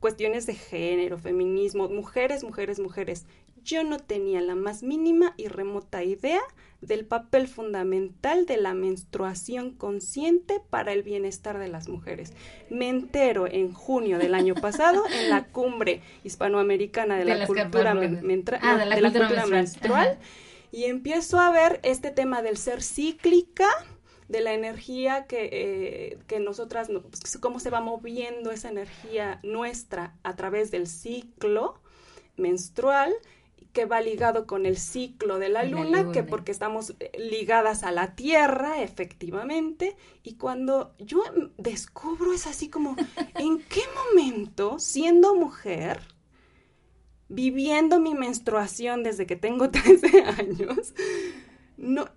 cuestiones 0.00 0.44
de 0.44 0.54
género, 0.54 1.16
feminismo, 1.18 1.88
mujeres, 1.88 2.44
mujeres, 2.44 2.78
mujeres. 2.78 3.24
Yo 3.64 3.82
no 3.84 3.98
tenía 3.98 4.42
la 4.42 4.54
más 4.54 4.82
mínima 4.82 5.32
y 5.38 5.48
remota 5.48 6.04
idea 6.04 6.42
del 6.82 7.06
papel 7.06 7.48
fundamental 7.48 8.44
de 8.44 8.58
la 8.58 8.74
menstruación 8.74 9.70
consciente 9.70 10.60
para 10.68 10.92
el 10.92 11.02
bienestar 11.02 11.58
de 11.58 11.68
las 11.68 11.88
mujeres. 11.88 12.34
Me 12.68 12.90
entero 12.90 13.46
en 13.46 13.72
junio 13.72 14.18
del 14.18 14.34
año 14.34 14.54
pasado 14.54 15.04
en 15.10 15.30
la 15.30 15.46
cumbre 15.46 16.02
hispanoamericana 16.22 17.16
de, 17.16 17.24
la, 17.24 17.46
cultura, 17.46 17.92
ah, 17.92 18.84
de 18.84 19.00
la 19.00 19.10
cultura 19.10 19.46
menstrual 19.46 20.18
y 20.70 20.84
empiezo 20.84 21.38
a 21.38 21.50
ver 21.50 21.80
este 21.82 22.10
tema 22.10 22.42
del 22.42 22.58
ser 22.58 22.82
cíclica 22.82 23.68
de 24.34 24.40
la 24.40 24.52
energía 24.52 25.26
que, 25.26 25.48
eh, 25.52 26.18
que 26.26 26.40
nosotras, 26.40 26.88
pues, 26.88 27.38
cómo 27.38 27.60
se 27.60 27.70
va 27.70 27.80
moviendo 27.80 28.50
esa 28.50 28.68
energía 28.68 29.38
nuestra 29.44 30.16
a 30.24 30.34
través 30.34 30.72
del 30.72 30.88
ciclo 30.88 31.80
menstrual 32.36 33.14
que 33.72 33.86
va 33.86 34.00
ligado 34.00 34.46
con 34.46 34.66
el 34.66 34.76
ciclo 34.76 35.38
de 35.38 35.50
la 35.50 35.62
luna, 35.62 36.10
que 36.10 36.24
porque 36.24 36.50
estamos 36.50 36.94
eh, 36.98 37.10
ligadas 37.16 37.84
a 37.84 37.92
la 37.92 38.16
Tierra, 38.16 38.82
efectivamente, 38.82 39.96
y 40.24 40.34
cuando 40.34 40.94
yo 40.98 41.22
descubro 41.56 42.32
es 42.32 42.48
así 42.48 42.68
como, 42.68 42.96
¿en 43.36 43.58
qué 43.58 43.82
momento, 44.14 44.80
siendo 44.80 45.34
mujer, 45.36 46.00
viviendo 47.28 48.00
mi 48.00 48.14
menstruación 48.14 49.04
desde 49.04 49.26
que 49.26 49.36
tengo 49.36 49.70
13 49.70 50.22
años, 50.22 50.92
no, 51.76 52.08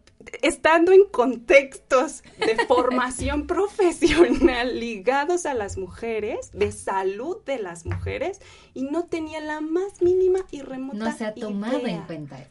estando 0.41 0.91
en 0.91 1.05
contextos 1.05 2.23
de 2.39 2.65
formación 2.65 3.47
profesional 3.47 4.79
ligados 4.79 5.45
a 5.45 5.53
las 5.53 5.77
mujeres, 5.77 6.51
de 6.53 6.71
salud 6.71 7.37
de 7.45 7.59
las 7.59 7.85
mujeres, 7.85 8.41
y 8.73 8.83
no 8.83 9.05
tenía 9.05 9.39
la 9.39 9.61
más 9.61 10.01
mínima 10.01 10.39
y 10.51 10.61
remota 10.61 10.97
No 10.97 11.17
se 11.17 11.25
ha 11.25 11.33
tomado 11.33 11.85
en 11.85 12.01
cuenta. 12.01 12.47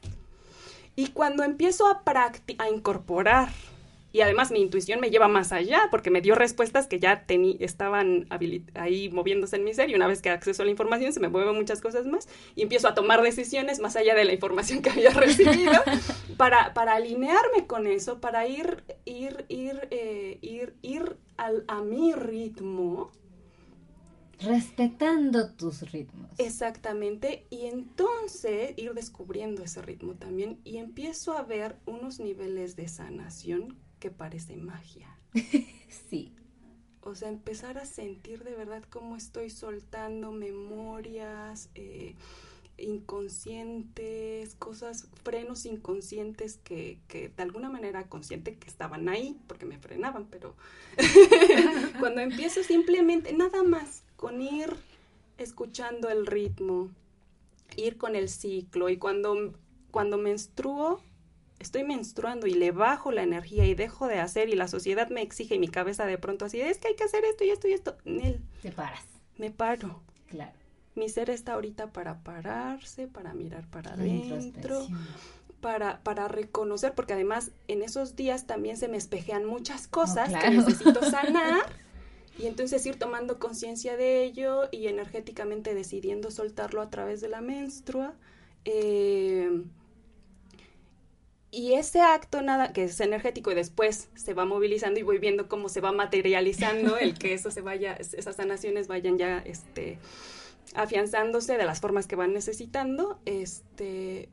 Y 0.94 1.08
cuando 1.08 1.42
empiezo 1.42 1.86
a, 1.88 2.02
a 2.58 2.68
incorporar 2.70 3.50
y 4.16 4.22
además 4.22 4.50
mi 4.50 4.62
intuición 4.62 4.98
me 4.98 5.10
lleva 5.10 5.28
más 5.28 5.52
allá 5.52 5.88
porque 5.90 6.10
me 6.10 6.22
dio 6.22 6.34
respuestas 6.34 6.86
que 6.86 6.98
ya 6.98 7.26
estaban 7.60 8.26
ahí 8.72 9.10
moviéndose 9.10 9.56
en 9.56 9.64
mi 9.64 9.74
ser 9.74 9.90
y 9.90 9.94
una 9.94 10.06
vez 10.06 10.22
que 10.22 10.30
acceso 10.30 10.62
a 10.62 10.64
la 10.64 10.70
información 10.70 11.12
se 11.12 11.20
me 11.20 11.28
mueven 11.28 11.54
muchas 11.54 11.82
cosas 11.82 12.06
más 12.06 12.26
y 12.54 12.62
empiezo 12.62 12.88
a 12.88 12.94
tomar 12.94 13.20
decisiones 13.20 13.78
más 13.78 13.94
allá 13.94 14.14
de 14.14 14.24
la 14.24 14.32
información 14.32 14.80
que 14.80 14.88
había 14.88 15.10
recibido 15.14 15.74
para, 16.38 16.72
para 16.72 16.94
alinearme 16.94 17.66
con 17.66 17.86
eso, 17.86 18.18
para 18.18 18.46
ir, 18.48 18.84
ir, 19.04 19.44
ir, 19.50 19.86
eh, 19.90 20.38
ir, 20.40 20.76
ir 20.80 21.18
al, 21.36 21.64
a 21.68 21.82
mi 21.82 22.14
ritmo. 22.14 23.12
Respetando 24.40 25.52
tus 25.52 25.92
ritmos. 25.92 26.30
Exactamente, 26.38 27.46
y 27.50 27.66
entonces 27.66 28.72
ir 28.78 28.94
descubriendo 28.94 29.62
ese 29.62 29.82
ritmo 29.82 30.14
también 30.14 30.58
y 30.64 30.78
empiezo 30.78 31.34
a 31.36 31.42
ver 31.42 31.76
unos 31.84 32.18
niveles 32.18 32.76
de 32.76 32.88
sanación 32.88 33.76
que 34.06 34.12
parece 34.12 34.56
magia. 34.56 35.08
sí. 36.10 36.32
O 37.00 37.16
sea, 37.16 37.28
empezar 37.28 37.76
a 37.76 37.84
sentir 37.84 38.44
de 38.44 38.54
verdad 38.54 38.84
cómo 38.88 39.16
estoy 39.16 39.50
soltando 39.50 40.30
memorias 40.30 41.70
eh, 41.74 42.14
inconscientes, 42.78 44.54
cosas, 44.54 45.08
frenos 45.24 45.66
inconscientes 45.66 46.60
que, 46.62 47.00
que 47.08 47.30
de 47.30 47.42
alguna 47.42 47.68
manera 47.68 48.08
consciente 48.08 48.54
que 48.54 48.68
estaban 48.68 49.08
ahí, 49.08 49.40
porque 49.48 49.66
me 49.66 49.76
frenaban, 49.76 50.26
pero 50.30 50.54
cuando 51.98 52.20
empiezo 52.20 52.62
simplemente, 52.62 53.32
nada 53.32 53.64
más, 53.64 54.04
con 54.14 54.40
ir 54.40 54.72
escuchando 55.36 56.10
el 56.10 56.26
ritmo, 56.26 56.90
ir 57.76 57.96
con 57.96 58.14
el 58.14 58.28
ciclo 58.28 58.88
y 58.88 58.98
cuando, 58.98 59.52
cuando 59.90 60.16
menstruo, 60.16 61.00
estoy 61.58 61.84
menstruando 61.84 62.46
y 62.46 62.54
le 62.54 62.70
bajo 62.70 63.12
la 63.12 63.22
energía 63.22 63.66
y 63.66 63.74
dejo 63.74 64.08
de 64.08 64.18
hacer 64.18 64.48
y 64.48 64.54
la 64.54 64.68
sociedad 64.68 65.08
me 65.08 65.22
exige 65.22 65.54
y 65.54 65.58
mi 65.58 65.68
cabeza 65.68 66.06
de 66.06 66.18
pronto 66.18 66.44
así, 66.44 66.60
es 66.60 66.78
que 66.78 66.88
hay 66.88 66.96
que 66.96 67.04
hacer 67.04 67.24
esto 67.24 67.44
y 67.44 67.50
esto 67.50 67.68
y 67.68 67.72
esto. 67.72 67.96
Nel. 68.04 68.40
Te 68.62 68.72
paras. 68.72 69.04
Me 69.38 69.50
paro. 69.50 70.00
Claro. 70.28 70.52
Mi 70.94 71.08
ser 71.08 71.30
está 71.30 71.54
ahorita 71.54 71.92
para 71.92 72.22
pararse, 72.22 73.06
para 73.06 73.34
mirar 73.34 73.66
para 73.68 73.92
adentro, 73.92 74.86
para, 75.60 76.00
para 76.02 76.26
reconocer, 76.26 76.94
porque 76.94 77.12
además 77.12 77.50
en 77.68 77.82
esos 77.82 78.16
días 78.16 78.46
también 78.46 78.78
se 78.78 78.88
me 78.88 78.96
espejean 78.96 79.44
muchas 79.44 79.88
cosas 79.88 80.32
que 80.32 80.50
necesito 80.50 81.02
sanar. 81.10 81.64
y 82.38 82.46
entonces 82.46 82.84
ir 82.86 82.98
tomando 82.98 83.38
conciencia 83.38 83.96
de 83.96 84.24
ello 84.24 84.68
y 84.72 84.86
energéticamente 84.86 85.74
decidiendo 85.74 86.30
soltarlo 86.30 86.80
a 86.80 86.88
través 86.88 87.20
de 87.20 87.28
la 87.28 87.42
menstrua. 87.42 88.14
Eh, 88.64 89.64
y 91.56 91.72
ese 91.72 92.02
acto 92.02 92.42
nada 92.42 92.74
que 92.74 92.84
es 92.84 93.00
energético 93.00 93.50
y 93.50 93.54
después 93.54 94.10
se 94.14 94.34
va 94.34 94.44
movilizando 94.44 95.00
y 95.00 95.02
voy 95.02 95.16
viendo 95.16 95.48
cómo 95.48 95.70
se 95.70 95.80
va 95.80 95.90
materializando 95.90 96.98
el 96.98 97.18
que 97.18 97.32
eso 97.32 97.50
se 97.50 97.62
vaya 97.62 97.94
esas 97.94 98.36
sanaciones 98.36 98.88
vayan 98.88 99.16
ya 99.16 99.38
este 99.38 99.98
afianzándose 100.74 101.56
de 101.56 101.64
las 101.64 101.80
formas 101.80 102.06
que 102.06 102.14
van 102.14 102.34
necesitando 102.34 103.18
este 103.24 104.28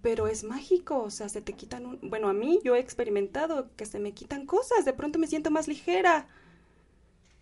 pero 0.00 0.26
es 0.28 0.44
mágico, 0.44 1.02
o 1.02 1.10
sea, 1.10 1.28
se 1.28 1.42
te 1.42 1.54
quitan 1.54 1.84
un, 1.84 1.98
bueno, 2.02 2.28
a 2.28 2.32
mí 2.32 2.60
yo 2.62 2.76
he 2.76 2.78
experimentado 2.78 3.68
que 3.76 3.84
se 3.84 3.98
me 3.98 4.12
quitan 4.12 4.46
cosas, 4.46 4.84
de 4.84 4.92
pronto 4.92 5.18
me 5.18 5.26
siento 5.26 5.50
más 5.50 5.66
ligera. 5.66 6.28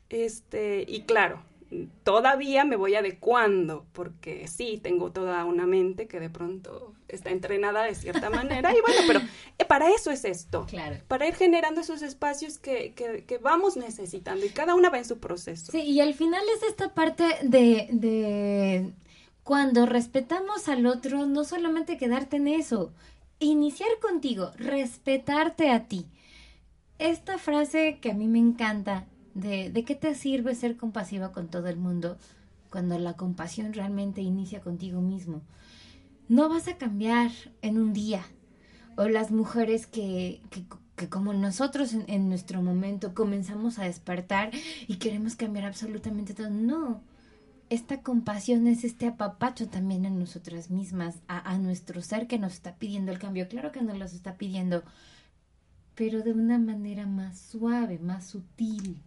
Este, 0.08 0.86
y 0.88 1.02
claro, 1.02 1.42
todavía 2.02 2.64
me 2.64 2.76
voy 2.76 2.94
adecuando, 2.94 3.84
porque 3.92 4.48
sí, 4.48 4.80
tengo 4.82 5.12
toda 5.12 5.44
una 5.44 5.66
mente 5.66 6.08
que 6.08 6.18
de 6.18 6.30
pronto 6.30 6.95
está 7.08 7.30
entrenada 7.30 7.84
de 7.84 7.94
cierta 7.94 8.30
manera, 8.30 8.72
y 8.72 8.80
bueno, 8.80 9.00
pero 9.06 9.20
eh, 9.58 9.64
para 9.64 9.90
eso 9.90 10.10
es 10.10 10.24
esto, 10.24 10.66
claro. 10.66 10.96
para 11.08 11.26
ir 11.26 11.34
generando 11.34 11.80
esos 11.80 12.02
espacios 12.02 12.58
que, 12.58 12.92
que, 12.94 13.38
vamos 13.38 13.76
necesitando, 13.76 14.44
y 14.44 14.50
cada 14.50 14.74
una 14.74 14.90
va 14.90 14.98
en 14.98 15.04
su 15.04 15.18
proceso. 15.18 15.72
Sí, 15.72 15.82
y 15.82 16.00
al 16.00 16.14
final 16.14 16.42
es 16.56 16.62
esta 16.62 16.94
parte 16.94 17.24
de, 17.42 17.88
de 17.90 18.92
cuando 19.42 19.86
respetamos 19.86 20.68
al 20.68 20.86
otro, 20.86 21.26
no 21.26 21.44
solamente 21.44 21.98
quedarte 21.98 22.36
en 22.36 22.48
eso, 22.48 22.92
iniciar 23.38 23.90
contigo, 24.00 24.50
respetarte 24.56 25.70
a 25.70 25.86
ti. 25.86 26.06
Esta 26.98 27.38
frase 27.38 27.98
que 28.00 28.10
a 28.10 28.14
mí 28.14 28.26
me 28.26 28.38
encanta 28.38 29.04
de, 29.34 29.70
de 29.70 29.84
qué 29.84 29.94
te 29.94 30.14
sirve 30.14 30.54
ser 30.54 30.76
compasiva 30.76 31.30
con 31.30 31.48
todo 31.48 31.68
el 31.68 31.76
mundo 31.76 32.16
cuando 32.70 32.98
la 32.98 33.14
compasión 33.14 33.72
realmente 33.72 34.20
inicia 34.20 34.60
contigo 34.60 35.00
mismo. 35.00 35.42
No 36.28 36.48
vas 36.48 36.68
a 36.68 36.76
cambiar 36.76 37.30
en 37.62 37.78
un 37.78 37.92
día. 37.92 38.24
O 38.96 39.08
las 39.08 39.30
mujeres 39.30 39.86
que, 39.86 40.40
que, 40.96 41.08
como 41.08 41.32
nosotros 41.32 41.92
en, 41.92 42.04
en, 42.08 42.28
nuestro 42.28 42.62
momento 42.62 43.14
comenzamos 43.14 43.78
a 43.78 43.84
despertar 43.84 44.50
y 44.88 44.96
queremos 44.96 45.36
cambiar 45.36 45.66
absolutamente 45.66 46.32
todo. 46.34 46.50
No, 46.50 47.02
esta 47.68 48.00
compasión 48.02 48.66
es 48.66 48.84
este 48.84 49.06
apapacho 49.06 49.68
también 49.68 50.04
en 50.04 50.18
nosotras 50.18 50.70
mismas, 50.70 51.16
a, 51.28 51.50
a 51.50 51.58
nuestro 51.58 52.00
ser 52.00 52.26
que 52.26 52.38
nos 52.38 52.54
está 52.54 52.76
pidiendo 52.76 53.12
el 53.12 53.18
cambio. 53.18 53.48
Claro 53.48 53.72
que 53.72 53.82
nos 53.82 53.98
lo 53.98 54.04
está 54.04 54.36
pidiendo, 54.36 54.82
pero 55.94 56.22
de 56.22 56.32
una 56.32 56.58
manera 56.58 57.06
más 57.06 57.38
suave, 57.38 57.98
más 57.98 58.26
sutil 58.26 59.02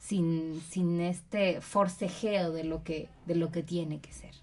sin, 0.00 0.60
sin 0.68 1.00
este 1.00 1.60
forcejeo 1.60 2.50
de 2.52 2.64
lo 2.64 2.82
que, 2.82 3.08
de 3.26 3.36
lo 3.36 3.52
que 3.52 3.62
tiene 3.62 4.00
que 4.00 4.12
ser. 4.12 4.34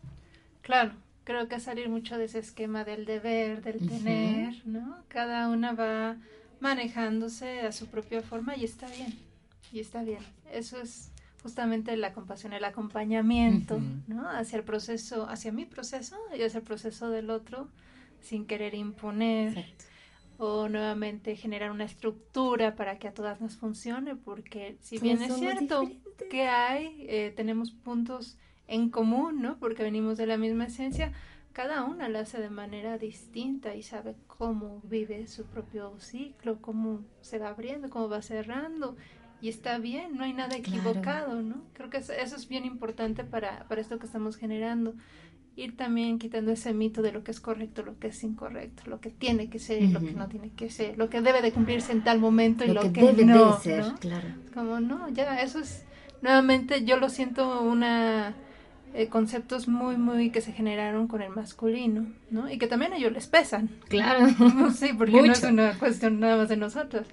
Claro, 0.61 0.93
creo 1.27 1.49
que 1.49 1.59
salir 1.59 1.89
mucho 1.89 2.17
de 2.17 2.23
ese 2.23 2.39
esquema 2.39 2.85
del 2.85 3.03
deber, 3.03 3.61
del 3.61 3.85
tener, 3.85 4.65
¿no? 4.65 5.03
Cada 5.09 5.49
una 5.49 5.73
va 5.73 6.15
manejándose 6.61 7.59
a 7.59 7.73
su 7.73 7.87
propia 7.87 8.21
forma 8.21 8.55
y 8.55 8.63
está 8.63 8.87
bien, 8.87 9.13
y 9.73 9.81
está 9.81 10.03
bien. 10.03 10.21
Eso 10.53 10.79
es 10.79 11.11
justamente 11.43 11.97
la 11.97 12.13
compasión, 12.13 12.53
el 12.53 12.63
acompañamiento, 12.63 13.77
¿no? 14.07 14.29
Hacia 14.29 14.57
el 14.57 14.63
proceso, 14.63 15.27
hacia 15.27 15.51
mi 15.51 15.65
proceso 15.65 16.15
y 16.33 16.43
hacia 16.43 16.59
el 16.59 16.63
proceso 16.63 17.09
del 17.09 17.29
otro, 17.29 17.67
sin 18.21 18.45
querer 18.45 18.73
imponer 18.73 19.65
o 20.37 20.69
nuevamente 20.69 21.35
generar 21.35 21.71
una 21.71 21.83
estructura 21.83 22.77
para 22.77 22.99
que 22.99 23.09
a 23.09 23.13
todas 23.13 23.41
nos 23.41 23.57
funcione, 23.57 24.15
porque 24.15 24.77
si 24.79 24.97
bien 24.97 25.21
es 25.21 25.35
cierto 25.35 25.91
que 26.29 26.43
hay, 26.43 27.05
eh, 27.09 27.33
tenemos 27.35 27.71
puntos 27.71 28.37
en 28.67 28.89
común, 28.89 29.41
¿no? 29.41 29.57
Porque 29.59 29.83
venimos 29.83 30.17
de 30.17 30.27
la 30.27 30.37
misma 30.37 30.65
esencia, 30.65 31.11
cada 31.53 31.83
una 31.85 32.09
lo 32.09 32.19
hace 32.19 32.39
de 32.39 32.49
manera 32.49 32.97
distinta 32.97 33.75
y 33.75 33.81
sabe 33.81 34.15
cómo 34.27 34.81
vive 34.83 35.27
su 35.27 35.45
propio 35.45 35.99
ciclo, 35.99 36.61
cómo 36.61 37.01
se 37.21 37.39
va 37.39 37.49
abriendo, 37.49 37.89
cómo 37.89 38.09
va 38.09 38.21
cerrando 38.21 38.95
y 39.41 39.49
está 39.49 39.77
bien, 39.77 40.17
no 40.17 40.23
hay 40.23 40.33
nada 40.33 40.55
equivocado, 40.55 41.41
¿no? 41.41 41.63
Creo 41.73 41.89
que 41.89 41.97
eso, 41.97 42.13
es 42.13 42.47
bien 42.47 42.65
importante 42.65 43.23
para, 43.23 43.67
para 43.67 43.81
esto 43.81 43.99
que 43.99 44.05
estamos 44.05 44.35
generando. 44.35 44.95
Ir 45.55 45.75
también 45.75 46.19
quitando 46.19 46.51
ese 46.51 46.73
mito 46.73 47.01
de 47.01 47.11
lo 47.11 47.23
que 47.23 47.31
es 47.31 47.39
correcto, 47.39 47.81
lo 47.81 47.97
que 47.97 48.07
es 48.07 48.23
incorrecto, 48.23 48.83
lo 48.87 48.99
que 48.99 49.09
tiene 49.09 49.49
que 49.49 49.57
ser 49.57 49.81
y 49.81 49.87
lo 49.87 49.99
que 49.99 50.11
no 50.11 50.27
tiene 50.27 50.51
que 50.51 50.69
ser, 50.69 50.97
lo 50.97 51.09
que 51.09 51.21
debe 51.21 51.41
de 51.41 51.51
cumplirse 51.51 51.91
en 51.91 52.03
tal 52.03 52.19
momento 52.19 52.63
y 52.63 52.67
lo, 52.67 52.81
que, 52.81 53.01
debe 53.01 53.25
no, 53.25 53.55
de 53.55 53.61
ser, 53.61 53.85
claro. 53.99 54.27
Como 54.53 54.79
no, 54.79 55.09
ya 55.09 55.41
eso 55.41 55.59
es 55.59 55.83
nuevamente 56.21 56.85
yo 56.85 56.97
lo 56.97 57.09
siento 57.09 57.61
una 57.63 58.35
eh, 58.93 59.07
conceptos 59.07 59.67
muy 59.67 59.97
muy 59.97 60.29
que 60.31 60.41
se 60.41 60.53
generaron 60.53 61.07
con 61.07 61.21
el 61.21 61.29
masculino, 61.29 62.07
¿no? 62.29 62.49
Y 62.51 62.57
que 62.57 62.67
también 62.67 62.93
ellos 62.93 63.11
les 63.11 63.27
pesan. 63.27 63.69
Claro. 63.89 64.27
sí, 64.75 64.91
porque 64.97 65.21
no 65.21 65.31
es 65.31 65.43
una 65.43 65.77
cuestión 65.77 66.19
nada 66.19 66.37
más 66.37 66.49
de 66.49 66.57
nosotros 66.57 67.07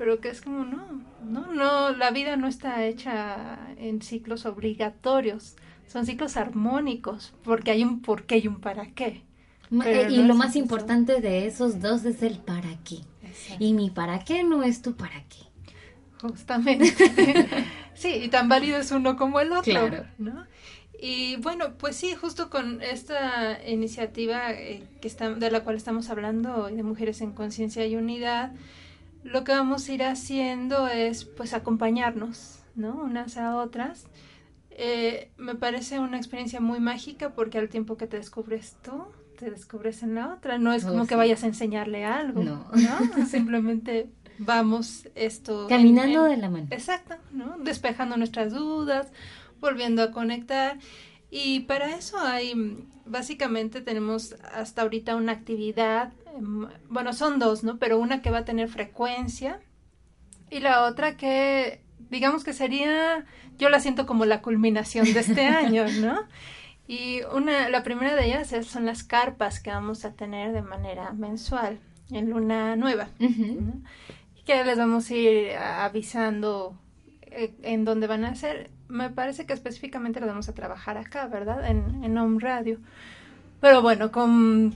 pero 0.00 0.18
que 0.18 0.30
es 0.30 0.40
como 0.40 0.64
no, 0.64 1.02
no, 1.28 1.52
no, 1.52 1.90
la 1.90 2.10
vida 2.10 2.34
no 2.36 2.48
está 2.48 2.86
hecha 2.86 3.58
en 3.76 4.00
ciclos 4.00 4.46
obligatorios, 4.46 5.56
son 5.86 6.06
ciclos 6.06 6.38
armónicos, 6.38 7.34
porque 7.44 7.72
hay 7.72 7.84
un 7.84 8.00
por 8.00 8.22
qué 8.24 8.38
y 8.38 8.48
un 8.48 8.62
para 8.62 8.86
qué. 8.92 9.24
Eh, 9.84 10.08
y 10.10 10.22
lo 10.22 10.34
más 10.34 10.56
importante 10.56 11.20
de 11.20 11.46
esos 11.46 11.82
dos 11.82 12.06
es 12.06 12.22
el 12.22 12.38
para 12.38 12.78
qué. 12.82 13.00
Y 13.58 13.74
mi 13.74 13.90
para 13.90 14.20
qué 14.20 14.42
no 14.42 14.62
es 14.62 14.80
tu 14.80 14.94
para 14.94 15.22
qué. 15.24 15.36
Justamente. 16.22 16.94
sí, 17.94 18.08
y 18.24 18.28
tan 18.28 18.48
válido 18.48 18.78
es 18.78 18.90
uno 18.92 19.18
como 19.18 19.38
el 19.38 19.52
otro, 19.52 19.64
claro. 19.64 20.06
¿no? 20.16 20.46
Y 21.02 21.36
bueno, 21.36 21.74
pues 21.78 21.96
sí, 21.96 22.14
justo 22.14 22.50
con 22.50 22.82
esta 22.82 23.58
iniciativa 23.66 24.52
eh, 24.52 24.82
que 25.00 25.08
está, 25.08 25.30
de 25.30 25.50
la 25.50 25.64
cual 25.64 25.76
estamos 25.76 26.10
hablando, 26.10 26.66
de 26.66 26.82
Mujeres 26.82 27.22
en 27.22 27.32
Conciencia 27.32 27.86
y 27.86 27.96
Unidad, 27.96 28.52
lo 29.24 29.42
que 29.44 29.52
vamos 29.52 29.88
a 29.88 29.92
ir 29.92 30.02
haciendo 30.02 30.88
es 30.88 31.24
pues 31.24 31.54
acompañarnos, 31.54 32.60
¿no? 32.74 32.96
Unas 32.96 33.38
a 33.38 33.56
otras. 33.56 34.06
Eh, 34.70 35.30
me 35.38 35.54
parece 35.54 36.00
una 36.00 36.18
experiencia 36.18 36.60
muy 36.60 36.80
mágica 36.80 37.30
porque 37.30 37.58
al 37.58 37.70
tiempo 37.70 37.96
que 37.96 38.06
te 38.06 38.18
descubres 38.18 38.76
tú, 38.82 39.04
te 39.38 39.50
descubres 39.50 40.02
en 40.02 40.14
la 40.14 40.34
otra. 40.34 40.58
No 40.58 40.72
es 40.74 40.84
como 40.84 41.04
oh, 41.04 41.06
que 41.06 41.16
vayas 41.16 41.42
a 41.44 41.46
enseñarle 41.46 42.04
algo, 42.04 42.44
¿no? 42.44 42.70
Simplemente 43.26 44.10
vamos 44.38 45.08
esto... 45.14 45.66
Caminando 45.66 46.24
de 46.24 46.36
la 46.36 46.50
mano. 46.50 46.66
Exacto, 46.70 47.14
¿no? 47.32 47.56
Despejando 47.58 48.16
nuestras 48.16 48.52
dudas, 48.52 49.08
volviendo 49.60 50.02
a 50.02 50.10
conectar. 50.10 50.78
Y 51.30 51.60
para 51.60 51.94
eso 51.94 52.18
hay, 52.18 52.54
básicamente 53.06 53.80
tenemos 53.80 54.34
hasta 54.52 54.82
ahorita 54.82 55.14
una 55.14 55.32
actividad 55.32 56.12
Em, 56.36 56.68
bueno, 56.88 57.12
son 57.12 57.38
dos, 57.38 57.64
¿no? 57.64 57.78
Pero 57.78 57.98
una 57.98 58.22
que 58.22 58.30
va 58.30 58.38
a 58.38 58.44
tener 58.44 58.68
frecuencia 58.68 59.60
y 60.50 60.60
la 60.60 60.84
otra 60.84 61.16
que, 61.16 61.82
digamos 62.10 62.44
que 62.44 62.52
sería, 62.52 63.24
yo 63.58 63.68
la 63.68 63.80
siento 63.80 64.06
como 64.06 64.24
la 64.24 64.42
culminación 64.42 65.12
de 65.12 65.20
este 65.20 65.46
año, 65.46 65.86
¿no? 66.00 66.22
Y 66.86 67.22
una, 67.32 67.68
la 67.68 67.82
primera 67.84 68.16
de 68.16 68.26
ellas 68.26 68.52
son 68.66 68.86
las 68.86 69.04
carpas 69.04 69.60
que 69.60 69.70
vamos 69.70 70.04
a 70.04 70.12
tener 70.14 70.52
de 70.52 70.62
manera 70.62 71.12
mensual 71.12 71.78
en 72.10 72.30
luna 72.30 72.74
nueva, 72.74 73.08
que 74.44 74.64
les 74.64 74.76
vamos 74.76 75.08
a 75.08 75.14
ir 75.14 75.52
avisando 75.56 76.76
eh, 77.22 77.54
en 77.62 77.84
dónde 77.84 78.08
van 78.08 78.24
a 78.24 78.34
ser. 78.34 78.70
Me 78.90 79.10
parece 79.10 79.46
que 79.46 79.52
específicamente 79.52 80.20
las 80.20 80.28
vamos 80.28 80.48
a 80.48 80.54
trabajar 80.54 80.98
acá, 80.98 81.26
¿verdad? 81.26 81.68
En, 81.68 82.04
en 82.04 82.18
Home 82.18 82.38
Radio. 82.40 82.78
Pero 83.60 83.82
bueno, 83.82 84.10
con 84.10 84.74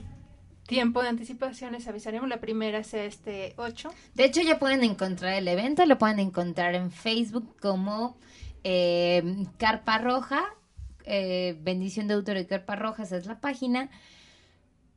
tiempo 0.67 1.01
de 1.01 1.09
anticipación 1.09 1.73
les 1.73 1.87
avisaremos. 1.87 2.29
La 2.29 2.39
primera 2.39 2.79
es 2.79 2.93
este 2.93 3.53
8. 3.57 3.89
De 4.13 4.25
hecho, 4.25 4.41
ya 4.41 4.59
pueden 4.59 4.83
encontrar 4.83 5.33
el 5.33 5.47
evento, 5.47 5.85
lo 5.85 5.97
pueden 5.97 6.19
encontrar 6.19 6.75
en 6.75 6.91
Facebook 6.91 7.55
como 7.59 8.17
eh, 8.63 9.45
Carpa 9.57 9.97
Roja, 9.99 10.43
eh, 11.03 11.57
Bendición 11.61 12.07
de 12.07 12.15
Autor 12.15 12.37
y 12.37 12.45
Carpa 12.45 12.75
Roja, 12.75 13.03
esa 13.03 13.17
es 13.17 13.25
la 13.25 13.39
página. 13.39 13.89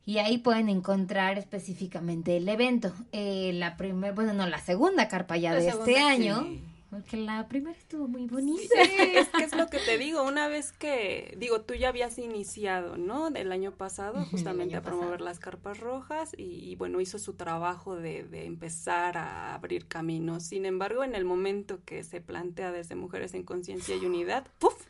Y 0.06 0.18
ahí 0.18 0.38
pueden 0.38 0.70
encontrar 0.70 1.36
específicamente 1.36 2.38
el 2.38 2.48
evento. 2.48 2.94
Eh, 3.12 3.52
la 3.54 3.76
primera, 3.76 4.14
bueno, 4.14 4.32
no, 4.32 4.46
la 4.46 4.58
segunda 4.58 5.06
carpa 5.06 5.36
ya 5.36 5.54
de 5.54 5.68
este 5.68 5.98
año. 5.98 6.46
Porque 6.91 7.18
la 7.18 7.47
primera 7.49 7.76
estuvo 7.76 8.09
muy 8.09 8.26
bonita. 8.26 8.62
Sí, 8.82 8.91
es 9.14 9.28
que 9.28 9.45
es 9.45 9.55
lo 9.55 9.68
que 9.68 9.78
te 9.78 9.99
digo, 9.99 10.22
una 10.22 10.49
vez 10.49 10.72
que, 10.72 11.34
digo, 11.36 11.61
tú 11.61 11.74
ya 11.74 11.91
habías 11.91 12.18
iniciado, 12.18 12.97
¿no? 12.97 13.30
Del 13.30 13.53
año 13.53 13.72
pasado, 13.72 14.24
justamente 14.24 14.74
a 14.76 14.82
promover 14.82 15.20
las 15.20 15.39
carpas 15.39 15.80
rojas 15.80 16.32
y, 16.39 16.76
bueno, 16.76 17.03
hizo 17.03 17.18
su 17.18 17.34
trabajo 17.34 17.97
de, 17.97 18.24
de, 18.24 18.47
empezar 18.47 19.18
a 19.18 19.55
abrir 19.55 19.86
caminos. 19.86 20.45
Sin 20.45 20.64
embargo, 20.64 21.05
en 21.05 21.14
el 21.14 21.26
momento 21.26 21.80
que 21.84 22.03
se 22.05 22.22
plantea 22.22 22.72
desde 22.72 22.95
Mujeres 22.95 23.34
en 23.34 23.43
Conciencia 23.43 23.95
y 23.95 24.07
Unidad, 24.07 24.47
¡puf! 24.59 24.86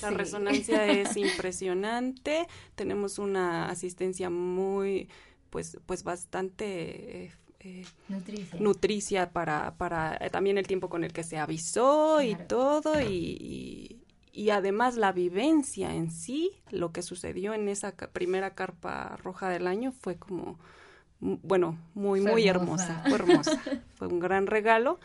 La 0.00 0.10
resonancia 0.10 0.86
es 0.90 1.18
impresionante, 1.18 2.46
tenemos 2.76 3.18
una 3.18 3.68
asistencia 3.68 4.30
muy, 4.30 5.10
pues, 5.50 5.78
pues 5.84 6.02
bastante 6.02 7.32
eh, 7.64 7.84
nutricia. 8.08 8.58
nutricia. 8.60 9.30
para, 9.30 9.74
para 9.76 10.16
eh, 10.20 10.30
también 10.30 10.58
el 10.58 10.66
tiempo 10.66 10.88
con 10.88 11.04
el 11.04 11.12
que 11.12 11.22
se 11.22 11.38
avisó 11.38 12.20
y 12.22 12.34
todo 12.34 13.00
y, 13.00 14.00
y, 14.32 14.50
además 14.50 14.96
la 14.96 15.12
vivencia 15.12 15.94
en 15.94 16.10
sí, 16.10 16.50
lo 16.70 16.92
que 16.92 17.02
sucedió 17.02 17.54
en 17.54 17.68
esa 17.68 17.92
primera 17.92 18.54
carpa 18.54 19.16
roja 19.22 19.48
del 19.48 19.66
año 19.66 19.92
fue 19.92 20.16
como, 20.16 20.58
bueno, 21.20 21.78
muy, 21.94 22.20
muy 22.20 22.48
hermosa. 22.48 23.02
fue 23.04 23.14
hermosa, 23.14 23.60
fue 23.94 24.08
un 24.08 24.18
gran 24.18 24.46
regalo. 24.46 24.98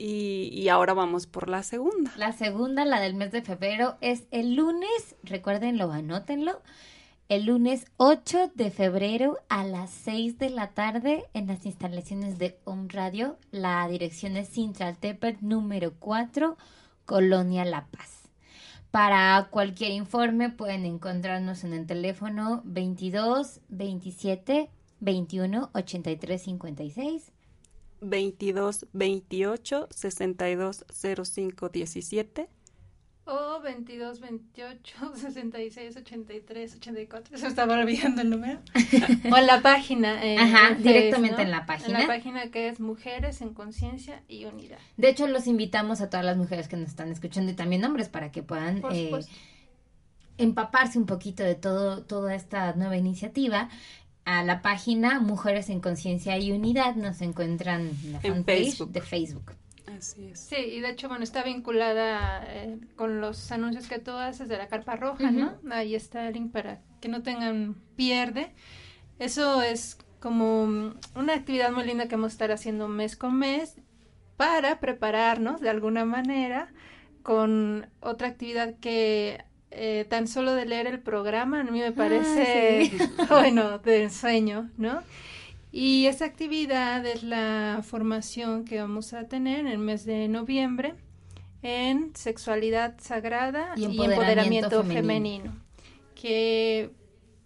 Y, 0.00 0.50
y, 0.52 0.68
ahora 0.68 0.94
vamos 0.94 1.26
por 1.26 1.48
la 1.48 1.64
segunda. 1.64 2.12
La 2.16 2.32
segunda, 2.32 2.84
la 2.84 3.00
del 3.00 3.14
mes 3.14 3.32
de 3.32 3.42
febrero, 3.42 3.98
es 4.00 4.28
el 4.30 4.54
lunes, 4.54 5.16
recuérdenlo, 5.24 5.90
anótenlo, 5.90 6.62
el 7.28 7.44
lunes 7.44 7.84
8 7.98 8.52
de 8.54 8.70
febrero 8.70 9.36
a 9.50 9.62
las 9.62 9.90
6 9.90 10.38
de 10.38 10.48
la 10.48 10.70
tarde 10.70 11.24
en 11.34 11.46
las 11.46 11.66
instalaciones 11.66 12.38
de 12.38 12.58
Home 12.64 12.88
Radio. 12.90 13.36
La 13.50 13.86
dirección 13.86 14.38
es 14.38 14.48
Sintraltepet 14.48 15.42
número 15.42 15.92
4, 15.98 16.56
Colonia 17.04 17.66
La 17.66 17.86
Paz. 17.88 18.30
Para 18.90 19.48
cualquier 19.50 19.90
informe 19.90 20.48
pueden 20.48 20.86
encontrarnos 20.86 21.64
en 21.64 21.74
el 21.74 21.86
teléfono 21.86 22.62
22 22.64 23.60
27 23.68 24.70
21 25.00 25.70
83 25.74 26.42
56 26.42 27.32
22 28.00 28.86
28 28.94 29.88
62 29.90 30.86
05 31.30 31.68
17 31.68 32.48
o 33.28 33.60
22, 33.60 34.20
28, 34.20 35.12
66, 35.14 35.96
83, 35.98 36.76
84. 36.76 37.38
Se 37.38 37.46
estaba 37.46 37.74
olvidando 37.74 38.22
el 38.22 38.30
número. 38.30 38.60
o 39.32 39.36
en 39.36 39.46
la 39.46 39.60
página. 39.60 40.24
Eh, 40.24 40.38
Ajá, 40.38 40.74
directamente 40.74 41.42
en 41.42 41.50
la 41.50 41.66
página. 41.66 42.00
En 42.00 42.06
la 42.06 42.14
página 42.14 42.50
que 42.50 42.68
es 42.68 42.80
Mujeres 42.80 43.42
en 43.42 43.52
Conciencia 43.52 44.22
y 44.28 44.46
Unidad. 44.46 44.78
De 44.96 45.10
hecho, 45.10 45.26
los 45.26 45.46
invitamos 45.46 46.00
a 46.00 46.08
todas 46.08 46.24
las 46.24 46.38
mujeres 46.38 46.68
que 46.68 46.76
nos 46.76 46.88
están 46.88 47.10
escuchando 47.12 47.52
y 47.52 47.54
también 47.54 47.84
hombres 47.84 48.08
para 48.08 48.32
que 48.32 48.42
puedan 48.42 48.82
eh, 48.90 49.10
empaparse 50.38 50.98
un 50.98 51.06
poquito 51.06 51.42
de 51.42 51.54
todo, 51.54 52.02
toda 52.04 52.34
esta 52.34 52.72
nueva 52.72 52.96
iniciativa 52.96 53.68
a 54.24 54.42
la 54.42 54.62
página 54.62 55.20
Mujeres 55.20 55.68
en 55.68 55.80
Conciencia 55.80 56.38
y 56.38 56.52
Unidad 56.52 56.96
nos 56.96 57.20
encuentran 57.20 57.90
en 58.04 58.12
la 58.12 58.20
fanpage 58.20 58.78
de 58.86 59.00
Facebook. 59.02 59.52
Sí, 60.34 60.56
y 60.56 60.80
de 60.80 60.90
hecho, 60.90 61.08
bueno, 61.08 61.24
está 61.24 61.42
vinculada 61.42 62.44
eh, 62.46 62.78
con 62.96 63.20
los 63.20 63.50
anuncios 63.52 63.88
que 63.88 63.98
tú 63.98 64.12
haces 64.12 64.48
de 64.48 64.58
la 64.58 64.68
carpa 64.68 64.96
roja, 64.96 65.30
¿no? 65.30 65.58
Ahí 65.70 65.94
está 65.94 66.28
el 66.28 66.34
link 66.34 66.52
para 66.52 66.80
que 67.00 67.08
no 67.08 67.22
tengan 67.22 67.76
pierde. 67.96 68.52
Eso 69.18 69.62
es 69.62 69.98
como 70.20 70.94
una 71.14 71.34
actividad 71.34 71.70
muy 71.70 71.84
linda 71.84 72.08
que 72.08 72.16
vamos 72.16 72.32
a 72.32 72.34
estar 72.34 72.52
haciendo 72.52 72.88
mes 72.88 73.16
con 73.16 73.38
mes 73.38 73.76
para 74.36 74.80
prepararnos 74.80 75.60
de 75.60 75.70
alguna 75.70 76.04
manera 76.04 76.72
con 77.22 77.88
otra 78.00 78.28
actividad 78.28 78.74
que 78.80 79.44
eh, 79.70 80.06
tan 80.08 80.26
solo 80.28 80.54
de 80.54 80.64
leer 80.64 80.86
el 80.86 81.00
programa 81.00 81.60
a 81.60 81.64
mí 81.64 81.80
me 81.80 81.88
ah, 81.88 81.94
parece, 81.94 82.90
bueno, 83.28 83.78
de 83.78 84.04
ensueño, 84.04 84.70
¿no? 84.78 85.02
Y 85.70 86.06
esta 86.06 86.24
actividad 86.24 87.04
es 87.04 87.22
la 87.22 87.80
formación 87.82 88.64
que 88.64 88.80
vamos 88.80 89.12
a 89.12 89.28
tener 89.28 89.60
en 89.60 89.66
el 89.68 89.78
mes 89.78 90.04
de 90.04 90.28
noviembre 90.28 90.94
en 91.62 92.14
sexualidad 92.14 92.94
sagrada 92.98 93.74
y 93.76 93.84
empoderamiento, 93.84 94.84
femenino. 94.84 95.52
que 96.14 96.92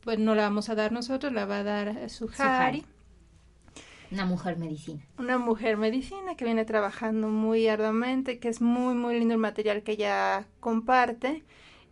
pues 0.03 0.19
no 0.19 0.35
la 0.35 0.43
vamos 0.43 0.69
a 0.69 0.75
dar 0.75 0.93
nosotros, 0.93 1.33
la 1.33 1.47
va 1.47 1.59
a 1.59 1.63
dar 1.63 2.11
Suhari. 2.11 2.85
Una 4.11 4.27
mujer 4.27 4.59
medicina. 4.59 5.01
Una 5.19 5.39
mujer 5.39 5.79
medicina 5.79 6.37
que 6.37 6.45
viene 6.45 6.67
trabajando 6.67 7.29
muy 7.29 7.67
arduamente, 7.69 8.39
que 8.39 8.49
es 8.49 8.61
muy, 8.61 8.95
muy 8.95 9.19
lindo 9.19 9.35
el 9.35 9.41
material 9.41 9.83
que 9.83 9.93
ella 9.93 10.47
comparte. 10.61 11.45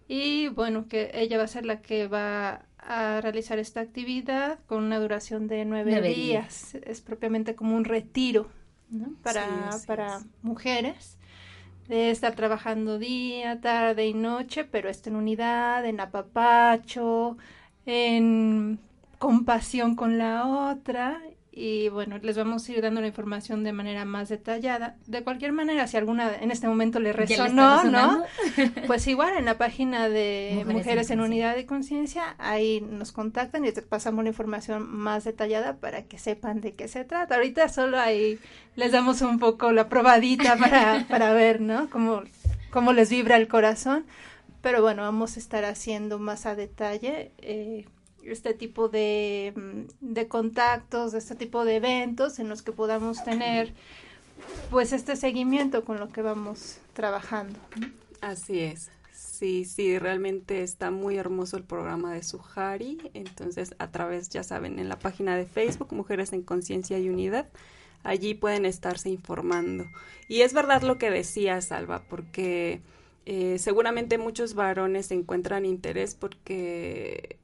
Y 0.07 0.49
bueno, 0.49 0.87
que 0.87 1.11
ella 1.15 1.39
va 1.39 1.45
a 1.45 1.49
ser 1.49 1.65
la 1.65 1.81
que 1.81 2.09
va 2.09 2.67
a 2.83 3.21
realizar 3.21 3.59
esta 3.59 3.81
actividad 3.81 4.59
con 4.67 4.85
una 4.85 4.99
duración 4.99 5.47
de 5.49 5.65
nueve, 5.65 6.01
días. 6.01 6.75
Es 6.75 7.01
propiamente 7.01 7.55
como 7.55 7.77
un 7.77 7.85
retiro 7.85 8.49
para, 9.23 9.71
para 9.87 10.21
mujeres 10.43 11.19
de 11.89 12.11
estar 12.11 12.35
trabajando 12.37 12.99
día, 12.99 13.61
tarde 13.61 14.07
y 14.07 14.15
noche, 14.15 14.65
pero 14.65 14.89
está 14.89 15.11
en 15.11 15.17
unidad, 15.17 15.85
en 15.85 16.01
apapacho, 16.01 17.37
en 17.85 18.79
compasión 19.19 19.97
con 19.97 20.17
la 20.17 20.47
otra 20.71 21.21
y 21.61 21.91
bueno, 21.91 22.17
les 22.23 22.39
vamos 22.39 22.67
a 22.67 22.73
ir 22.73 22.81
dando 22.81 23.03
la 23.03 23.09
información 23.09 23.65
de 23.65 23.75
manera 23.75 24.07
más 24.07 24.31
detallada. 24.31 24.97
De 25.07 25.23
cualquier 25.23 25.53
manera, 25.53 25.87
si 25.87 25.99
alguna 25.99 26.35
en 26.35 26.51
este 26.51 26.67
momento 26.67 27.01
le 27.01 27.13
resonó, 27.13 27.85
¿no? 27.85 28.25
Pues 28.87 29.07
igual 29.07 29.37
en 29.37 29.45
la 29.45 29.59
página 29.59 30.09
de 30.09 30.65
Mujeres, 30.67 31.11
en, 31.11 31.21
Unidad 31.21 31.55
de 31.55 31.67
Conciencia, 31.67 32.35
ahí 32.39 32.81
nos 32.81 33.13
contactan 33.13 33.67
y 33.67 33.73
te 33.73 33.83
pasamos 33.83 34.25
la 34.25 34.31
información 34.31 34.91
más 34.91 35.25
detallada 35.25 35.77
para 35.77 36.05
que 36.05 36.19
sepan 36.19 36.63
de 36.63 36.73
qué 36.73 36.89
se 36.89 37.05
trata. 37.05 37.35
Ahorita 37.35 37.69
solo 37.69 38.01
ahí 38.01 38.39
les 38.75 38.93
damos 38.93 39.21
un 39.21 39.39
poco 39.39 39.71
la 39.71 39.91
probadita 39.91 40.57
para, 40.57 41.05
para 41.11 41.35
ver, 41.35 41.61
¿no? 41.61 41.91
Cómo, 41.91 42.23
cómo 42.71 42.95
les 42.95 43.11
vibra 43.11 43.37
el 43.37 43.49
corazón. 43.49 44.07
Pero 44.63 44.81
bueno, 44.81 45.03
vamos 45.03 45.37
a 45.37 45.41
estar 45.41 45.67
haciendo 45.67 46.19
más 46.19 46.47
a 46.47 46.55
detalle. 46.55 47.33
Eh, 47.39 47.85
este 48.25 48.55
tipo 48.55 48.89
de, 48.89 49.53
mm, 49.57 50.13
de 50.13 50.29
contactos, 50.29 51.13
de 51.13 51.19
este 51.19 51.35
tipo 51.35 51.65
de 51.65 51.77
eventos 51.77 52.39
en 52.39 52.49
los 52.49 52.63
que 52.63 52.73
podamos 52.73 53.23
tener 53.25 53.73
pues 54.71 54.93
este 54.93 55.17
seguimiento 55.17 55.85
con 55.85 55.99
lo 55.99 56.09
que 56.09 56.23
vamos 56.23 56.79
trabajando. 56.95 57.59
Así 58.21 58.61
es. 58.61 58.91
Sí, 59.13 59.65
sí, 59.65 59.99
realmente 59.99 60.63
está 60.63 60.91
muy 60.91 61.17
hermoso 61.17 61.57
el 61.57 61.65
programa 61.65 62.13
de 62.13 62.23
Sujari. 62.23 62.99
Entonces, 63.15 63.75
a 63.79 63.91
través, 63.91 64.29
ya 64.29 64.43
saben, 64.43 64.79
en 64.79 64.89
la 64.89 64.99
página 64.99 65.37
de 65.37 65.47
Facebook, 65.47 65.93
Mujeres 65.93 66.33
en 66.33 66.43
Conciencia 66.43 66.99
y 66.99 67.09
Unidad, 67.09 67.49
allí 68.03 68.35
pueden 68.35 68.67
estarse 68.67 69.09
informando. 69.09 69.87
Y 70.29 70.43
es 70.43 70.53
verdad 70.53 70.83
lo 70.83 70.99
que 70.99 71.11
decía 71.11 71.61
Salva, 71.63 72.03
porque 72.09 72.83
eh, 73.27 73.59
seguramente 73.59 74.19
muchos 74.19 74.55
varones 74.55 75.11
encuentran 75.11 75.65
interés 75.65 76.15
porque 76.15 77.37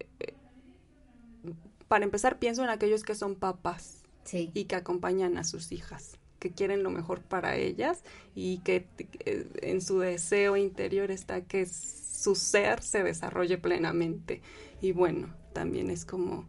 para 1.89 2.05
empezar, 2.05 2.39
pienso 2.39 2.63
en 2.65 2.71
aquellos 2.71 3.03
que 3.03 3.15
son 3.15 3.35
papás 3.35 4.03
y 4.33 4.65
que 4.65 4.77
acompañan 4.77 5.39
a 5.39 5.45
sus 5.45 5.71
hijas, 5.73 6.19
que 6.39 6.51
quieren 6.51 6.83
lo 6.83 6.91
mejor 6.91 7.21
para 7.21 7.57
ellas 7.57 8.03
y 8.35 8.59
que 8.59 8.87
eh, 9.25 9.49
en 9.63 9.81
su 9.81 10.01
deseo 10.01 10.57
interior 10.57 11.11
está 11.11 11.43
que 11.43 11.67
su 11.67 12.35
ser 12.35 12.83
se 12.83 13.03
desarrolle 13.03 13.59
plenamente. 13.59 14.43
Y 14.81 14.93
bueno, 14.93 15.33
también 15.53 15.91
es 15.91 16.05
como 16.05 16.47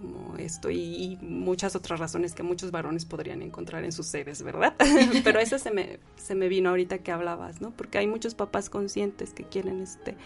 como 0.00 0.36
esto 0.38 0.70
y, 0.70 1.18
muchas 1.20 1.76
otras 1.76 2.00
razones 2.00 2.32
que 2.32 2.42
muchos 2.42 2.70
varones 2.70 3.04
podrían 3.04 3.42
encontrar 3.42 3.84
en 3.84 3.92
sus 3.92 4.06
seres, 4.06 4.42
¿verdad? 4.42 4.74
Pero 5.24 5.40
eso 5.40 5.58
se 5.58 5.70
me, 5.70 5.98
se 6.16 6.34
me 6.34 6.48
vino 6.48 6.70
ahorita 6.70 6.98
que 6.98 7.12
hablabas, 7.12 7.60
¿no? 7.60 7.70
Porque 7.72 7.98
hay 7.98 8.06
muchos 8.06 8.34
papás 8.34 8.70
conscientes 8.70 9.34
que 9.34 9.44
quieren 9.44 9.82
este 9.82 10.16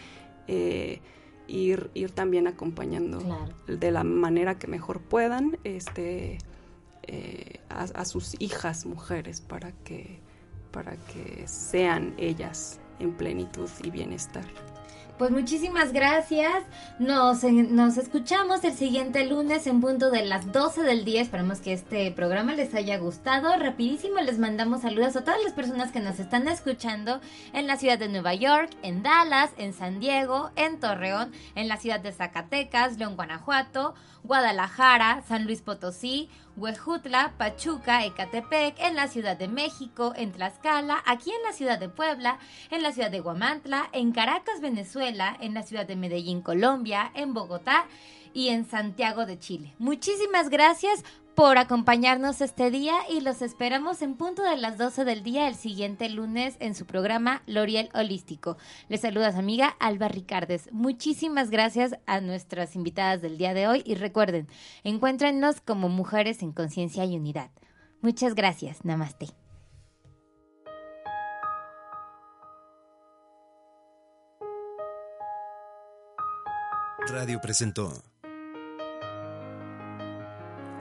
eh, 0.46 1.00
ir, 1.46 1.90
ir 1.94 2.10
también 2.10 2.46
acompañando 2.46 3.20
de 3.66 3.90
la 3.90 4.04
manera 4.04 4.58
que 4.58 4.66
mejor 4.66 5.00
puedan 5.00 5.58
este, 5.64 6.38
eh, 7.02 7.60
a, 7.68 8.04
sus 8.04 8.34
hijas 8.40 8.86
mujeres 8.86 9.40
para 9.40 9.72
que, 9.84 10.20
para 10.70 10.96
que 10.96 11.46
sean 11.46 12.14
ellas 12.18 12.80
en 12.98 13.12
plenitud 13.12 13.68
y 13.82 13.90
bienestar. 13.90 14.44
Pues 15.18 15.30
muchísimas 15.30 15.92
gracias. 15.92 16.64
Nos, 16.98 17.44
nos 17.44 17.98
escuchamos 17.98 18.64
el 18.64 18.72
siguiente 18.72 19.24
lunes 19.24 19.64
en 19.68 19.80
punto 19.80 20.10
de 20.10 20.24
las 20.24 20.50
12 20.50 20.82
del 20.82 21.04
día. 21.04 21.22
Esperamos 21.22 21.60
que 21.60 21.72
este 21.72 22.10
programa 22.10 22.52
les 22.54 22.74
haya 22.74 22.98
gustado. 22.98 23.56
Rapidísimo 23.56 24.20
les 24.20 24.40
mandamos 24.40 24.82
saludos 24.82 25.14
a 25.14 25.22
todas 25.22 25.40
las 25.44 25.52
personas 25.52 25.92
que 25.92 26.00
nos 26.00 26.18
están 26.18 26.48
escuchando 26.48 27.20
en 27.52 27.68
la 27.68 27.76
ciudad 27.76 27.96
de 27.96 28.08
Nueva 28.08 28.34
York, 28.34 28.70
en 28.82 29.04
Dallas, 29.04 29.50
en 29.56 29.72
San 29.72 30.00
Diego, 30.00 30.50
en 30.56 30.80
Torreón, 30.80 31.30
en 31.54 31.68
la 31.68 31.76
ciudad 31.76 32.00
de 32.00 32.10
Zacatecas, 32.10 32.98
León, 32.98 33.14
Guanajuato, 33.14 33.94
Guadalajara, 34.24 35.22
San 35.28 35.44
Luis 35.44 35.62
Potosí, 35.62 36.28
Huejutla, 36.56 37.34
Pachuca, 37.36 38.04
Ecatepec, 38.04 38.76
en 38.78 38.94
la 38.94 39.08
Ciudad 39.08 39.36
de 39.36 39.48
México, 39.48 40.12
en 40.16 40.32
Tlaxcala, 40.32 41.02
aquí 41.04 41.30
en 41.30 41.42
la 41.42 41.52
Ciudad 41.52 41.78
de 41.78 41.88
Puebla, 41.88 42.38
en 42.70 42.82
la 42.82 42.92
Ciudad 42.92 43.10
de 43.10 43.20
Guamantla, 43.20 43.88
en 43.92 44.12
Caracas, 44.12 44.60
Venezuela, 44.60 45.36
en 45.40 45.54
la 45.54 45.62
Ciudad 45.62 45.86
de 45.86 45.96
Medellín, 45.96 46.42
Colombia, 46.42 47.10
en 47.14 47.34
Bogotá 47.34 47.86
y 48.32 48.48
en 48.48 48.64
Santiago 48.64 49.26
de 49.26 49.38
Chile. 49.38 49.74
Muchísimas 49.78 50.48
gracias 50.48 51.02
por 51.34 51.58
acompañarnos 51.58 52.40
este 52.40 52.70
día 52.70 52.94
y 53.10 53.20
los 53.20 53.42
esperamos 53.42 54.02
en 54.02 54.14
punto 54.14 54.42
de 54.42 54.56
las 54.56 54.78
12 54.78 55.04
del 55.04 55.22
día 55.22 55.48
el 55.48 55.56
siguiente 55.56 56.08
lunes 56.08 56.56
en 56.60 56.74
su 56.74 56.86
programa 56.86 57.42
L'Oriel 57.46 57.88
Holístico. 57.92 58.56
Les 58.88 59.00
saluda 59.00 59.28
amiga 59.36 59.76
Alba 59.80 60.08
Ricardes. 60.08 60.68
Muchísimas 60.72 61.50
gracias 61.50 61.96
a 62.06 62.20
nuestras 62.20 62.76
invitadas 62.76 63.20
del 63.20 63.36
día 63.36 63.52
de 63.52 63.66
hoy 63.66 63.82
y 63.84 63.96
recuerden, 63.96 64.48
encuéntrenos 64.84 65.60
como 65.60 65.88
Mujeres 65.88 66.42
en 66.42 66.52
Conciencia 66.52 67.04
y 67.04 67.16
Unidad. 67.16 67.50
Muchas 68.00 68.34
gracias. 68.34 68.84
Namaste. 68.84 69.28
Radio 77.08 77.40
presentó 77.40 78.13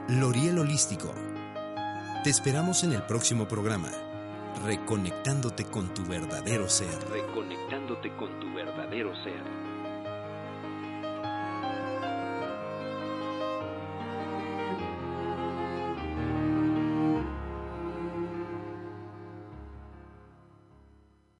Loriel 0.08 0.58
Holístico. 0.58 1.14
Te 2.22 2.28
esperamos 2.28 2.84
en 2.84 2.92
el 2.92 3.02
próximo 3.04 3.48
programa, 3.48 3.90
reconectándote 4.66 5.64
con 5.64 5.94
tu 5.94 6.04
verdadero 6.04 6.68
ser. 6.68 6.94
Reconectándote 7.10 8.14
con 8.14 8.38
tu 8.38 8.52
verdadero 8.52 9.14
ser. 9.24 9.63